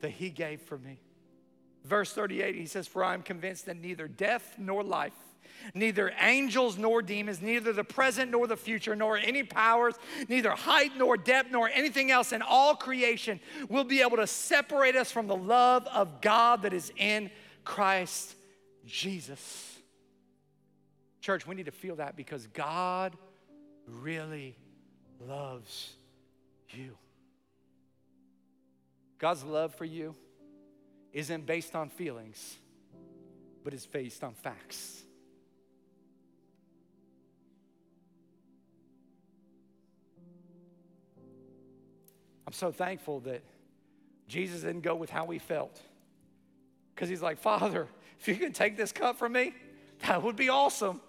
that 0.01 0.09
He 0.09 0.29
gave 0.29 0.61
for 0.61 0.77
me. 0.77 0.99
Verse 1.83 2.13
38, 2.13 2.55
he 2.55 2.65
says, 2.65 2.87
For 2.87 3.03
I 3.03 3.13
am 3.13 3.23
convinced 3.23 3.65
that 3.65 3.77
neither 3.77 4.07
death 4.07 4.55
nor 4.57 4.83
life, 4.83 5.15
neither 5.73 6.13
angels 6.19 6.77
nor 6.77 7.01
demons, 7.01 7.41
neither 7.41 7.73
the 7.73 7.83
present 7.83 8.31
nor 8.31 8.47
the 8.47 8.57
future, 8.57 8.95
nor 8.95 9.17
any 9.17 9.43
powers, 9.43 9.95
neither 10.27 10.51
height 10.51 10.91
nor 10.97 11.17
depth, 11.17 11.51
nor 11.51 11.69
anything 11.69 12.11
else 12.11 12.31
in 12.31 12.41
all 12.41 12.75
creation 12.75 13.39
will 13.69 13.83
be 13.83 14.01
able 14.01 14.17
to 14.17 14.27
separate 14.27 14.95
us 14.95 15.11
from 15.11 15.27
the 15.27 15.35
love 15.35 15.87
of 15.87 16.21
God 16.21 16.63
that 16.63 16.73
is 16.73 16.91
in 16.97 17.29
Christ 17.63 18.35
Jesus. 18.85 19.77
Church, 21.21 21.45
we 21.45 21.55
need 21.55 21.67
to 21.67 21.71
feel 21.71 21.97
that 21.97 22.15
because 22.15 22.47
God 22.47 23.15
really 23.87 24.55
loves 25.19 25.93
you. 26.69 26.97
God's 29.19 29.43
love 29.43 29.75
for 29.75 29.85
you 29.85 30.15
isn't 31.13 31.45
based 31.45 31.75
on 31.75 31.89
feelings, 31.89 32.57
but 33.63 33.73
is 33.73 33.85
based 33.85 34.23
on 34.23 34.33
facts. 34.33 35.00
I'm 42.51 42.55
so 42.55 42.69
thankful 42.73 43.21
that 43.21 43.43
Jesus 44.27 44.59
didn't 44.59 44.81
go 44.81 44.93
with 44.93 45.09
how 45.09 45.25
he 45.27 45.39
felt. 45.39 45.81
Because 46.93 47.07
he's 47.07 47.21
like, 47.21 47.37
Father, 47.37 47.87
if 48.19 48.27
you 48.27 48.35
can 48.35 48.51
take 48.51 48.75
this 48.75 48.91
cup 48.91 49.17
from 49.17 49.31
me, 49.31 49.53
that 50.05 50.21
would 50.21 50.35
be 50.35 50.49
awesome. 50.49 50.99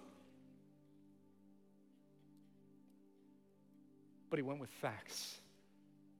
But 4.29 4.39
he 4.39 4.43
went 4.43 4.61
with 4.61 4.69
facts. 4.69 5.35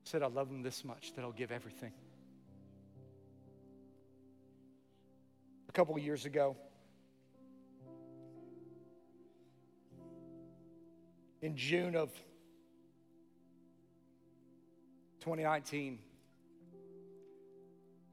Said, 0.03 0.23
I 0.23 0.27
love 0.27 0.49
him 0.49 0.61
this 0.61 0.83
much 0.83 1.13
that 1.15 1.21
I'll 1.21 1.31
give 1.31 1.53
everything. 1.53 1.93
a 5.69 5.71
couple 5.71 5.97
years 5.97 6.25
ago. 6.25 6.57
In 11.41 11.55
June 11.55 11.95
of 11.95 12.11
2019, 15.23 15.99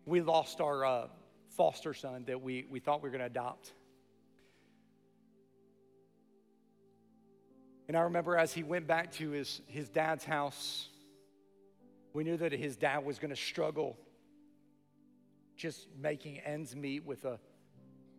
we 0.06 0.20
lost 0.20 0.60
our 0.60 0.84
uh, 0.84 1.06
foster 1.56 1.92
son 1.92 2.22
that 2.28 2.40
we, 2.40 2.64
we 2.70 2.78
thought 2.78 3.02
we 3.02 3.08
were 3.08 3.12
going 3.12 3.20
to 3.20 3.26
adopt. 3.26 3.72
And 7.88 7.96
I 7.96 8.02
remember 8.02 8.36
as 8.36 8.52
he 8.52 8.62
went 8.62 8.86
back 8.86 9.10
to 9.14 9.30
his, 9.30 9.60
his 9.66 9.88
dad's 9.88 10.24
house, 10.24 10.88
we 12.12 12.22
knew 12.22 12.36
that 12.36 12.52
his 12.52 12.76
dad 12.76 13.04
was 13.04 13.18
going 13.18 13.30
to 13.30 13.40
struggle 13.40 13.96
just 15.56 15.88
making 16.00 16.38
ends 16.38 16.76
meet 16.76 17.04
with 17.04 17.24
a 17.24 17.40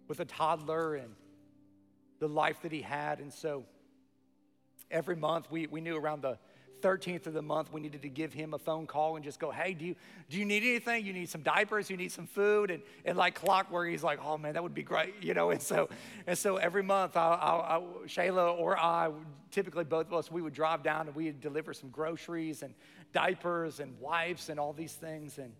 with 0.09 0.19
a 0.19 0.25
toddler 0.25 0.95
and 0.95 1.15
the 2.19 2.27
life 2.27 2.61
that 2.63 2.73
he 2.73 2.81
had. 2.81 3.19
And 3.19 3.31
so 3.31 3.63
every 4.91 5.15
month, 5.15 5.49
we, 5.49 5.67
we 5.67 5.79
knew 5.79 5.95
around 5.95 6.23
the 6.23 6.37
13th 6.81 7.27
of 7.27 7.33
the 7.33 7.41
month, 7.41 7.71
we 7.71 7.81
needed 7.81 8.01
to 8.01 8.09
give 8.09 8.33
him 8.33 8.53
a 8.53 8.57
phone 8.57 8.87
call 8.87 9.15
and 9.15 9.23
just 9.23 9.39
go, 9.39 9.51
hey, 9.51 9.73
do 9.73 9.85
you, 9.85 9.95
do 10.29 10.37
you 10.37 10.45
need 10.45 10.63
anything? 10.63 11.05
You 11.05 11.13
need 11.13 11.29
some 11.29 11.41
diapers? 11.41 11.89
You 11.89 11.97
need 11.97 12.11
some 12.11 12.27
food? 12.27 12.71
And, 12.71 12.81
and 13.05 13.17
like 13.17 13.35
clockwork, 13.35 13.89
he's 13.89 14.03
like, 14.03 14.19
oh 14.23 14.37
man, 14.37 14.53
that 14.53 14.63
would 14.63 14.73
be 14.73 14.83
great, 14.83 15.15
you 15.21 15.33
know? 15.33 15.51
And 15.51 15.61
so, 15.61 15.89
and 16.27 16.37
so 16.37 16.57
every 16.57 16.83
month, 16.83 17.15
I, 17.15 17.21
I, 17.21 17.77
I, 17.77 17.81
Shayla 18.07 18.57
or 18.57 18.77
I, 18.77 19.11
typically 19.51 19.83
both 19.83 20.07
of 20.07 20.13
us, 20.13 20.31
we 20.31 20.41
would 20.41 20.53
drive 20.53 20.83
down 20.83 21.07
and 21.07 21.15
we'd 21.15 21.39
deliver 21.39 21.73
some 21.73 21.89
groceries 21.89 22.63
and 22.63 22.73
diapers 23.13 23.79
and 23.79 23.99
wipes 23.99 24.49
and 24.49 24.59
all 24.59 24.73
these 24.73 24.93
things. 24.93 25.37
And 25.37 25.51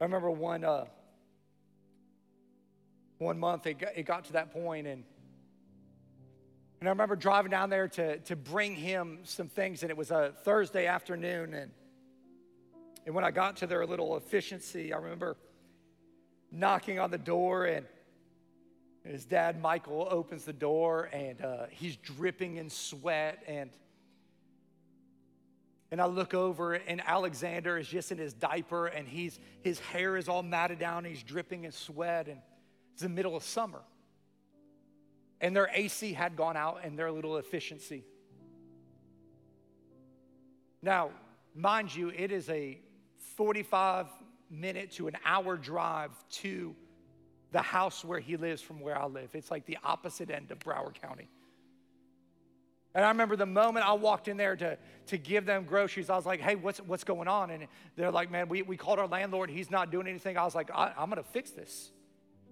I 0.00 0.04
remember 0.04 0.30
one, 0.30 0.64
uh, 0.64 0.86
one 3.18 3.38
month 3.38 3.66
it 3.66 3.78
got, 3.78 3.96
it 3.96 4.02
got 4.02 4.24
to 4.26 4.32
that 4.32 4.52
point 4.52 4.86
and 4.86 5.04
and 6.82 6.88
I 6.88 6.90
remember 6.90 7.14
driving 7.14 7.52
down 7.52 7.70
there 7.70 7.86
to, 7.86 8.18
to 8.18 8.34
bring 8.34 8.74
him 8.74 9.20
some 9.22 9.46
things, 9.46 9.84
and 9.84 9.90
it 9.90 9.96
was 9.96 10.10
a 10.10 10.32
Thursday 10.42 10.88
afternoon. 10.88 11.54
And, 11.54 11.70
and 13.06 13.14
when 13.14 13.22
I 13.22 13.30
got 13.30 13.58
to 13.58 13.68
their 13.68 13.86
little 13.86 14.16
efficiency, 14.16 14.92
I 14.92 14.96
remember 14.96 15.36
knocking 16.50 16.98
on 16.98 17.12
the 17.12 17.18
door, 17.18 17.66
and 17.66 17.86
his 19.04 19.24
dad, 19.24 19.62
Michael, 19.62 20.08
opens 20.10 20.44
the 20.44 20.52
door, 20.52 21.08
and 21.12 21.40
uh, 21.40 21.66
he's 21.70 21.94
dripping 21.94 22.56
in 22.56 22.68
sweat. 22.68 23.44
And, 23.46 23.70
and 25.92 26.00
I 26.00 26.06
look 26.06 26.34
over, 26.34 26.74
and 26.74 27.00
Alexander 27.06 27.78
is 27.78 27.86
just 27.86 28.10
in 28.10 28.18
his 28.18 28.34
diaper, 28.34 28.88
and 28.88 29.06
he's, 29.06 29.38
his 29.60 29.78
hair 29.78 30.16
is 30.16 30.28
all 30.28 30.42
matted 30.42 30.80
down, 30.80 31.04
he's 31.04 31.22
dripping 31.22 31.62
in 31.62 31.70
sweat. 31.70 32.26
And 32.26 32.40
it's 32.94 33.02
the 33.02 33.08
middle 33.08 33.36
of 33.36 33.44
summer. 33.44 33.82
And 35.42 35.54
their 35.54 35.68
AC 35.74 36.14
had 36.14 36.36
gone 36.36 36.56
out 36.56 36.80
and 36.84 36.98
their 36.98 37.10
little 37.10 37.36
efficiency. 37.36 38.04
Now, 40.80 41.10
mind 41.54 41.94
you, 41.94 42.08
it 42.08 42.32
is 42.32 42.48
a 42.48 42.78
45 43.36 44.06
minute 44.50 44.92
to 44.92 45.08
an 45.08 45.16
hour 45.24 45.56
drive 45.56 46.10
to 46.30 46.74
the 47.50 47.60
house 47.60 48.04
where 48.04 48.20
he 48.20 48.36
lives 48.36 48.62
from 48.62 48.80
where 48.80 48.98
I 48.98 49.06
live. 49.06 49.30
It's 49.34 49.50
like 49.50 49.66
the 49.66 49.78
opposite 49.84 50.30
end 50.30 50.50
of 50.50 50.58
Broward 50.60 51.00
County. 51.00 51.28
And 52.94 53.04
I 53.04 53.08
remember 53.08 53.36
the 53.36 53.46
moment 53.46 53.86
I 53.86 53.94
walked 53.94 54.28
in 54.28 54.36
there 54.36 54.54
to, 54.56 54.76
to 55.06 55.18
give 55.18 55.46
them 55.46 55.64
groceries, 55.64 56.10
I 56.10 56.16
was 56.16 56.26
like, 56.26 56.40
hey, 56.40 56.56
what's, 56.56 56.78
what's 56.80 57.04
going 57.04 57.28
on? 57.28 57.50
And 57.50 57.66
they're 57.96 58.10
like, 58.10 58.30
man, 58.30 58.48
we, 58.48 58.62
we 58.62 58.76
called 58.76 58.98
our 58.98 59.06
landlord. 59.06 59.50
He's 59.50 59.70
not 59.70 59.90
doing 59.90 60.06
anything. 60.06 60.36
I 60.36 60.44
was 60.44 60.54
like, 60.54 60.70
I, 60.74 60.92
I'm 60.96 61.08
going 61.08 61.22
to 61.22 61.28
fix 61.30 61.50
this. 61.50 61.90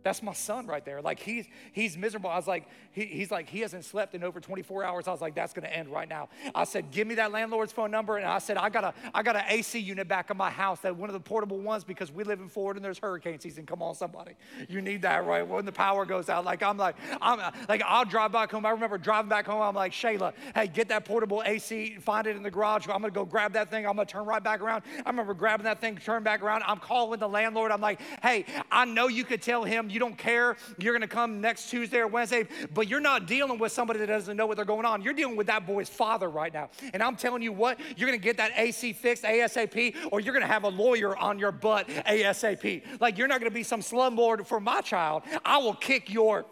That's 0.03 0.23
my 0.23 0.33
son 0.33 0.67
right 0.67 0.85
there. 0.85 1.03
Like 1.03 1.21
he's 1.21 1.47
he's 1.73 1.97
miserable. 1.97 2.31
I 2.31 2.37
was 2.37 2.47
like, 2.47 2.67
he, 2.93 3.05
he's 3.05 3.31
like, 3.31 3.49
he 3.49 3.61
hasn't 3.61 3.85
slept 3.85 4.15
in 4.15 4.25
over 4.25 4.41
24 4.41 4.85
hours. 4.85 5.09
I 5.09 5.13
was 5.13 5.21
like, 5.21 5.35
that's 5.35 5.53
gonna 5.53 5.69
end 5.69 5.89
right 5.91 6.09
now. 6.09 6.29
I 6.55 6.65
said, 6.65 6.91
give 6.91 7.07
me 7.07 7.17
that 7.17 7.33
landlord's 7.33 7.73
phone 7.73 7.91
number. 7.91 8.17
And 8.17 8.27
I 8.27 8.39
said, 8.39 8.57
I 8.57 8.71
got 8.71 8.85
a 8.85 8.95
I 9.15 9.23
got 9.23 9.37
an 9.37 9.45
AC 9.49 9.79
unit 9.79 10.09
back 10.09 10.31
in 10.31 10.37
my 10.37 10.51
house, 10.51 10.81
that 10.81 10.97
one 10.97 11.09
of 11.09 11.15
the 11.15 11.21
portable 11.21 11.59
ones, 11.59 11.85
because 11.85 12.11
we 12.11 12.25
live 12.25 12.41
in 12.41 12.49
Florida 12.49 12.79
and 12.79 12.85
there's 12.85 12.99
hurricane 12.99 13.39
season. 13.41 13.67
Come 13.67 13.83
on, 13.83 13.95
somebody. 13.95 14.33
You 14.69 14.81
need 14.81 15.03
that, 15.03 15.27
right? 15.27 15.47
When 15.47 15.65
the 15.65 15.73
power 15.73 16.05
goes 16.07 16.29
out. 16.29 16.45
Like 16.45 16.63
I'm 16.63 16.79
like, 16.79 16.97
I'm 17.21 17.39
like, 17.69 17.83
I'll 17.85 18.05
drive 18.05 18.33
back 18.33 18.51
home. 18.51 18.65
I 18.65 18.71
remember 18.71 18.97
driving 18.97 19.29
back 19.29 19.47
home, 19.47 19.61
I'm 19.61 19.75
like, 19.75 19.93
Shayla, 19.93 20.33
hey, 20.55 20.67
get 20.67 20.89
that 20.89 21.05
portable 21.05 21.43
AC, 21.45 21.97
find 22.01 22.27
it 22.27 22.37
in 22.37 22.43
the 22.43 22.51
garage. 22.51 22.87
I'm 22.89 23.01
gonna 23.01 23.11
go 23.11 23.25
grab 23.25 23.53
that 23.53 23.71
thing. 23.71 23.87
I'm 23.87 23.97
gonna 23.97 24.07
turn 24.07 24.25
right 24.25 24.43
back 24.43 24.61
around. 24.61 24.83
I 25.05 25.11
remember 25.11 25.35
grabbing 25.35 25.65
that 25.65 25.81
thing, 25.81 25.97
turn 25.97 26.23
back 26.23 26.43
around. 26.43 26.63
I'm 26.67 26.79
calling 26.79 27.21
the 27.21 27.29
landlord. 27.29 27.71
I'm 27.71 27.81
like, 27.81 28.01
hey, 28.23 28.47
I 28.71 28.85
know 28.87 29.09
you 29.09 29.25
could 29.25 29.43
tell 29.43 29.65
him 29.65 29.89
you 29.91 30.01
don't 30.01 30.16
care 30.16 30.57
you're 30.78 30.93
going 30.93 31.03
to 31.03 31.09
come 31.09 31.41
next 31.41 31.70
Tuesday 31.70 31.99
or 31.99 32.07
Wednesday, 32.07 32.47
but 32.72 32.88
you're 32.88 33.01
not 33.01 33.26
dealing 33.26 33.59
with 33.59 33.72
somebody 33.72 33.99
that 34.01 34.07
doesn't 34.07 34.36
know 34.36 34.47
what 34.47 34.57
they're 34.57 34.64
going 34.64 34.86
on. 34.86 35.03
You're 35.03 35.14
dealing 35.14 35.36
with 35.36 35.47
that 35.49 35.66
boy's 35.66 35.88
father 35.88 36.28
right 36.28 36.53
now. 36.53 36.70
And 36.93 37.03
I'm 37.03 37.16
telling 37.16 37.43
you 37.43 37.53
what, 37.53 37.78
you're 37.97 38.09
going 38.09 38.18
to 38.18 38.24
get 38.24 38.36
that 38.38 38.53
AC 38.57 38.93
fixed 38.93 39.24
ASAP, 39.24 39.97
or 40.11 40.20
you're 40.20 40.32
going 40.32 40.47
to 40.47 40.53
have 40.53 40.64
a 40.64 40.68
lawyer 40.68 41.16
on 41.16 41.38
your 41.38 41.53
butt 41.53 41.88
ASAP. 41.88 42.82
Like, 43.01 43.18
you're 43.18 43.28
not 43.28 43.41
going 43.41 43.51
to 43.51 43.55
be 43.55 43.62
some 43.62 43.80
slumlord 43.80 44.47
for 44.47 44.61
my 44.61 44.80
child. 44.80 45.22
I 45.45 45.59
will 45.59 45.74
kick 45.74 46.12
your 46.12 46.45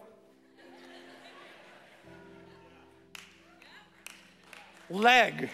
leg. 4.91 5.51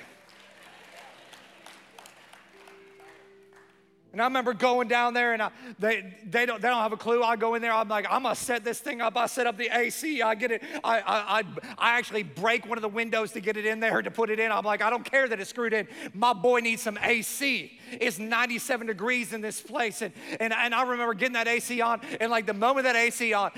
And 4.15 4.23
I 4.23 4.27
remember 4.27 4.55
going 4.55 4.87
down 4.87 5.13
there 5.13 5.33
and 5.33 5.43
I, 5.43 5.51
they, 5.81 6.15
they, 6.25 6.47
don't, 6.47 6.63
they 6.63 6.69
don't 6.69 6.81
have 6.81 6.93
a 6.93 6.97
clue. 6.97 7.25
I 7.25 7.35
go 7.35 7.57
in 7.57 7.63
there, 7.63 7.73
I'm 7.73 7.89
like, 7.89 8.07
I'm 8.09 8.23
gonna 8.23 8.37
set 8.37 8.63
this 8.63 8.79
thing 8.79 9.01
up. 9.01 9.17
I 9.17 9.27
set 9.27 9.49
up 9.49 9.57
the 9.57 9.77
AC, 9.77 10.23
I 10.23 10.37
get 10.37 10.53
it. 10.53 10.63
I, 10.85 11.01
I, 11.01 11.39
I, 11.41 11.43
I 11.77 11.99
actually 11.99 12.23
break 12.23 12.65
one 12.65 12.79
of 12.79 12.83
the 12.83 12.89
windows 12.89 13.33
to 13.33 13.41
get 13.41 13.57
it 13.57 13.67
in 13.67 13.81
there 13.81 14.03
to 14.03 14.11
put 14.13 14.31
it 14.31 14.39
in. 14.39 14.53
I'm 14.53 14.65
like, 14.65 14.83
I 14.83 14.91
don't 14.91 15.05
care 15.05 15.27
that 15.27 15.41
it's 15.41 15.51
screwed 15.51 15.73
in. 15.73 15.89
My 16.13 16.33
boy 16.33 16.61
needs 16.61 16.81
some 16.81 16.97
AC. 17.03 17.77
It's 17.91 18.21
97 18.21 18.87
degrees 18.87 19.33
in 19.33 19.41
this 19.41 19.61
place. 19.61 20.01
And, 20.01 20.15
and, 20.39 20.53
and 20.53 20.73
I 20.73 20.85
remember 20.85 21.15
getting 21.15 21.33
that 21.33 21.49
AC 21.49 21.81
on. 21.81 22.01
And 22.21 22.31
like 22.31 22.47
the 22.47 22.55
moment 22.55 22.85
that 22.85 22.95
AC 22.95 23.33
on, 23.33 23.51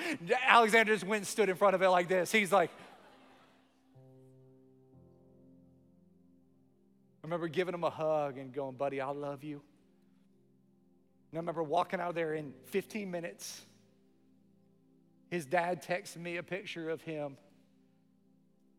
Alexander 0.47 0.95
just 0.95 1.05
went 1.05 1.19
and 1.19 1.27
stood 1.27 1.51
in 1.51 1.57
front 1.57 1.75
of 1.75 1.83
it 1.83 1.91
like 1.91 2.09
this. 2.09 2.33
He's 2.33 2.51
like, 2.51 2.71
I 7.23 7.27
remember 7.27 7.49
giving 7.49 7.75
him 7.75 7.85
a 7.85 7.91
hug 7.91 8.39
and 8.39 8.55
going, 8.55 8.77
buddy, 8.77 9.03
I 9.03 9.11
love 9.11 9.45
you. 9.45 9.61
And 11.31 11.39
I 11.39 11.41
remember 11.41 11.63
walking 11.63 12.01
out 12.01 12.11
of 12.11 12.15
there 12.15 12.35
in 12.35 12.53
15 12.67 13.11
minutes. 13.11 13.65
His 15.29 15.45
dad 15.45 15.83
texted 15.83 16.19
me 16.19 16.37
a 16.37 16.43
picture 16.43 16.91
of 16.91 17.03
him 17.03 17.37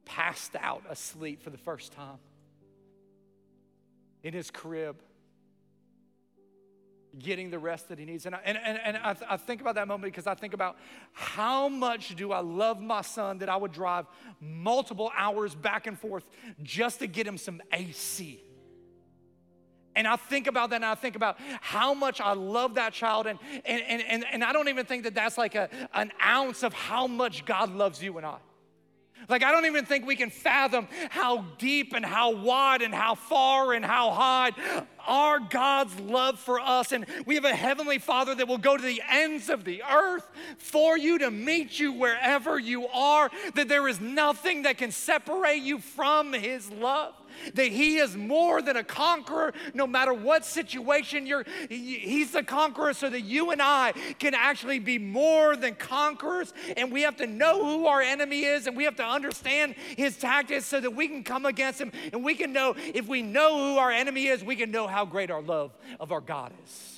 passed 0.05 0.55
out 0.55 0.83
asleep 0.89 1.43
for 1.43 1.49
the 1.49 1.57
first 1.57 1.91
time. 1.91 2.19
in 4.23 4.33
his 4.33 4.49
crib, 4.51 4.97
getting 7.19 7.49
the 7.49 7.59
rest 7.59 7.89
that 7.89 7.99
he 7.99 8.05
needs. 8.05 8.25
And 8.25 8.35
I, 8.35 8.39
and, 8.43 8.57
and, 8.57 8.79
and 8.83 8.97
I, 8.97 9.13
th- 9.13 9.25
I 9.29 9.37
think 9.37 9.61
about 9.61 9.75
that 9.75 9.87
moment 9.87 10.11
because 10.13 10.27
I 10.27 10.35
think 10.35 10.53
about 10.53 10.77
how 11.13 11.69
much 11.69 12.15
do 12.15 12.31
I 12.31 12.39
love 12.39 12.81
my 12.81 13.01
son 13.01 13.39
that 13.39 13.49
I 13.49 13.55
would 13.55 13.71
drive 13.71 14.05
multiple 14.39 15.11
hours 15.15 15.55
back 15.55 15.87
and 15.87 15.97
forth 15.97 16.25
just 16.63 16.99
to 16.99 17.07
get 17.07 17.27
him 17.27 17.37
some 17.37 17.61
AC. 17.71 18.43
And 19.97 20.07
I 20.07 20.15
think 20.15 20.45
about 20.45 20.69
that 20.69 20.75
and 20.75 20.85
I 20.85 20.93
think 20.93 21.15
about 21.15 21.37
how 21.59 21.95
much 21.95 22.21
I 22.21 22.33
love 22.33 22.75
that 22.75 22.93
child. 22.93 23.25
And, 23.25 23.39
and, 23.65 23.81
and, 24.07 24.23
and, 24.31 24.43
I 24.43 24.53
don't 24.53 24.67
even 24.67 24.85
think 24.85 25.03
that 25.05 25.15
that's 25.15 25.39
like 25.39 25.55
a, 25.55 25.69
an 25.95 26.11
ounce 26.23 26.61
of 26.61 26.71
how 26.71 27.07
much 27.07 27.45
God 27.45 27.73
loves 27.73 28.01
you 28.01 28.15
and 28.17 28.25
I. 28.25 28.37
Like, 29.27 29.43
I 29.43 29.51
don't 29.51 29.65
even 29.65 29.85
think 29.85 30.05
we 30.05 30.15
can 30.15 30.29
fathom 30.29 30.87
how 31.09 31.45
deep 31.57 31.93
and 31.95 32.05
how 32.05 32.35
wide 32.35 32.83
and 32.83 32.93
how 32.93 33.15
far 33.15 33.73
and 33.73 33.83
how 33.83 34.11
high 34.11 34.51
our 35.07 35.39
God's 35.39 35.99
love 35.99 36.39
for 36.39 36.59
us. 36.59 36.91
And 36.91 37.07
we 37.25 37.33
have 37.33 37.45
a 37.45 37.55
heavenly 37.55 37.97
Father 37.97 38.35
that 38.35 38.47
will 38.47 38.59
go 38.59 38.77
to 38.77 38.83
the 38.83 39.01
ends 39.09 39.49
of 39.49 39.63
the 39.63 39.81
earth 39.83 40.29
for 40.59 40.95
you 40.95 41.17
to 41.17 41.31
meet 41.31 41.79
you 41.79 41.91
wherever 41.91 42.59
you 42.59 42.87
are, 42.87 43.31
that 43.55 43.67
there 43.67 43.87
is 43.87 43.99
nothing 43.99 44.61
that 44.61 44.77
can 44.77 44.91
separate 44.91 45.63
you 45.63 45.79
from 45.79 46.33
His 46.33 46.71
love 46.71 47.15
that 47.53 47.67
he 47.67 47.97
is 47.97 48.15
more 48.15 48.61
than 48.61 48.77
a 48.77 48.83
conqueror 48.83 49.53
no 49.73 49.87
matter 49.87 50.13
what 50.13 50.45
situation 50.45 51.25
you're 51.25 51.45
he's 51.69 52.31
the 52.31 52.43
conqueror 52.43 52.93
so 52.93 53.09
that 53.09 53.21
you 53.21 53.51
and 53.51 53.61
I 53.61 53.93
can 54.19 54.33
actually 54.33 54.79
be 54.79 54.97
more 54.97 55.55
than 55.55 55.75
conquerors 55.75 56.53
and 56.75 56.91
we 56.91 57.01
have 57.01 57.17
to 57.17 57.27
know 57.27 57.63
who 57.63 57.87
our 57.87 58.01
enemy 58.01 58.43
is 58.43 58.67
and 58.67 58.75
we 58.75 58.83
have 58.83 58.95
to 58.97 59.05
understand 59.05 59.75
his 59.95 60.17
tactics 60.17 60.65
so 60.65 60.79
that 60.79 60.91
we 60.91 61.07
can 61.07 61.23
come 61.23 61.45
against 61.45 61.79
him 61.79 61.91
and 62.11 62.23
we 62.23 62.35
can 62.35 62.53
know 62.53 62.75
if 62.77 63.07
we 63.07 63.21
know 63.21 63.57
who 63.57 63.77
our 63.77 63.91
enemy 63.91 64.27
is 64.27 64.43
we 64.43 64.55
can 64.55 64.71
know 64.71 64.87
how 64.87 65.05
great 65.05 65.31
our 65.31 65.41
love 65.41 65.75
of 65.99 66.11
our 66.11 66.21
God 66.21 66.53
is. 66.65 66.93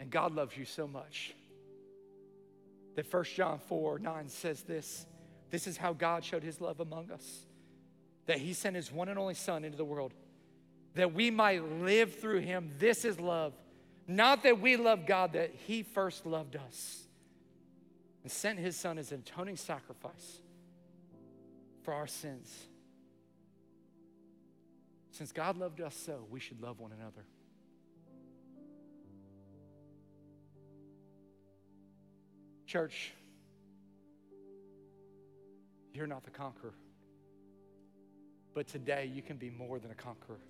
And 0.00 0.10
God 0.10 0.34
loves 0.34 0.56
you 0.56 0.64
so 0.64 0.86
much 0.86 1.34
that 2.96 3.12
1 3.12 3.24
John 3.24 3.58
4 3.58 3.98
9 3.98 4.28
says 4.28 4.62
this 4.62 5.06
this 5.50 5.66
is 5.66 5.76
how 5.76 5.92
God 5.92 6.24
showed 6.24 6.42
his 6.42 6.60
love 6.60 6.80
among 6.80 7.10
us 7.10 7.46
that 8.26 8.38
he 8.38 8.52
sent 8.52 8.76
his 8.76 8.92
one 8.92 9.08
and 9.08 9.18
only 9.18 9.34
Son 9.34 9.64
into 9.64 9.76
the 9.76 9.84
world 9.84 10.12
that 10.94 11.14
we 11.14 11.30
might 11.30 11.62
live 11.80 12.20
through 12.20 12.40
him. 12.40 12.70
This 12.78 13.04
is 13.04 13.18
love. 13.18 13.54
Not 14.06 14.42
that 14.42 14.60
we 14.60 14.76
love 14.76 15.06
God, 15.06 15.32
that 15.32 15.54
he 15.66 15.82
first 15.82 16.26
loved 16.26 16.56
us 16.56 17.02
and 18.22 18.30
sent 18.30 18.58
his 18.58 18.76
Son 18.76 18.98
as 18.98 19.12
an 19.12 19.22
atoning 19.26 19.56
sacrifice 19.56 20.40
for 21.82 21.94
our 21.94 22.06
sins. 22.06 22.54
Since 25.10 25.32
God 25.32 25.56
loved 25.56 25.80
us 25.80 25.96
so, 25.96 26.26
we 26.30 26.38
should 26.38 26.60
love 26.60 26.80
one 26.80 26.92
another. 26.92 27.24
Church, 32.66 33.12
you're 35.92 36.06
not 36.06 36.24
the 36.24 36.30
conqueror. 36.30 36.74
But 38.54 38.66
today, 38.68 39.10
you 39.12 39.22
can 39.22 39.36
be 39.36 39.50
more 39.50 39.78
than 39.78 39.90
a 39.90 39.94
conqueror. 39.94 40.40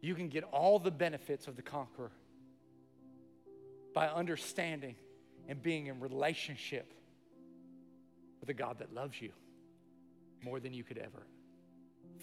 You 0.00 0.14
can 0.14 0.28
get 0.28 0.44
all 0.44 0.78
the 0.78 0.90
benefits 0.90 1.46
of 1.46 1.56
the 1.56 1.62
conqueror 1.62 2.10
by 3.94 4.08
understanding 4.08 4.96
and 5.48 5.62
being 5.62 5.86
in 5.86 6.00
relationship 6.00 6.92
with 8.40 8.48
a 8.48 8.54
God 8.54 8.78
that 8.78 8.92
loves 8.92 9.20
you 9.20 9.32
more 10.42 10.60
than 10.60 10.72
you 10.72 10.82
could 10.82 10.98
ever 10.98 11.26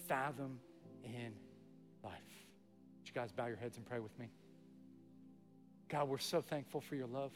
fathom 0.06 0.58
in 1.04 1.32
life. 2.02 2.12
Would 2.98 3.08
you 3.08 3.14
guys 3.14 3.32
bow 3.32 3.46
your 3.46 3.56
heads 3.56 3.76
and 3.76 3.86
pray 3.86 4.00
with 4.00 4.16
me? 4.18 4.26
God, 5.88 6.08
we're 6.08 6.18
so 6.18 6.40
thankful 6.40 6.80
for 6.80 6.94
your 6.94 7.06
love. 7.06 7.32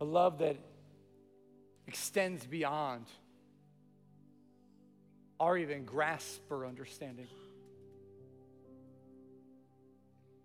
A 0.00 0.04
love 0.04 0.38
that 0.38 0.56
extends 1.86 2.46
beyond 2.46 3.06
our 5.40 5.58
even 5.58 5.84
grasp 5.84 6.40
or 6.50 6.66
understanding. 6.66 7.26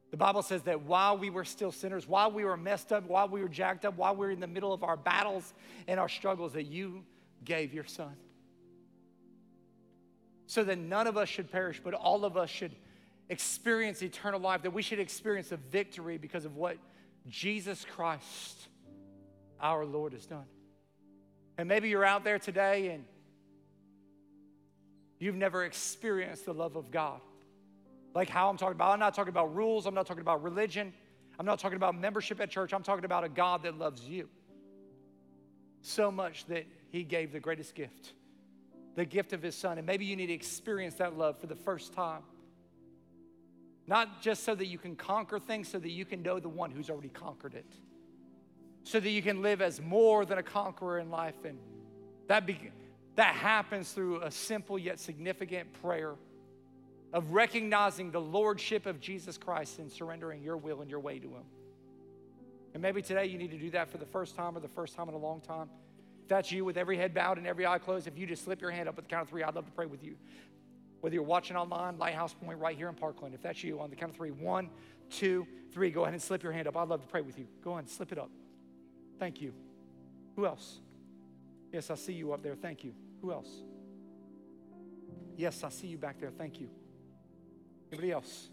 The 0.09 0.17
Bible 0.17 0.41
says 0.41 0.63
that 0.63 0.81
while 0.81 1.17
we 1.17 1.29
were 1.29 1.43
still 1.43 1.71
sinners, 1.71 2.07
while 2.07 2.31
we 2.31 2.45
were 2.45 2.57
messed 2.57 2.91
up, 2.91 3.03
while 3.07 3.27
we 3.27 3.41
were 3.41 3.49
jacked 3.49 3.85
up, 3.85 3.97
while 3.97 4.15
we 4.15 4.25
were 4.25 4.31
in 4.31 4.39
the 4.39 4.47
middle 4.47 4.73
of 4.73 4.83
our 4.83 4.97
battles 4.97 5.53
and 5.88 5.99
our 5.99 6.09
struggles, 6.09 6.53
that 6.53 6.63
you 6.63 7.03
gave 7.43 7.73
your 7.73 7.83
son. 7.83 8.15
So 10.47 10.63
that 10.63 10.77
none 10.77 11.07
of 11.07 11.17
us 11.17 11.27
should 11.27 11.51
perish, 11.51 11.81
but 11.83 11.93
all 11.93 12.23
of 12.23 12.38
us 12.38 12.49
should 12.49 12.71
experience 13.29 14.01
eternal 14.01 14.39
life, 14.39 14.63
that 14.63 14.71
we 14.71 14.81
should 14.81 14.99
experience 14.99 15.51
a 15.51 15.57
victory 15.57 16.17
because 16.17 16.45
of 16.45 16.55
what 16.55 16.77
Jesus 17.27 17.85
Christ, 17.85 18.67
our 19.59 19.85
Lord, 19.85 20.13
has 20.13 20.25
done. 20.25 20.45
And 21.58 21.68
maybe 21.68 21.89
you're 21.89 22.05
out 22.05 22.24
there 22.24 22.39
today 22.39 22.89
and 22.89 23.05
you've 25.20 25.36
never 25.36 25.64
experienced 25.64 26.45
the 26.45 26.53
love 26.53 26.76
of 26.76 26.91
God. 26.91 27.20
Like 28.14 28.30
how 28.30 28.49
I'm 28.49 28.58
talking 28.58 28.76
about. 28.76 28.91
I'm 28.91 28.99
not 28.99 29.16
talking 29.16 29.30
about 29.30 29.55
rules, 29.55 29.86
I'm 29.86 29.95
not 29.95 30.05
talking 30.05 30.22
about 30.22 30.43
religion, 30.43 30.93
I'm 31.39 31.45
not 31.45 31.60
talking 31.60 31.76
about 31.76 31.99
membership 31.99 32.39
at 32.41 32.49
church. 32.49 32.74
I'm 32.74 32.84
talking 32.84 33.05
about 33.05 33.24
a 33.24 33.30
God 33.30 33.64
that 33.64 33.78
loves 33.78 34.03
you 34.03 34.28
so 35.82 36.12
much 36.12 36.45
that 36.45 36.66
he 36.89 37.03
gave 37.03 37.32
the 37.32 37.39
greatest 37.39 37.76
gift 37.76 38.14
the 38.95 39.05
gift 39.05 39.32
of 39.32 39.43
his 39.43 39.53
son. 39.53 39.78
And 39.78 39.86
maybe 39.86 40.05
you 40.05 40.16
need 40.16 40.26
to 40.28 40.34
experience 40.34 40.95
that 40.95 41.16
love 41.16 41.38
for 41.38 41.45
the 41.45 41.55
first 41.55 41.93
time. 41.93 42.24
Not 43.86 44.24
just 44.24 44.43
so 44.43 44.55
that 44.55 44.66
you 44.66 44.80
can 44.80 44.95
conquer 44.95 45.38
things, 45.38 45.68
so 45.68 45.78
that 45.78 45.91
you 45.91 46.03
can 46.03 46.24
know 46.24 46.39
the 46.39 46.49
one 46.49 46.72
who's 46.72 46.89
already 46.89 47.10
conquered 47.10 47.53
it 47.53 47.72
so 48.88 49.01
that 49.01 49.09
you 49.09 49.21
can 49.21 49.41
live 49.41 49.61
as 49.61 49.81
more 49.81 50.25
than 50.25 50.38
a 50.38 50.43
conqueror 50.43 50.99
in 50.99 51.09
life. 51.11 51.35
And 51.43 51.59
that, 52.27 52.45
be, 52.45 52.71
that 53.15 53.35
happens 53.35 53.91
through 53.91 54.21
a 54.21 54.31
simple 54.31 54.79
yet 54.79 54.97
significant 54.97 55.73
prayer 55.81 56.15
of 57.11 57.31
recognizing 57.31 58.11
the 58.11 58.21
lordship 58.21 58.85
of 58.85 59.01
Jesus 59.01 59.38
Christ 59.38 59.79
and 59.79 59.91
surrendering 59.91 60.41
your 60.41 60.55
will 60.55 60.79
and 60.79 60.89
your 60.89 61.01
way 61.01 61.19
to 61.19 61.27
Him. 61.27 61.43
And 62.73 62.81
maybe 62.81 63.01
today 63.01 63.25
you 63.25 63.38
need 63.38 63.51
to 63.51 63.57
do 63.57 63.71
that 63.71 63.89
for 63.89 63.97
the 63.97 64.05
first 64.05 64.38
time 64.38 64.55
or 64.55 64.61
the 64.61 64.69
first 64.69 64.95
time 64.95 65.09
in 65.09 65.15
a 65.15 65.19
long 65.19 65.41
time. 65.41 65.69
If 66.23 66.29
that's 66.29 66.49
you 66.53 66.63
with 66.63 66.77
every 66.77 66.95
head 66.95 67.13
bowed 67.13 67.38
and 67.38 67.45
every 67.45 67.65
eye 67.65 67.79
closed, 67.79 68.07
if 68.07 68.17
you 68.17 68.25
just 68.25 68.45
slip 68.45 68.61
your 68.61 68.71
hand 68.71 68.88
up 68.88 68.97
at 68.97 69.03
the 69.03 69.09
count 69.09 69.23
of 69.23 69.29
three, 69.29 69.43
I'd 69.43 69.55
love 69.55 69.65
to 69.65 69.71
pray 69.73 69.85
with 69.85 70.01
you. 70.01 70.15
Whether 71.01 71.15
you're 71.15 71.23
watching 71.23 71.57
online, 71.57 71.97
Lighthouse 71.97 72.33
Point 72.33 72.59
right 72.59 72.75
here 72.75 72.88
in 72.88 72.95
Parkland, 72.95 73.35
if 73.35 73.41
that's 73.41 73.63
you, 73.65 73.81
on 73.81 73.89
the 73.89 73.97
count 73.97 74.11
of 74.11 74.15
three, 74.15 74.31
one, 74.31 74.69
two, 75.09 75.45
three, 75.73 75.91
go 75.91 76.03
ahead 76.03 76.13
and 76.13 76.21
slip 76.21 76.41
your 76.41 76.53
hand 76.53 76.69
up. 76.69 76.77
I'd 76.77 76.88
love 76.88 77.01
to 77.01 77.07
pray 77.07 77.21
with 77.21 77.38
you. 77.38 77.47
Go 77.63 77.71
ahead 77.71 77.83
and 77.83 77.89
slip 77.89 78.13
it 78.13 78.17
up. 78.17 78.29
Thank 79.20 79.41
you. 79.41 79.53
Who 80.36 80.45
else? 80.45 80.80
Yes, 81.72 81.89
I 81.89 81.95
see 81.95 82.13
you 82.13 82.34
up 82.34 82.41
there. 82.41 82.55
Thank 82.55 82.84
you. 82.84 82.93
Who 83.22 83.32
else? 83.32 83.49
Yes, 85.36 85.63
I 85.63 85.70
see 85.70 85.88
you 85.88 85.97
back 85.97 86.20
there. 86.20 86.32
Thank 86.32 86.59
you. 86.59 86.70
Anybody 87.91 88.11
else? 88.11 88.49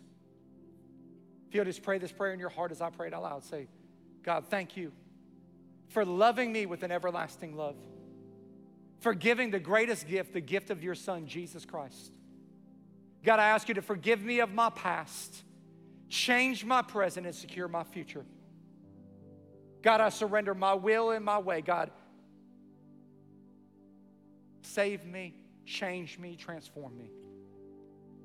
If 1.48 1.54
you'll 1.54 1.64
just 1.64 1.82
pray 1.82 1.98
this 1.98 2.12
prayer 2.12 2.32
in 2.32 2.40
your 2.40 2.48
heart 2.48 2.72
as 2.72 2.80
I 2.80 2.90
pray 2.90 3.08
it 3.08 3.14
out 3.14 3.22
loud, 3.22 3.44
say, 3.44 3.68
God, 4.22 4.46
thank 4.48 4.76
you 4.76 4.92
for 5.88 6.04
loving 6.04 6.52
me 6.52 6.66
with 6.66 6.82
an 6.82 6.90
everlasting 6.90 7.56
love, 7.56 7.76
for 9.00 9.14
giving 9.14 9.50
the 9.50 9.60
greatest 9.60 10.08
gift, 10.08 10.32
the 10.32 10.40
gift 10.40 10.70
of 10.70 10.82
your 10.82 10.94
Son, 10.94 11.26
Jesus 11.26 11.64
Christ. 11.64 12.12
God, 13.22 13.38
I 13.38 13.48
ask 13.48 13.68
you 13.68 13.74
to 13.74 13.82
forgive 13.82 14.22
me 14.22 14.40
of 14.40 14.52
my 14.52 14.70
past, 14.70 15.44
change 16.08 16.64
my 16.64 16.82
present, 16.82 17.26
and 17.26 17.34
secure 17.34 17.68
my 17.68 17.84
future. 17.84 18.24
God, 19.84 20.00
I 20.00 20.08
surrender 20.08 20.54
my 20.54 20.72
will 20.72 21.10
and 21.10 21.22
my 21.22 21.38
way. 21.38 21.60
God, 21.60 21.90
save 24.62 25.04
me, 25.04 25.34
change 25.66 26.18
me, 26.18 26.36
transform 26.36 26.96
me. 26.96 27.10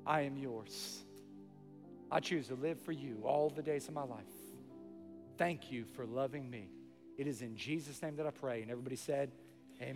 I 0.06 0.22
am 0.22 0.38
yours. 0.38 1.04
I 2.10 2.20
choose 2.20 2.48
to 2.48 2.54
live 2.54 2.80
for 2.80 2.92
you 2.92 3.20
all 3.24 3.50
the 3.50 3.62
days 3.62 3.88
of 3.88 3.94
my 3.94 4.04
life. 4.04 4.24
Thank 5.36 5.70
you 5.70 5.84
for 5.84 6.06
loving 6.06 6.48
me. 6.48 6.70
It 7.18 7.26
is 7.26 7.42
in 7.42 7.54
Jesus' 7.56 8.00
name 8.00 8.16
that 8.16 8.26
I 8.26 8.30
pray. 8.30 8.62
And 8.62 8.70
everybody 8.70 8.96
said, 8.96 9.30